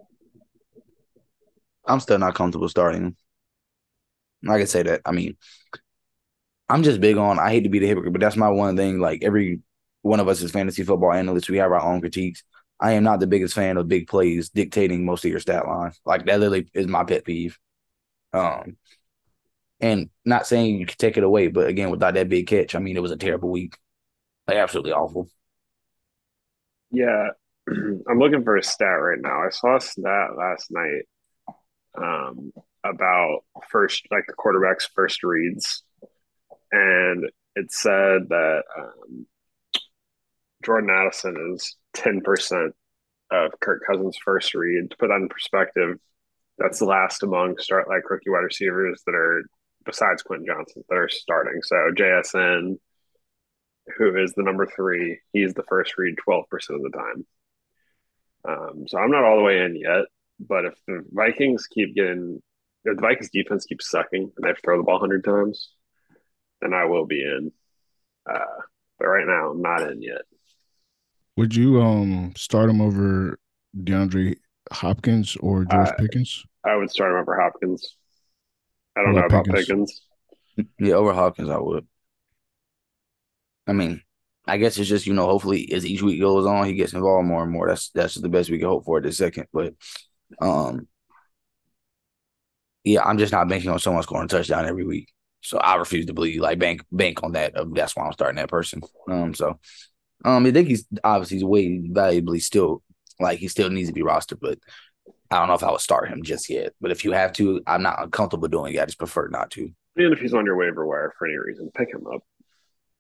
I'm 1.87 2.01
still 2.01 2.19
not 2.19 2.35
comfortable 2.35 2.69
starting. 2.69 3.17
I 4.49 4.59
can 4.59 4.67
say 4.67 4.83
that. 4.83 5.03
I 5.05 5.13
mean, 5.13 5.37
I'm 6.69 6.83
just 6.83 7.01
big 7.01 7.17
on. 7.17 7.39
I 7.39 7.51
hate 7.51 7.63
to 7.63 7.69
be 7.69 7.79
the 7.79 7.87
hypocrite, 7.87 8.13
but 8.13 8.21
that's 8.21 8.37
my 8.37 8.49
one 8.49 8.77
thing. 8.77 8.99
Like 8.99 9.23
every 9.23 9.61
one 10.03 10.21
of 10.21 10.29
us 10.29 10.43
is 10.43 10.51
fantasy 10.51 10.83
football 10.85 11.13
analysts, 11.13 11.49
we 11.49 11.59
have 11.59 11.73
our 11.73 11.83
own 11.83 12.01
critiques. 12.01 12.43
I 12.79 12.93
am 12.93 13.05
not 13.05 13.21
the 13.21 13.27
biggest 13.27 13.55
fan 13.55 13.77
of 13.77 13.89
big 13.89 14.07
plays 14.07 14.51
dictating 14.51 15.05
most 15.05 15.25
of 15.25 15.31
your 15.31 15.41
stat 15.41 15.67
line. 15.67 15.93
Like 16.05 16.27
that 16.27 16.41
literally 16.41 16.69
is 16.75 16.87
my 16.87 17.05
pet 17.05 17.25
peeve. 17.25 17.59
Um, 18.33 18.77
and 19.81 20.11
not 20.25 20.47
saying 20.47 20.77
you 20.77 20.87
can 20.87 20.97
take 20.97 21.17
it 21.17 21.25
away, 21.25 21.49
but 21.49 21.69
again, 21.69 21.91
without 21.91 22.15
that 22.15 22.29
big 22.29 22.47
catch, 22.47 22.75
I 22.75 22.79
mean, 22.79 22.97
it 22.97 23.03
was 23.03 23.11
a 23.11 23.17
terrible 23.17 23.51
week, 23.51 23.77
like 24.47 24.57
absolutely 24.57 24.93
awful. 24.93 25.29
Yeah, 26.91 27.29
I'm 27.69 28.19
looking 28.19 28.45
for 28.45 28.57
a 28.57 28.63
stat 28.63 29.01
right 29.01 29.21
now. 29.21 29.43
I 29.45 29.51
saw 29.51 29.77
a 29.77 29.81
stat 29.81 30.31
last 30.37 30.71
night 30.71 31.03
um, 31.97 32.53
about 32.85 33.45
first, 33.71 34.07
like 34.11 34.25
the 34.27 34.35
quarterback's 34.35 34.89
first 34.95 35.23
reads, 35.23 35.83
and 36.73 37.29
it 37.55 37.73
said 37.73 38.29
that 38.29 38.63
um, 38.79 39.27
Jordan 40.65 40.91
Addison 40.91 41.55
is 41.55 41.77
10% 41.97 42.71
of 43.31 43.51
Kirk 43.61 43.83
Cousins' 43.87 44.19
first 44.23 44.55
read. 44.55 44.91
To 44.91 44.97
put 44.97 45.09
that 45.09 45.17
in 45.17 45.29
perspective, 45.29 45.99
that's 46.59 46.81
last 46.81 47.23
among 47.23 47.59
start 47.59 47.89
like 47.89 48.09
rookie 48.09 48.31
wide 48.31 48.41
receivers 48.41 49.03
that 49.07 49.15
are 49.15 49.45
besides 49.85 50.23
Quentin 50.23 50.47
Johnston 50.47 50.85
that 50.89 50.97
are 50.97 51.09
starting. 51.09 51.61
So 51.63 51.77
JSN, 51.97 52.79
who 53.97 54.17
is 54.17 54.33
the 54.33 54.43
number 54.43 54.67
three, 54.67 55.21
he's 55.33 55.55
the 55.55 55.63
first 55.69 55.97
read 55.97 56.17
12% 56.27 56.45
of 56.53 56.83
the 56.83 56.91
time. 56.91 57.27
Um, 58.49 58.85
so 58.89 58.99
I'm 58.99 59.11
not 59.11 59.25
all 59.25 59.37
the 59.37 59.43
way 59.43 59.59
in 59.59 59.77
yet, 59.77 60.05
but 60.41 60.65
if 60.65 60.75
the 60.87 61.05
Vikings 61.13 61.67
keep 61.67 61.95
getting, 61.95 62.43
if 62.85 62.97
the 62.97 63.01
Vikings 63.03 63.31
defense 63.31 63.65
keeps 63.67 63.91
sucking 63.91 64.23
and 64.37 64.45
they 64.45 64.49
have 64.49 64.57
to 64.57 64.63
throw 64.63 64.77
the 64.79 64.83
ball 64.85 64.95
100 64.97 65.25
times, 65.25 65.71
then 66.63 66.75
I 66.75 66.87
will 66.87 67.07
be 67.07 67.23
in. 67.23 67.53
Uh, 68.31 68.63
but 68.99 69.09
right 69.09 69.27
now, 69.27 69.51
I'm 69.51 69.63
not 69.63 69.83
in 69.91 70.03
yet. 70.03 70.23
Would 71.37 71.55
you 71.55 71.81
um 71.81 72.33
start 72.37 72.69
him 72.69 72.81
over 72.81 73.39
DeAndre 73.77 74.37
Hopkins 74.73 75.37
or 75.37 75.65
George 75.65 75.95
Uh, 75.95 75.95
Pickens? 75.97 76.45
I 76.65 76.77
would 76.77 76.91
start 76.91 77.13
him 77.13 77.19
over 77.19 77.41
Hopkins. 77.41 77.97
I 78.97 79.03
don't 79.03 79.15
What 79.15 79.17
know 79.17 79.27
about 79.27 79.45
about 79.45 79.45
Pickens? 79.45 79.75
Pickens. 79.79 80.03
Yeah, 80.79 80.95
over 80.95 81.13
Hopkins, 81.13 81.51
I 81.51 81.59
would. 81.59 81.87
I 83.67 83.73
mean, 83.73 84.03
I 84.47 84.59
guess 84.59 84.79
it's 84.79 84.89
just 84.89 85.07
you 85.07 85.15
know, 85.15 85.27
hopefully 85.27 85.71
as 85.73 85.85
each 85.87 86.03
week 86.03 86.21
goes 86.21 86.47
on, 86.47 86.67
he 86.67 86.75
gets 86.75 86.93
involved 86.93 87.27
more 87.29 87.43
and 87.43 87.53
more. 87.53 87.69
That's 87.69 87.91
that's 87.91 88.15
just 88.15 88.23
the 88.23 88.29
best 88.29 88.51
we 88.51 88.59
can 88.59 88.69
hope 88.69 88.85
for 88.85 88.99
at 88.99 89.05
this 89.05 89.19
second. 89.19 89.47
But, 89.53 89.75
um, 90.41 90.89
yeah, 92.85 93.03
I'm 93.05 93.19
just 93.19 93.33
not 93.33 93.49
banking 93.49 93.71
on 93.71 93.79
someone 93.79 94.03
scoring 94.03 94.27
a 94.27 94.29
touchdown 94.29 94.67
every 94.67 94.85
week. 94.85 95.13
So 95.43 95.59
I 95.59 95.77
refuse 95.77 96.07
to 96.07 96.15
believe 96.15 96.41
like 96.41 96.59
bank 96.59 96.83
bank 96.91 97.23
on 97.23 97.33
that. 97.33 97.57
Uh, 97.57 97.67
That's 97.73 97.95
why 97.97 98.05
I'm 98.05 98.13
starting 98.13 98.37
that 98.37 98.49
person. 98.49 98.81
Um, 99.09 99.35
so, 99.35 99.59
um, 100.25 100.47
I 100.47 100.51
think 100.51 100.69
he's 100.69 100.87
obviously 101.05 101.39
he's 101.39 101.45
way 101.45 101.79
valuably 101.89 102.41
still 102.41 102.83
like 103.21 103.39
he 103.39 103.49
still 103.49 103.71
needs 103.71 103.89
to 103.89 103.95
be 103.95 104.03
rostered, 104.03 104.41
but 104.41 104.59
I 105.31 105.39
don't 105.39 105.49
know 105.49 105.55
if 105.55 105.63
I 105.63 105.71
would 105.71 105.81
start 105.81 106.09
him 106.09 106.23
just 106.23 106.49
yet. 106.49 106.75
But 106.81 106.91
if 106.91 107.05
you 107.05 107.13
have 107.13 107.33
to, 107.35 107.61
I'm 107.67 107.83
not 107.83 108.03
uncomfortable 108.03 108.49
doing 108.49 108.75
it. 108.75 108.81
I 108.81 108.87
just 108.87 108.99
prefer 108.99 109.29
not 109.29 109.51
to. 109.53 109.71
And 109.97 110.13
if 110.13 110.21
he's 110.21 110.35
on 110.35 110.45
your 110.45 110.57
waiver 110.57 110.87
wire 110.87 111.13
for 111.19 111.27
any 111.27 111.37
reason, 111.37 111.71
pick 111.75 111.93
him 111.93 112.07
up. 112.13 112.23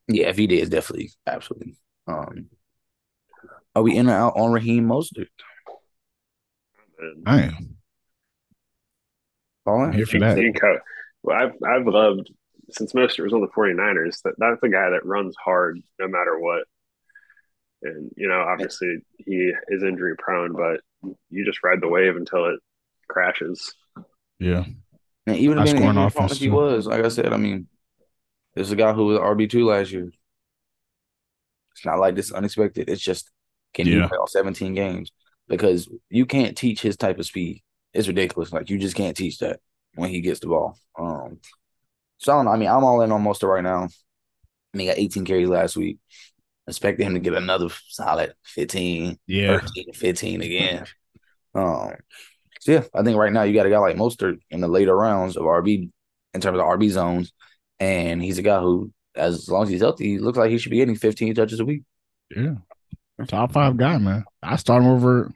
Yeah, 0.09 0.29
if 0.29 0.37
he 0.37 0.47
did, 0.47 0.71
definitely, 0.71 1.11
absolutely. 1.27 1.77
Um, 2.07 2.47
are 3.75 3.83
we 3.83 3.97
in 3.97 4.09
or 4.09 4.15
out 4.15 4.35
on 4.37 4.53
Raheem 4.53 4.87
Mostert? 4.87 5.29
And 6.99 7.23
I 7.27 7.43
am 7.43 7.77
here 9.93 10.07
for 10.07 10.19
that. 10.21 10.37
can 10.37 10.53
co- 10.55 10.79
well, 11.23 11.37
I've 11.37 11.53
I've 11.67 11.87
loved 11.87 12.31
since 12.71 12.93
Mostert 12.93 13.25
was 13.25 13.33
on 13.33 13.41
the 13.41 13.49
49ers 13.49 14.23
that 14.25 14.35
that's 14.39 14.63
a 14.63 14.69
guy 14.69 14.91
that 14.91 15.05
runs 15.07 15.35
hard 15.37 15.81
no 15.99 16.09
matter 16.09 16.39
what. 16.39 16.65
And 17.83 18.11
you 18.17 18.29
know, 18.29 18.41
obviously 18.41 18.99
he 19.19 19.53
is 19.69 19.83
injury 19.83 20.17
prone, 20.17 20.53
but 20.53 20.81
you 21.31 21.45
just 21.45 21.63
ride 21.63 21.81
the 21.81 21.89
wave 21.89 22.17
until 22.17 22.47
it 22.47 22.59
crashes. 23.09 23.75
Yeah. 24.39 24.65
And 25.27 25.37
even 25.37 25.59
if 25.59 25.69
scoring 25.69 25.97
he, 25.97 26.05
offense, 26.05 26.33
if 26.33 26.39
he 26.39 26.47
too. 26.47 26.53
was, 26.53 26.87
like 26.87 27.05
I 27.05 27.09
said, 27.09 27.33
I 27.33 27.37
mean, 27.37 27.67
this 28.55 28.69
is 28.69 28.73
a 28.73 28.77
guy 28.77 28.93
who 28.93 29.07
was 29.07 29.19
RB 29.19 29.51
two 29.51 29.67
last 29.67 29.91
year. 29.93 30.11
It's 31.73 31.85
not 31.85 31.99
like 31.99 32.15
this 32.15 32.33
unexpected. 32.33 32.89
It's 32.89 33.03
just 33.03 33.31
can 33.75 33.87
you 33.87 33.99
Yeah. 33.99 34.09
play 34.09 34.19
all 34.19 34.27
17 34.27 34.75
games? 34.75 35.13
Because 35.49 35.89
you 36.11 36.27
can't 36.27 36.57
teach 36.57 36.81
his 36.81 36.97
type 36.97 37.19
of 37.19 37.27
speed. 37.27 37.63
It's 37.93 38.09
ridiculous. 38.09 38.53
Like 38.53 38.69
you 38.69 38.79
just 38.79 38.97
can't 38.97 39.17
teach 39.17 39.39
that 39.39 39.61
when 39.95 40.11
he 40.11 40.21
gets 40.21 40.41
the 40.41 40.49
ball. 40.49 40.79
Um, 40.99 41.39
so 42.19 42.33
I 42.33 42.37
don't 42.37 42.45
know. 42.47 42.51
I 42.53 42.57
mean, 42.57 42.69
I'm 42.69 42.85
all 42.85 43.01
in 43.03 43.13
on 43.13 43.23
Mostert 43.25 43.49
right 43.55 43.63
now. 43.65 43.85
I 43.85 44.77
mean, 44.77 44.87
he 44.87 44.87
got 44.87 44.99
18 44.99 45.25
carries 45.25 45.49
last 45.49 45.77
week. 45.77 45.99
Expecting 46.69 47.07
him 47.07 47.15
to 47.15 47.21
get 47.21 47.35
another 47.35 47.69
solid 47.89 48.35
15, 48.45 49.19
Yeah. 49.29 49.61
13, 49.61 49.93
15 49.93 50.41
again. 50.43 50.85
Um, 51.55 51.93
so 52.61 52.73
yeah, 52.73 52.83
I 52.93 53.05
think 53.05 53.17
right 53.17 53.33
now 53.33 53.45
you 53.45 53.55
got 53.55 53.67
a 53.67 53.71
guy 53.71 53.79
like 53.79 53.95
Mostert 53.97 54.41
in 54.51 54.61
the 54.61 54.67
later 54.67 54.97
rounds 54.97 55.37
of 55.37 55.45
RB 55.45 55.91
in 56.35 56.41
terms 56.41 56.59
of 56.59 56.65
RB 56.65 56.91
zones, 56.91 57.33
and 57.79 58.21
he's 58.21 58.39
a 58.39 58.43
guy 58.43 58.61
who, 58.61 58.93
as 59.15 59.49
long 59.49 59.63
as 59.63 59.69
he's 59.69 59.81
healthy, 59.81 60.07
he 60.07 60.19
looks 60.19 60.37
like 60.37 60.51
he 60.51 60.59
should 60.59 60.71
be 60.71 60.79
getting 60.79 60.97
15 60.97 61.37
touches 61.37 61.61
a 61.61 61.65
week. 61.65 61.85
Yeah. 62.35 62.55
Top 63.29 63.53
five 63.53 63.77
guy, 63.77 63.99
man. 63.99 64.25
I 64.43 64.57
start 64.57 64.83
him 64.83 64.91
over 64.91 65.25
a 65.25 65.31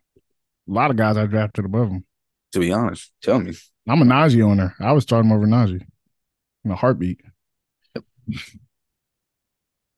lot 0.67 0.91
of 0.91 0.97
guys 0.97 1.17
I 1.17 1.27
drafted 1.27 1.65
above 1.65 1.89
him. 1.89 2.05
To 2.53 2.61
be 2.61 2.73
honest, 2.73 3.13
tell 3.23 3.41
me. 3.41 3.55
I'm 3.89 4.03
a 4.03 4.05
Najee 4.05 4.43
owner. 4.45 4.75
I 4.79 4.93
would 4.93 5.03
start 5.03 5.25
him 5.25 5.33
over 5.33 5.47
Najee 5.47 5.87
in 6.65 6.71
a 6.71 6.77
heartbeat. 6.77 7.21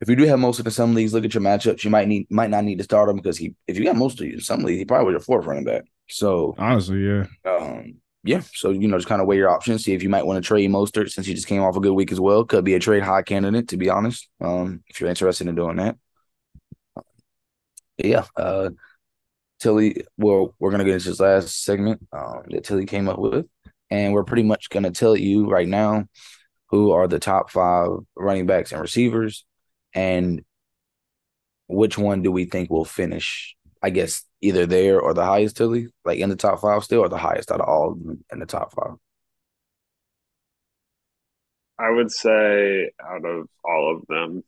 If 0.00 0.08
you 0.08 0.16
do 0.16 0.24
have 0.24 0.38
Mostert 0.38 0.66
in 0.66 0.70
some 0.72 0.94
leagues, 0.94 1.12
look 1.14 1.24
at 1.24 1.34
your 1.34 1.42
matchups. 1.42 1.84
You 1.84 1.90
might 1.90 2.08
need 2.08 2.26
might 2.30 2.50
not 2.50 2.64
need 2.64 2.78
to 2.78 2.84
start 2.84 3.08
him 3.08 3.16
because 3.16 3.38
he 3.38 3.54
if 3.66 3.78
you 3.78 3.84
got 3.84 3.96
most 3.96 4.20
of 4.20 4.26
you 4.26 4.34
in 4.34 4.40
some 4.40 4.62
leagues, 4.62 4.78
he 4.78 4.84
probably 4.84 5.06
was 5.06 5.12
your 5.12 5.20
fourth 5.20 5.46
running 5.46 5.64
back. 5.64 5.82
So 6.08 6.54
Honestly, 6.58 7.06
yeah. 7.06 7.26
um 7.44 7.94
yeah, 8.24 8.42
so 8.54 8.70
you 8.70 8.86
know, 8.86 8.98
just 8.98 9.08
kind 9.08 9.20
of 9.20 9.26
weigh 9.26 9.36
your 9.36 9.50
options. 9.50 9.84
See 9.84 9.94
if 9.94 10.02
you 10.02 10.08
might 10.08 10.26
want 10.26 10.42
to 10.42 10.46
trade 10.46 10.70
Mostert 10.70 11.10
since 11.10 11.26
he 11.26 11.34
just 11.34 11.48
came 11.48 11.62
off 11.62 11.76
a 11.76 11.80
good 11.80 11.92
week 11.92 12.12
as 12.12 12.20
well. 12.20 12.44
Could 12.44 12.64
be 12.64 12.74
a 12.74 12.78
trade 12.78 13.02
high 13.02 13.22
candidate, 13.22 13.68
to 13.68 13.76
be 13.76 13.90
honest. 13.90 14.28
Um, 14.40 14.82
if 14.86 15.00
you're 15.00 15.10
interested 15.10 15.48
in 15.48 15.54
doing 15.56 15.76
that. 15.76 15.96
Yeah, 18.02 18.24
uh 18.36 18.70
Tilly, 19.60 20.04
well, 20.16 20.54
we're 20.58 20.72
gonna 20.72 20.84
get 20.84 20.94
into 20.94 21.10
this 21.10 21.20
last 21.20 21.62
segment 21.62 22.04
um, 22.12 22.42
that 22.50 22.64
Tilly 22.64 22.84
came 22.84 23.08
up 23.08 23.18
with, 23.20 23.46
and 23.90 24.12
we're 24.12 24.24
pretty 24.24 24.42
much 24.42 24.70
gonna 24.70 24.90
tell 24.90 25.16
you 25.16 25.48
right 25.48 25.68
now 25.68 26.06
who 26.70 26.90
are 26.90 27.06
the 27.06 27.20
top 27.20 27.50
five 27.50 27.90
running 28.16 28.46
backs 28.46 28.72
and 28.72 28.80
receivers, 28.80 29.44
and 29.94 30.42
which 31.68 31.96
one 31.96 32.22
do 32.22 32.32
we 32.32 32.44
think 32.44 32.70
will 32.70 32.84
finish? 32.84 33.54
I 33.82 33.90
guess 33.90 34.24
either 34.40 34.66
there 34.66 35.00
or 35.00 35.14
the 35.14 35.24
highest, 35.24 35.56
Tilly, 35.58 35.88
like 36.04 36.18
in 36.18 36.28
the 36.28 36.36
top 36.36 36.60
five 36.60 36.82
still, 36.82 37.00
or 37.00 37.08
the 37.08 37.16
highest 37.16 37.52
out 37.52 37.60
of 37.60 37.68
all 37.68 37.96
in 38.32 38.38
the 38.40 38.46
top 38.46 38.72
five. 38.74 38.96
I 41.78 41.90
would 41.90 42.10
say 42.10 42.90
out 43.00 43.24
of 43.24 43.46
all 43.64 43.96
of 43.96 44.06
them 44.08 44.42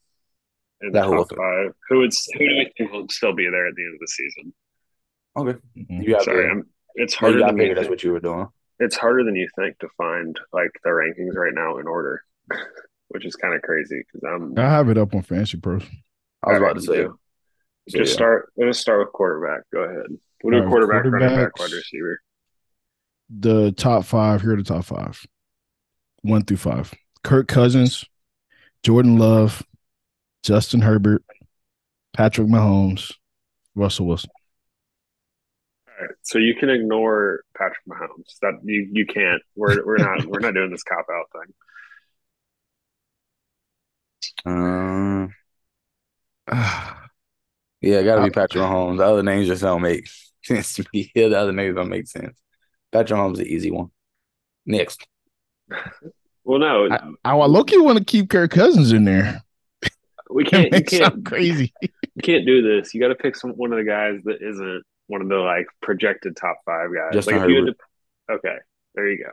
in 0.86 0.92
the 0.92 0.98
That 1.00 1.06
whole 1.06 1.18
top 1.24 1.28
thing. 1.30 1.38
five, 1.38 1.72
who 1.88 1.98
would 1.98 2.12
who 2.34 2.38
do 2.38 2.44
we 2.56 2.72
think 2.76 2.92
will 2.92 3.08
still 3.08 3.34
be 3.34 3.48
there 3.50 3.66
at 3.66 3.74
the 3.74 3.82
end 3.84 3.94
of 3.94 4.00
the 4.00 4.08
season? 4.08 4.54
Okay, 5.36 5.58
Mhm. 5.76 6.04
you 6.04 6.10
got 6.12 6.22
Sorry, 6.24 6.48
I'm, 6.50 6.64
it's 6.94 7.14
harder 7.14 7.38
you 7.38 7.44
got 7.44 7.56
than 7.56 7.66
you 7.66 7.74
that's 7.74 7.80
think. 7.86 7.90
what 7.90 8.04
you 8.04 8.12
were 8.12 8.20
doing. 8.20 8.46
It's 8.80 8.96
harder 8.96 9.24
than 9.24 9.36
you 9.36 9.48
think 9.56 9.78
to 9.80 9.88
find 9.96 10.38
like 10.52 10.70
the 10.84 10.90
rankings 10.90 11.34
right 11.34 11.54
now 11.54 11.78
in 11.78 11.86
order. 11.86 12.22
which 13.08 13.24
is 13.24 13.36
kind 13.36 13.54
of 13.54 13.62
crazy 13.62 14.00
because 14.00 14.22
I'm. 14.28 14.58
I 14.58 14.62
have 14.68 14.88
it 14.88 14.98
up 14.98 15.14
on 15.14 15.22
Fantasy 15.22 15.56
Pros. 15.58 15.82
I 15.82 15.86
was 15.86 15.92
All 16.42 16.52
right, 16.52 16.62
about 16.62 16.74
to 16.74 16.80
say. 16.82 16.94
do. 16.96 17.18
So, 17.88 17.98
Just 17.98 18.10
yeah. 18.12 18.14
start. 18.16 18.52
Let's 18.56 18.78
start 18.78 18.98
with 19.00 19.12
quarterback. 19.12 19.62
Go 19.72 19.80
ahead. 19.80 20.06
We'll 20.42 20.50
do 20.52 20.56
All 20.56 20.62
right, 20.64 20.68
quarterback, 20.68 21.04
running 21.12 21.28
back, 21.36 21.58
wide 21.58 21.70
receiver. 21.70 22.20
The 23.30 23.72
top 23.72 24.04
five. 24.04 24.42
Here 24.42 24.52
are 24.54 24.56
the 24.56 24.62
top 24.64 24.84
five. 24.84 25.24
One 26.22 26.42
through 26.44 26.56
five. 26.56 26.92
Kirk 27.22 27.46
Cousins, 27.46 28.04
Jordan 28.82 29.16
Love, 29.18 29.62
Justin 30.44 30.82
Herbert, 30.82 31.24
Patrick 32.12 32.46
Mahomes, 32.46 33.12
Russell 33.74 34.06
Wilson. 34.06 34.30
All 35.88 35.94
right. 36.06 36.14
So 36.22 36.38
you 36.38 36.54
can 36.54 36.68
ignore 36.68 37.40
Patrick 37.56 37.84
Mahomes. 37.88 38.38
That 38.42 38.60
you 38.62 38.88
you 38.92 39.06
can't. 39.06 39.42
We're 39.56 39.84
we're 39.84 39.96
not 39.96 40.26
we're 40.26 40.40
not 40.40 40.54
doing 40.54 40.70
this 40.70 40.82
cop 40.82 41.06
out 41.10 41.26
thing. 41.32 41.54
Uh, 44.46 45.28
yeah, 47.80 48.00
it 48.00 48.04
got 48.04 48.16
to 48.16 48.24
be 48.24 48.30
Patrick 48.30 48.62
Mahomes. 48.62 48.98
The 48.98 49.04
other 49.04 49.22
names 49.22 49.48
just 49.48 49.62
don't 49.62 49.80
make 49.80 50.06
sense 50.44 50.74
to 50.74 50.84
me. 50.92 51.10
Yeah, 51.14 51.28
the 51.30 51.38
other 51.38 51.52
names 51.52 51.74
don't 51.74 51.88
make 51.88 52.06
sense. 52.06 52.38
Patrick 52.92 53.18
Mahomes 53.18 53.32
is 53.32 53.38
the 53.38 53.52
easy 53.52 53.70
one. 53.70 53.90
Next, 54.66 55.06
Well, 56.44 56.58
no, 56.58 56.88
I, 56.90 57.32
I 57.32 57.34
low 57.34 57.64
key 57.64 57.78
want 57.78 57.98
to 57.98 58.04
keep 58.04 58.30
Kirk 58.30 58.50
Cousins 58.50 58.92
in 58.92 59.04
there. 59.04 59.43
We 60.30 60.44
can't. 60.44 60.72
You 60.72 60.82
can't. 60.84 61.24
crazy. 61.24 61.72
You 61.82 62.22
can't 62.22 62.46
do 62.46 62.62
this. 62.62 62.94
You 62.94 63.00
got 63.00 63.08
to 63.08 63.14
pick 63.14 63.36
some 63.36 63.50
one 63.52 63.72
of 63.72 63.78
the 63.78 63.84
guys 63.84 64.20
that 64.24 64.40
isn't 64.40 64.82
one 65.08 65.20
of 65.22 65.28
the 65.28 65.36
like 65.36 65.66
projected 65.82 66.36
top 66.36 66.58
five 66.64 66.88
guys. 66.94 67.12
Justin 67.12 67.34
like 67.36 67.44
if 67.44 67.48
you 67.50 67.56
had 67.56 67.64
Herbert. 67.66 67.78
to- 68.28 68.34
okay, 68.34 68.56
there 68.94 69.08
you 69.10 69.18
go. 69.24 69.30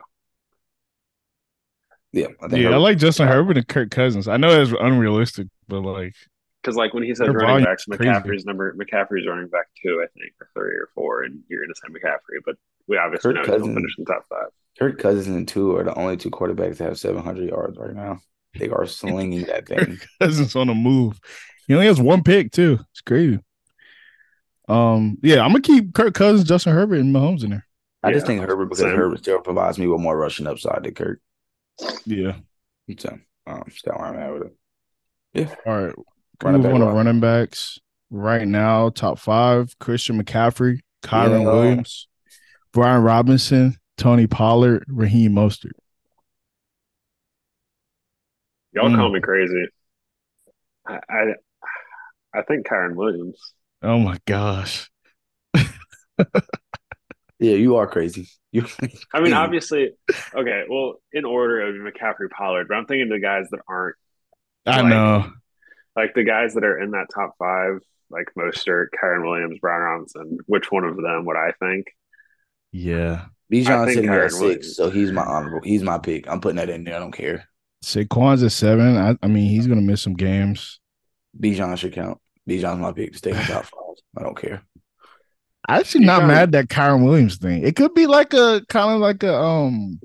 yeah, 2.12 2.26
I 2.42 2.48
think 2.48 2.62
Yeah, 2.62 2.70
I 2.70 2.76
like 2.76 2.98
Justin 2.98 3.28
Herbert 3.28 3.56
and 3.56 3.68
Kirk 3.68 3.90
Cousins. 3.90 4.28
I 4.28 4.36
know 4.36 4.60
it's 4.60 4.72
unrealistic, 4.78 5.48
but 5.68 5.80
like 5.80 6.14
Because 6.62 6.76
like 6.76 6.92
when 6.92 7.02
he 7.04 7.14
says 7.14 7.28
running 7.28 7.40
volume's 7.40 7.64
backs, 7.66 7.84
crazy. 7.86 8.04
McCaffrey's 8.04 8.44
number 8.44 8.74
McCaffrey's 8.74 9.26
running 9.26 9.48
back 9.48 9.66
two, 9.82 10.02
I 10.04 10.06
think, 10.18 10.32
or 10.40 10.48
three 10.54 10.74
or 10.74 10.88
four, 10.94 11.22
and 11.22 11.40
you're 11.48 11.62
gonna 11.64 11.74
say 11.74 11.88
McCaffrey, 11.88 12.40
but 12.44 12.56
we 12.88 12.98
obviously 12.98 13.32
Kirk 13.32 13.36
know 13.36 13.44
he'll 13.44 13.58
Cousins. 13.60 13.74
finish 13.76 13.94
in 13.98 14.04
the 14.04 14.12
top 14.12 14.26
five. 14.28 14.48
Kirk 14.78 14.98
Cousins 14.98 15.28
and 15.28 15.46
two 15.48 15.76
are 15.76 15.84
the 15.84 15.94
only 15.94 16.16
two 16.16 16.30
quarterbacks 16.30 16.78
that 16.78 16.84
have 16.84 16.98
700 16.98 17.48
yards 17.48 17.78
right 17.78 17.94
now. 17.94 18.20
They 18.58 18.68
are 18.68 18.86
slinging 18.86 19.44
that 19.44 19.66
thing. 19.68 19.78
Kirk 19.96 20.08
Cousins 20.20 20.56
on 20.56 20.66
the 20.68 20.74
move. 20.74 21.20
He 21.66 21.74
only 21.74 21.86
has 21.86 22.00
one 22.00 22.22
pick 22.22 22.52
too. 22.52 22.78
It's 22.90 23.00
crazy. 23.00 23.38
Um, 24.68 25.18
yeah, 25.22 25.40
I'm 25.42 25.50
gonna 25.52 25.60
keep 25.62 25.94
Kirk 25.94 26.14
Cousins, 26.14 26.48
Justin 26.48 26.72
Herbert, 26.74 27.00
and 27.00 27.14
Mahomes 27.14 27.44
in 27.44 27.50
there. 27.50 27.66
I 28.02 28.12
just 28.12 28.26
think 28.26 28.40
Herbert 28.40 28.66
because 28.66 28.78
same. 28.80 28.96
Herbert 28.96 29.18
still 29.18 29.40
provides 29.40 29.78
me 29.78 29.86
with 29.86 30.00
more 30.00 30.16
rushing 30.16 30.46
upside 30.46 30.82
than 30.84 30.94
Kirk. 30.94 31.20
Yeah. 32.04 32.36
So, 32.98 33.10
um, 33.46 33.62
that's 33.66 33.80
kind 33.82 33.94
of 33.96 34.00
where 34.00 34.06
I'm 34.06 34.16
at 34.18 34.32
with 34.32 34.42
it. 34.42 34.56
Yeah. 35.34 35.54
All 35.66 35.82
right. 35.84 35.94
Running 36.42 36.60
Move 36.62 36.72
back 36.72 36.74
on 36.74 36.80
to 36.80 36.86
running 36.94 37.20
backs. 37.20 37.78
Right 38.10 38.46
now, 38.46 38.90
top 38.90 39.18
five: 39.18 39.78
Christian 39.78 40.22
McCaffrey, 40.22 40.80
Kyren 41.02 41.42
Yeah. 41.42 41.46
Williams, 41.46 42.08
Brian 42.72 43.02
Robinson, 43.02 43.76
Tony 43.96 44.26
Pollard, 44.26 44.84
Raheem 44.88 45.32
Mostert. 45.32 45.72
Y'all 48.72 48.88
Mm. 48.88 48.96
call 48.96 49.10
me 49.12 49.20
crazy. 49.20 49.66
I, 50.86 50.98
I 51.08 51.22
I 52.34 52.42
think 52.42 52.66
Kyren 52.66 52.94
Williams. 52.94 53.38
Oh 53.82 53.98
my 53.98 54.18
gosh. 54.26 54.88
Yeah, 57.38 57.54
you 57.56 57.74
are 57.76 57.88
crazy. 57.88 58.28
You, 58.52 58.66
I 59.12 59.20
mean, 59.20 59.32
obviously, 59.32 59.90
okay. 60.32 60.62
Well, 60.68 61.00
in 61.12 61.24
order 61.24 61.62
of 61.68 61.74
McCaffrey, 61.74 62.30
Pollard, 62.30 62.68
but 62.68 62.76
I'm 62.76 62.86
thinking 62.86 63.08
the 63.08 63.18
guys 63.18 63.46
that 63.50 63.60
aren't 63.68 63.96
I 64.64 64.80
Like- 64.82 64.90
know. 64.90 65.32
like 65.96 66.14
the 66.14 66.22
guys 66.22 66.54
that 66.54 66.62
are 66.62 66.78
in 66.80 66.92
that 66.92 67.08
top 67.12 67.34
five, 67.40 67.80
like 68.10 68.26
Mostert, 68.38 68.88
Kyren 69.02 69.24
Williams, 69.28 69.58
Brian 69.60 69.82
Robinson. 69.82 70.38
Which 70.46 70.70
one 70.70 70.84
of 70.84 70.96
them 70.96 71.24
would 71.24 71.36
I 71.36 71.50
think? 71.58 71.86
Yeah. 72.70 73.24
Bijan's 73.52 73.66
think 73.86 73.88
sitting 73.96 74.10
there 74.10 74.24
at 74.26 74.30
six, 74.30 74.40
Williams. 74.40 74.76
so 74.76 74.90
he's 74.90 75.10
my 75.10 75.24
honorable. 75.24 75.60
He's 75.64 75.82
my 75.82 75.98
pick. 75.98 76.28
I'm 76.30 76.40
putting 76.40 76.56
that 76.56 76.70
in 76.70 76.84
there. 76.84 76.94
I 76.94 77.00
don't 77.00 77.10
care. 77.12 77.48
Saquon's 77.82 78.42
at 78.42 78.52
seven. 78.52 78.96
I, 78.96 79.16
I 79.22 79.26
mean, 79.28 79.48
he's 79.48 79.66
gonna 79.66 79.80
miss 79.80 80.02
some 80.02 80.14
games. 80.14 80.80
Bijan 81.38 81.76
should 81.76 81.92
count. 81.92 82.18
Bijan's 82.48 82.78
my 82.78 82.92
pick 82.92 83.12
to 83.12 83.18
stay 83.18 83.30
in 83.30 83.36
the 83.36 83.42
top 83.42 83.64
five. 83.64 83.96
I 84.16 84.22
don't 84.22 84.36
care. 84.36 84.62
I'm 85.68 85.80
actually 85.80 86.04
not 86.04 86.22
Bijan- 86.22 86.28
mad 86.28 86.54
at 86.54 86.68
Kyren 86.68 87.04
Williams 87.04 87.36
thing. 87.36 87.64
It 87.64 87.76
could 87.76 87.94
be 87.94 88.06
like 88.06 88.34
a 88.34 88.62
kind 88.68 88.94
of 88.94 89.00
like 89.00 89.22
a 89.22 89.34
um 89.36 90.00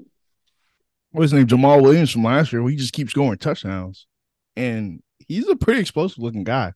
what's 1.11 1.31
his 1.31 1.33
name? 1.33 1.47
Jamaal 1.47 1.81
Williams 1.81 2.11
from 2.11 2.23
last 2.23 2.51
year. 2.51 2.61
Where 2.61 2.71
he 2.71 2.77
just 2.77 2.93
keeps 2.93 3.11
scoring 3.11 3.37
touchdowns. 3.37 4.07
And 4.55 5.01
he's 5.19 5.47
a 5.47 5.55
pretty 5.55 5.79
explosive 5.79 6.19
looking 6.19 6.43
guy. 6.43 6.73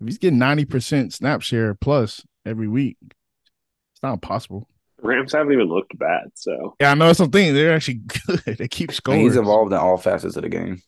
If 0.00 0.06
he's 0.06 0.18
getting 0.18 0.38
90% 0.38 1.12
snap 1.12 1.42
share 1.42 1.74
plus 1.74 2.24
every 2.46 2.68
week, 2.68 2.96
it's 3.02 4.02
not 4.02 4.14
impossible. 4.14 4.68
Rams 5.02 5.32
haven't 5.32 5.52
even 5.52 5.68
looked 5.68 5.96
bad, 5.98 6.30
so 6.34 6.76
Yeah, 6.80 6.90
I 6.90 6.94
know 6.94 7.06
that's 7.06 7.18
something. 7.18 7.54
They're 7.54 7.74
actually 7.74 7.94
good. 8.26 8.40
They 8.58 8.68
keep 8.68 8.90
And 8.90 8.96
scoring. 8.96 9.20
he's 9.20 9.36
involved 9.36 9.72
in 9.72 9.78
all 9.78 9.96
facets 9.96 10.36
of 10.36 10.42
the 10.42 10.48
game. 10.48 10.82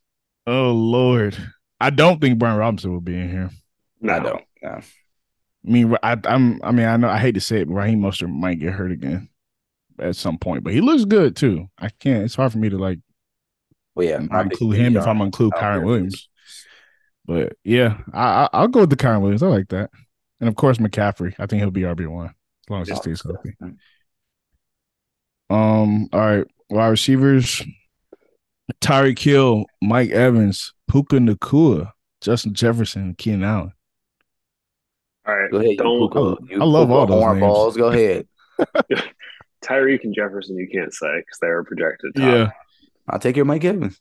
Oh 0.46 0.72
Lord. 0.72 1.36
I 1.80 1.90
don't 1.90 2.20
think 2.20 2.38
Brian 2.38 2.58
Robinson 2.58 2.92
will 2.92 3.00
be 3.00 3.14
in 3.18 3.28
here. 3.30 3.50
no. 4.00 4.12
I 4.14 4.18
don't. 4.20 4.44
Yeah. 4.62 4.80
I 5.66 5.70
mean, 5.70 5.96
I, 6.02 6.16
I'm. 6.24 6.60
I 6.64 6.72
mean, 6.72 6.86
I 6.86 6.96
know. 6.96 7.08
I 7.08 7.18
hate 7.18 7.32
to 7.34 7.40
say 7.40 7.60
it, 7.60 7.68
but 7.68 7.74
Raheem 7.74 8.00
Mostert 8.00 8.28
might 8.32 8.58
get 8.58 8.72
hurt 8.72 8.90
again 8.92 9.28
at 10.00 10.16
some 10.16 10.36
point. 10.38 10.64
But 10.64 10.72
he 10.72 10.80
looks 10.80 11.04
good 11.04 11.36
too. 11.36 11.68
I 11.78 11.88
can't. 11.88 12.24
It's 12.24 12.34
hard 12.34 12.50
for 12.52 12.58
me 12.58 12.68
to 12.70 12.78
like 12.78 12.98
Well, 13.94 14.06
yeah. 14.08 14.18
not 14.18 14.30
my 14.30 14.42
include 14.42 14.76
him 14.76 14.96
if 14.96 15.04
uh, 15.06 15.10
I'm 15.10 15.18
gonna 15.18 15.26
include 15.26 15.54
I 15.54 15.58
Kyren 15.60 15.74
care. 15.78 15.80
Williams. 15.82 16.28
But 17.26 17.52
yeah, 17.62 17.98
I, 18.12 18.24
I 18.44 18.48
I'll 18.52 18.68
go 18.68 18.80
with 18.80 18.90
the 18.90 18.96
Kyren 18.96 19.20
Williams. 19.20 19.42
I 19.44 19.46
like 19.48 19.68
that, 19.68 19.90
and 20.40 20.48
of 20.48 20.56
course 20.56 20.78
McCaffrey. 20.78 21.34
I 21.38 21.46
think 21.46 21.62
he'll 21.62 21.70
be 21.70 21.82
RB 21.82 22.08
one 22.08 22.26
as 22.28 22.70
long 22.70 22.82
as 22.82 22.88
he 22.88 22.96
stays 22.96 23.22
healthy. 23.22 23.54
Mm. 23.62 23.76
Um. 25.52 26.08
All 26.12 26.20
right, 26.20 26.46
wide 26.70 26.88
receivers: 26.88 27.62
Tyreek 28.80 29.18
Hill, 29.18 29.64
Mike 29.82 30.10
Evans, 30.10 30.72
Puka 30.90 31.16
Nacua, 31.16 31.92
Justin 32.20 32.54
Jefferson, 32.54 33.14
Keenan 33.16 33.44
Allen. 33.44 33.72
All 35.26 35.36
right, 35.36 35.50
Go 35.50 35.58
ahead. 35.58 35.76
Don't 35.78 36.10
Puka, 36.12 36.18
I- 36.60 36.64
love 36.64 36.88
Puka 36.88 36.94
all 36.98 37.06
those 37.06 37.26
names. 37.34 37.40
balls. 37.40 37.76
Go 37.76 37.88
ahead. 37.88 38.26
Tyreek 39.64 40.02
and 40.04 40.14
Jefferson. 40.14 40.56
You 40.56 40.68
can't 40.72 40.92
say 40.92 41.18
because 41.18 41.38
they 41.40 41.48
were 41.48 41.62
projected. 41.64 42.14
Top. 42.16 42.24
Yeah. 42.24 42.50
I'll 43.08 43.18
take 43.18 43.36
your 43.36 43.44
Mike 43.44 43.64
Evans. 43.64 44.00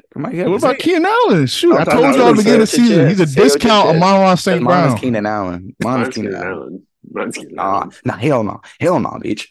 Take 0.00 0.14
your 0.14 0.22
Mike 0.22 0.50
What 0.62 0.70
about 0.70 0.78
Keenan 0.78 1.04
Allen? 1.06 1.46
Shoot, 1.46 1.74
I'm 1.74 1.80
I 1.82 1.84
told 1.84 2.04
about 2.04 2.04
you 2.04 2.08
at 2.08 2.16
the 2.16 2.24
what 2.24 2.36
beginning 2.38 2.54
of 2.62 2.70
the 2.70 2.76
season. 2.76 3.08
He's 3.08 3.20
a 3.20 3.26
say 3.26 3.42
discount 3.42 3.88
said. 3.88 3.96
Amon-Ra 3.96 4.34
St. 4.36 4.62
Mine 4.62 4.72
Brown. 4.84 4.94
is 4.94 5.00
Keenan 5.00 5.26
Allen. 5.26 5.76
Mine 5.82 6.00
is 6.00 6.04
Mine's 6.06 6.14
Keenan 6.14 6.32
Keenan 6.32 6.46
Allen. 6.46 6.58
Allen. 6.62 6.86
Mine's 7.10 7.36
Keenan 7.36 7.54
Nah, 7.54 7.76
Allen. 7.80 7.90
nah, 8.06 8.16
hell 8.16 8.44
no. 8.44 8.60
Hell 8.80 9.00
no, 9.00 9.08
bitch. 9.10 9.46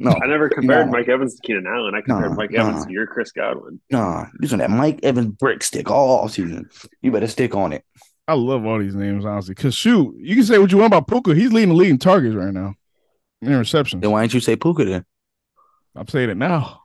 No, 0.00 0.10
I 0.10 0.26
never 0.26 0.48
compared 0.48 0.86
Nah. 0.86 0.92
Mike 0.92 1.08
Evans 1.08 1.36
to 1.36 1.42
Keenan 1.46 1.66
Allen. 1.66 1.94
I 1.94 2.00
compared 2.00 2.30
Nah, 2.30 2.36
Mike 2.36 2.52
Evans 2.52 2.84
to 2.86 2.92
your 2.92 3.06
Chris 3.06 3.30
Godwin. 3.30 3.80
nah. 3.90 4.26
Using 4.40 4.58
that 4.58 4.70
Mike 4.70 5.00
Evans 5.04 5.28
brick 5.38 5.62
stick 5.62 5.90
all 5.90 6.28
season. 6.28 6.68
You 7.00 7.12
better 7.12 7.28
stick 7.28 7.54
on 7.54 7.72
it. 7.72 7.84
I 8.26 8.34
love 8.34 8.64
all 8.64 8.78
these 8.80 8.94
names, 8.96 9.24
honestly. 9.24 9.54
Because 9.54 9.74
shoot, 9.74 10.14
you 10.18 10.34
can 10.34 10.44
say 10.44 10.58
what 10.58 10.72
you 10.72 10.78
want 10.78 10.92
about 10.92 11.06
Puka. 11.06 11.34
He's 11.34 11.52
leading 11.52 11.68
the 11.70 11.74
league 11.76 11.90
in 11.90 11.98
targets 11.98 12.34
right 12.34 12.52
now. 12.52 12.74
In 13.42 13.56
receptions. 13.56 14.00
Then 14.02 14.10
why 14.10 14.22
didn't 14.22 14.34
you 14.34 14.40
say 14.40 14.56
Puka 14.56 14.84
then? 14.84 15.04
I'm 15.94 16.08
saying 16.08 16.30
it 16.30 16.36
now. 16.38 16.80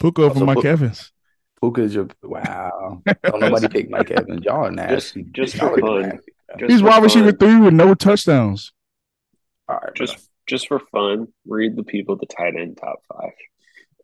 Puka 0.00 0.22
over 0.22 0.30
oh, 0.30 0.32
Also, 0.34 0.44
Mike 0.46 0.56
Puka- 0.56 0.68
Evans. 0.68 1.12
Puka 1.60 1.82
is 1.82 1.94
your 1.94 2.08
wow. 2.24 3.02
Don't 3.22 3.40
nobody 3.40 3.68
pick 3.68 3.88
Mike 3.90 4.10
Evans. 4.16 4.44
Y'all 4.44 4.64
are 4.66 4.70
nasty. 4.72 5.24
just 5.30 5.54
Y'all 5.56 5.74
for 5.74 5.80
fun. 5.80 6.02
nasty. 6.08 6.32
Just 6.58 6.70
He's 6.72 6.80
for 6.80 6.86
wide 6.88 7.02
receiver 7.04 7.26
fun. 7.28 7.36
three 7.36 7.60
with 7.60 7.74
no 7.74 7.94
touchdowns. 7.94 8.72
All 9.68 9.78
right, 9.80 9.94
Just 9.94 10.16
bro. 10.16 10.22
Just 10.46 10.68
for 10.68 10.78
fun, 10.78 11.28
read 11.46 11.76
the 11.76 11.84
people 11.84 12.16
the 12.16 12.26
tight 12.26 12.56
end 12.56 12.78
top 12.78 12.98
five. 13.12 13.32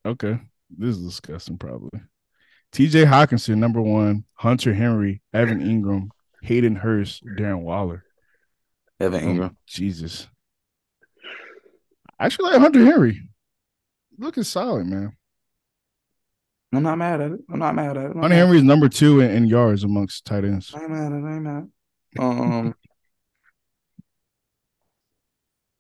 Okay. 0.07 0.39
This 0.71 0.97
is 0.97 1.05
disgusting, 1.05 1.59
probably. 1.59 2.01
TJ 2.73 3.07
Hockenson, 3.07 3.57
number 3.59 3.81
one. 3.81 4.25
Hunter 4.35 4.73
Henry, 4.75 5.23
Evan 5.33 5.61
Engram, 5.61 6.09
Hayden 6.43 6.77
Hurst, 6.77 7.25
Darren 7.25 7.63
Waller. 7.63 8.05
Evan 9.01 9.25
Oh, 9.25 9.27
Engram. 9.27 9.57
Jesus. 9.67 10.29
I 12.19 12.27
actually 12.27 12.51
like 12.53 12.61
Hunter 12.61 12.85
Henry. 12.85 13.21
Looking 14.19 14.43
solid, 14.43 14.87
man. 14.87 15.13
I'm 16.73 16.83
not 16.83 16.99
mad 16.99 17.21
at 17.21 17.33
it. 17.33 17.41
I'm 17.51 17.59
not 17.59 17.75
mad 17.75 17.97
at 17.97 18.05
it. 18.07 18.11
I'm 18.15 18.21
Hunter. 18.21 18.37
Henry 18.37 18.59
is 18.59 18.63
number 18.65 18.89
two 18.89 19.21
in, 19.21 19.31
in 19.31 19.47
yards 19.47 19.85
amongst 19.85 20.25
tight 20.27 20.45
ends. 20.45 20.73
I 20.75 20.83
ain't 20.83 20.91
mad 20.91 21.13
at 21.13 21.19
it. 21.19 21.25
I 21.25 21.35
ain't 21.35 21.43
mad. 21.43 21.69
Um. 22.19 22.75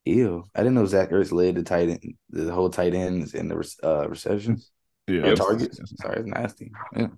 Ew. 0.09 0.44
I 0.54 0.61
didn't 0.61 0.74
know 0.74 0.86
Zach 0.86 1.11
Ertz 1.11 1.32
led 1.32 1.56
the 1.56 1.62
tight 1.62 1.88
end, 1.90 2.14
the 2.30 2.52
whole 2.52 2.70
tight 2.70 2.94
ends 2.94 3.34
in 3.34 3.48
the 3.48 3.74
uh, 3.82 4.09
receptions. 4.09 4.70
Yeah. 5.06 5.28
Or 5.28 5.36
targets. 5.36 5.80
Sorry, 6.00 6.18
it's 6.20 6.26
nasty. 6.26 6.70
Yeah. 6.96 7.09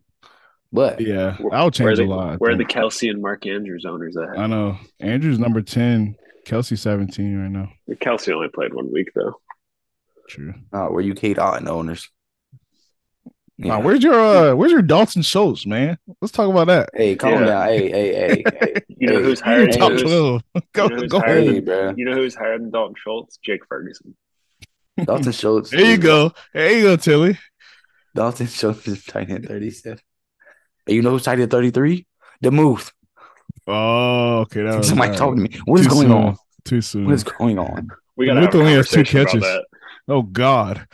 But 0.72 1.00
Yeah. 1.00 1.36
That'll 1.50 1.70
change 1.70 1.84
where 1.86 1.92
a 1.92 1.96
the, 1.96 2.04
lot. 2.04 2.32
I 2.32 2.36
Where 2.36 2.56
the. 2.56 2.64
Kelce 2.64 3.10
and 3.10 3.20
Mark 3.20 3.46
Andrews 3.46 3.84
owners 3.84 4.16
at? 4.16 4.38
I 4.38 4.46
know. 4.46 4.78
Andrew's 5.00 5.38
number 5.38 5.62
10. 5.62 6.14
Kelce 6.46 6.78
17 6.78 7.36
right 7.36 7.50
now. 7.50 7.68
Kelce 7.96 8.32
only 8.32 8.48
played 8.48 8.74
one 8.74 8.92
week 8.92 9.08
though. 9.14 9.34
True. 10.28 10.54
uh, 10.72 10.86
where 10.86 11.02
you 11.02 11.14
Cade 11.14 11.38
Otton 11.38 11.68
owners. 11.68 12.08
Yeah. 13.62 13.76
Nah, 13.76 13.80
where's 13.80 14.02
your 14.02 14.14
uh 14.14 14.54
where's 14.54 14.72
your 14.72 14.80
Dalton 14.80 15.20
Schultz, 15.20 15.66
man? 15.66 15.98
Let's 16.22 16.32
talk 16.32 16.48
about 16.48 16.68
that. 16.68 16.88
Hey, 16.94 17.14
calm 17.14 17.40
yeah. 17.40 17.44
down. 17.44 17.68
Hey, 17.68 17.90
hey, 17.90 18.14
hey, 18.14 18.44
hey. 18.60 18.74
You 18.88 19.08
know 19.08 19.18
hey. 19.18 19.22
who's 19.22 19.40
hired? 19.40 19.72
Top 19.72 19.92
twelve. 19.98 20.42
Go, 20.72 20.88
you 20.88 20.96
know 20.96 21.06
go 21.06 21.20
hired, 21.20 21.44
hey, 21.44 21.60
bro. 21.60 21.94
You 21.94 22.06
know 22.06 22.14
who's 22.14 22.34
hired 22.34 22.62
than 22.62 22.70
Dalton 22.70 22.94
Schultz? 22.96 23.38
Jake 23.44 23.66
Ferguson. 23.68 24.16
Dalton 25.04 25.32
Schultz. 25.32 25.70
There 25.70 25.84
you 25.84 25.98
go. 25.98 26.32
There 26.54 26.72
you 26.74 26.84
go, 26.84 26.96
Tilly. 26.96 27.38
Dalton 28.14 28.46
Schultz 28.46 28.88
is 28.88 29.04
tight 29.04 29.30
at 29.30 29.44
37. 29.44 29.98
Hey, 30.86 30.94
you 30.94 31.02
know 31.02 31.10
who's 31.10 31.24
tight 31.24 31.40
at 31.40 31.50
33? 31.50 32.06
The 32.40 32.50
move. 32.50 32.90
Oh, 33.66 34.38
okay. 34.40 34.62
That 34.62 34.84
Somebody 34.86 35.10
right. 35.10 35.18
talking 35.18 35.44
to 35.44 35.50
me. 35.50 35.60
What 35.66 35.80
is 35.80 35.86
Too 35.86 35.92
going 35.92 36.08
soon. 36.08 36.12
on? 36.12 36.36
Too 36.64 36.80
soon. 36.80 37.04
What 37.04 37.14
is 37.14 37.24
going 37.24 37.58
on? 37.58 37.90
We 38.16 38.26
got 38.26 38.54
only 38.54 38.72
has 38.72 38.88
two 38.88 39.04
catches. 39.04 39.44
Oh 40.08 40.22
God. 40.22 40.86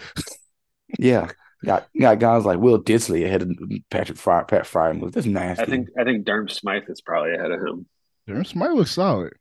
yeah. 0.99 1.31
Got 1.65 1.89
got 1.99 2.19
guys 2.19 2.45
like 2.45 2.59
Will 2.59 2.83
Dissly 2.83 3.25
ahead 3.25 3.43
of 3.43 3.51
Patrick 3.91 4.19
Fry, 4.19 4.43
Pat 4.43 4.65
Freiermuth. 4.65 5.13
That's 5.13 5.27
nasty. 5.27 5.63
I 5.63 5.67
think 5.67 5.89
I 5.99 6.05
think 6.05 6.25
Durham 6.25 6.49
Smythe 6.49 6.85
is 6.89 7.01
probably 7.01 7.35
ahead 7.35 7.51
of 7.51 7.61
him. 7.61 7.87
Durham 8.27 8.45
Smythe 8.45 8.73
looks 8.73 8.93
solid. 8.93 9.33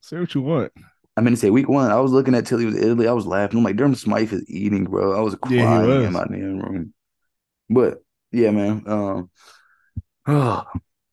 Say 0.00 0.18
what 0.18 0.34
you 0.34 0.40
want. 0.40 0.72
I 1.16 1.20
mean 1.20 1.34
to 1.34 1.40
say 1.40 1.50
week 1.50 1.68
one, 1.68 1.90
I 1.90 2.00
was 2.00 2.10
looking 2.10 2.34
at 2.34 2.46
Tilly 2.46 2.64
with 2.64 2.82
Italy. 2.82 3.06
I 3.06 3.12
was 3.12 3.26
laughing. 3.26 3.58
I'm 3.58 3.64
like, 3.64 3.76
Durham 3.76 3.94
Smythe 3.94 4.32
is 4.32 4.48
eating, 4.48 4.84
bro. 4.84 5.16
I 5.16 5.20
was 5.20 5.34
crying 5.34 5.58
yeah, 5.58 5.82
was. 5.82 6.06
in 6.06 6.12
my 6.12 6.24
damn 6.24 6.58
room. 6.58 6.94
But 7.68 8.02
yeah, 8.30 8.50
man. 8.50 8.84
Um 8.86 9.30
oh. 10.26 10.64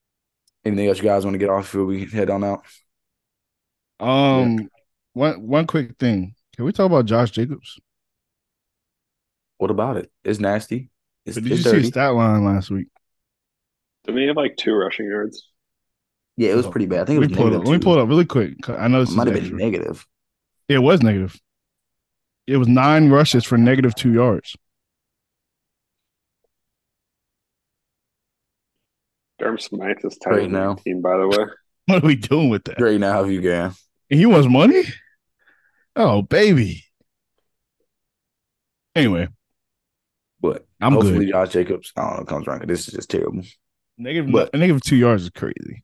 anything 0.66 0.88
else 0.88 0.98
you 0.98 1.04
guys 1.04 1.26
want 1.26 1.34
to 1.34 1.40
get 1.40 1.50
off 1.50 1.64
before 1.64 1.86
we 1.86 2.06
head 2.06 2.30
on 2.30 2.44
out? 2.46 2.64
Um 4.00 4.60
yeah. 4.60 4.66
one 5.14 5.48
one 5.48 5.68
quick 5.68 5.98
thing. 5.98 6.34
Can 6.56 6.64
we 6.64 6.72
talk 6.72 6.86
about 6.86 7.06
Josh 7.06 7.32
Jacobs? 7.32 7.78
What 9.60 9.72
about 9.72 9.98
it? 9.98 10.10
It's 10.24 10.40
nasty. 10.40 10.90
It's, 11.26 11.36
but 11.36 11.44
did 11.44 11.52
it's 11.52 11.66
you 11.66 11.72
dirty. 11.72 11.84
see 11.84 11.90
stat 11.92 12.16
line 12.16 12.46
last 12.46 12.72
week? 12.72 12.88
Did 14.06 14.18
he 14.18 14.26
have 14.28 14.38
like 14.38 14.56
two 14.58 14.74
rushing 14.74 15.06
yards? 15.06 15.48
Yeah, 16.38 16.52
it 16.52 16.56
was 16.56 16.68
pretty 16.68 16.86
bad. 16.86 17.02
I 17.02 17.06
think 17.06 17.18
it 17.18 17.20
was 17.20 17.30
let 17.32 17.38
me, 17.38 17.44
negative. 17.44 17.68
Let 17.68 17.74
me 17.74 17.84
pull 17.84 17.94
it 17.98 18.02
up 18.02 18.08
really 18.08 18.26
quick. 18.26 18.70
I 18.70 18.88
know 18.88 19.02
it 19.02 19.12
might 19.12 19.28
have 19.28 19.36
been 19.36 19.58
negative. 19.58 20.08
It 20.70 20.80
was 20.80 21.04
negative. 21.04 21.38
It 22.48 22.56
was 22.56 22.70
nine 22.70 23.10
rushes 23.10 23.44
for 23.44 23.58
negative 23.58 23.94
two 23.94 24.14
yards. 24.14 24.56
Durham 29.40 29.58
Smythe 29.58 29.98
is 30.04 30.18
tight 30.18 30.50
now. 30.50 30.76
Team, 30.76 31.02
by 31.02 31.18
the 31.18 31.28
way. 31.28 31.46
What 31.86 32.04
are 32.04 32.08
we 32.08 32.16
doing 32.16 32.50
with 32.50 32.66
that? 32.66 32.78
Great 32.78 33.00
now, 33.00 33.14
have 33.14 33.32
you 33.32 33.42
gone? 33.42 33.74
He 34.10 34.24
wants 34.28 34.48
money. 34.48 34.84
Oh, 35.96 36.22
baby. 36.22 36.86
Anyway, 38.96 39.28
but 40.42 40.66
I'm 40.82 40.94
hopefully 40.94 41.26
good. 41.26 41.32
Josh 41.32 41.50
Jacobs, 41.50 41.92
I 41.96 42.02
don't 42.02 42.20
know, 42.20 42.26
comes 42.26 42.48
around. 42.48 42.60
because 42.60 42.80
This 42.80 42.88
is 42.88 42.94
just 42.94 43.10
terrible. 43.10 43.44
Negative, 43.98 44.32
but, 44.32 44.54
negative 44.54 44.82
two 44.82 44.96
yards 44.96 45.24
is 45.24 45.30
crazy. 45.30 45.84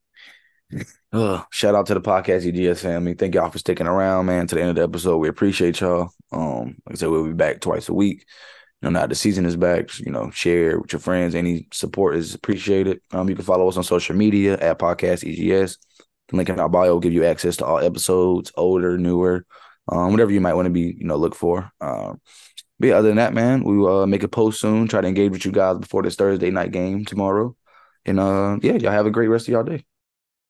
Uh, 1.14 1.42
shout 1.50 1.76
out 1.76 1.86
to 1.86 1.94
the 1.94 2.02
podcast 2.02 2.46
EGS 2.46 2.82
family. 2.82 3.14
Thank 3.14 3.36
y'all 3.36 3.50
for 3.50 3.58
sticking 3.58 3.88
around, 3.88 4.26
man, 4.26 4.48
to 4.48 4.56
the 4.56 4.60
end 4.60 4.72
of 4.72 4.76
the 4.76 4.84
episode. 4.84 5.20
We 5.20 5.30
appreciate 5.30 5.80
y'all. 5.80 6.10
Um, 6.34 6.76
like 6.86 6.96
I 6.96 6.96
said, 6.96 7.08
we'll 7.08 7.24
be 7.28 7.32
back 7.32 7.62
twice 7.62 7.88
a 7.88 7.94
week. 7.94 8.26
You 8.82 8.90
know, 8.92 9.00
now 9.00 9.08
the 9.08 9.16
season 9.16 9.46
is 9.46 9.56
back. 9.56 9.98
You 10.00 10.12
know, 10.12 10.30
share 10.32 10.78
with 10.78 10.92
your 10.92 11.00
friends. 11.00 11.34
Any 11.34 11.70
support 11.72 12.18
is 12.18 12.34
appreciated. 12.34 13.00
Um, 13.12 13.30
you 13.30 13.36
can 13.36 13.46
follow 13.46 13.70
us 13.70 13.78
on 13.78 13.86
social 13.86 14.14
media 14.14 14.58
at 14.58 14.78
podcast 14.78 15.24
EGS. 15.24 15.78
The 16.28 16.36
link 16.36 16.50
in 16.50 16.60
our 16.60 16.68
bio 16.68 16.92
will 16.92 17.00
give 17.00 17.14
you 17.14 17.24
access 17.24 17.56
to 17.58 17.66
all 17.66 17.80
episodes, 17.80 18.52
older, 18.58 18.98
newer, 18.98 19.46
um, 19.88 20.12
whatever 20.12 20.32
you 20.32 20.42
might 20.42 20.56
want 20.56 20.66
to 20.66 20.72
be, 20.72 20.96
you 20.98 21.06
know, 21.06 21.16
look 21.16 21.36
for. 21.36 21.72
Um, 21.80 22.20
but 22.80 22.88
yeah, 22.90 22.96
other 22.96 23.08
than 23.08 23.18
that, 23.18 23.34
man, 23.34 23.64
we 23.64 23.78
will 23.78 24.02
uh, 24.02 24.06
make 24.06 24.24
a 24.24 24.28
post 24.28 24.60
soon. 24.60 24.88
Try 24.88 25.02
to 25.02 25.08
engage 25.08 25.32
with 25.32 25.46
you 25.46 25.52
guys 25.52 25.78
before 25.78 26.04
this 26.04 26.16
Thursday 26.16 26.52
night 26.52 26.72
game 26.72 27.06
tomorrow. 27.06 27.56
And 28.06 28.20
uh, 28.20 28.58
yeah, 28.62 28.74
y'all 28.74 28.92
have 28.92 29.06
a 29.06 29.12
great 29.12 29.28
rest 29.28 29.48
of 29.48 29.54
y'all 29.54 29.64
day. 29.64 29.86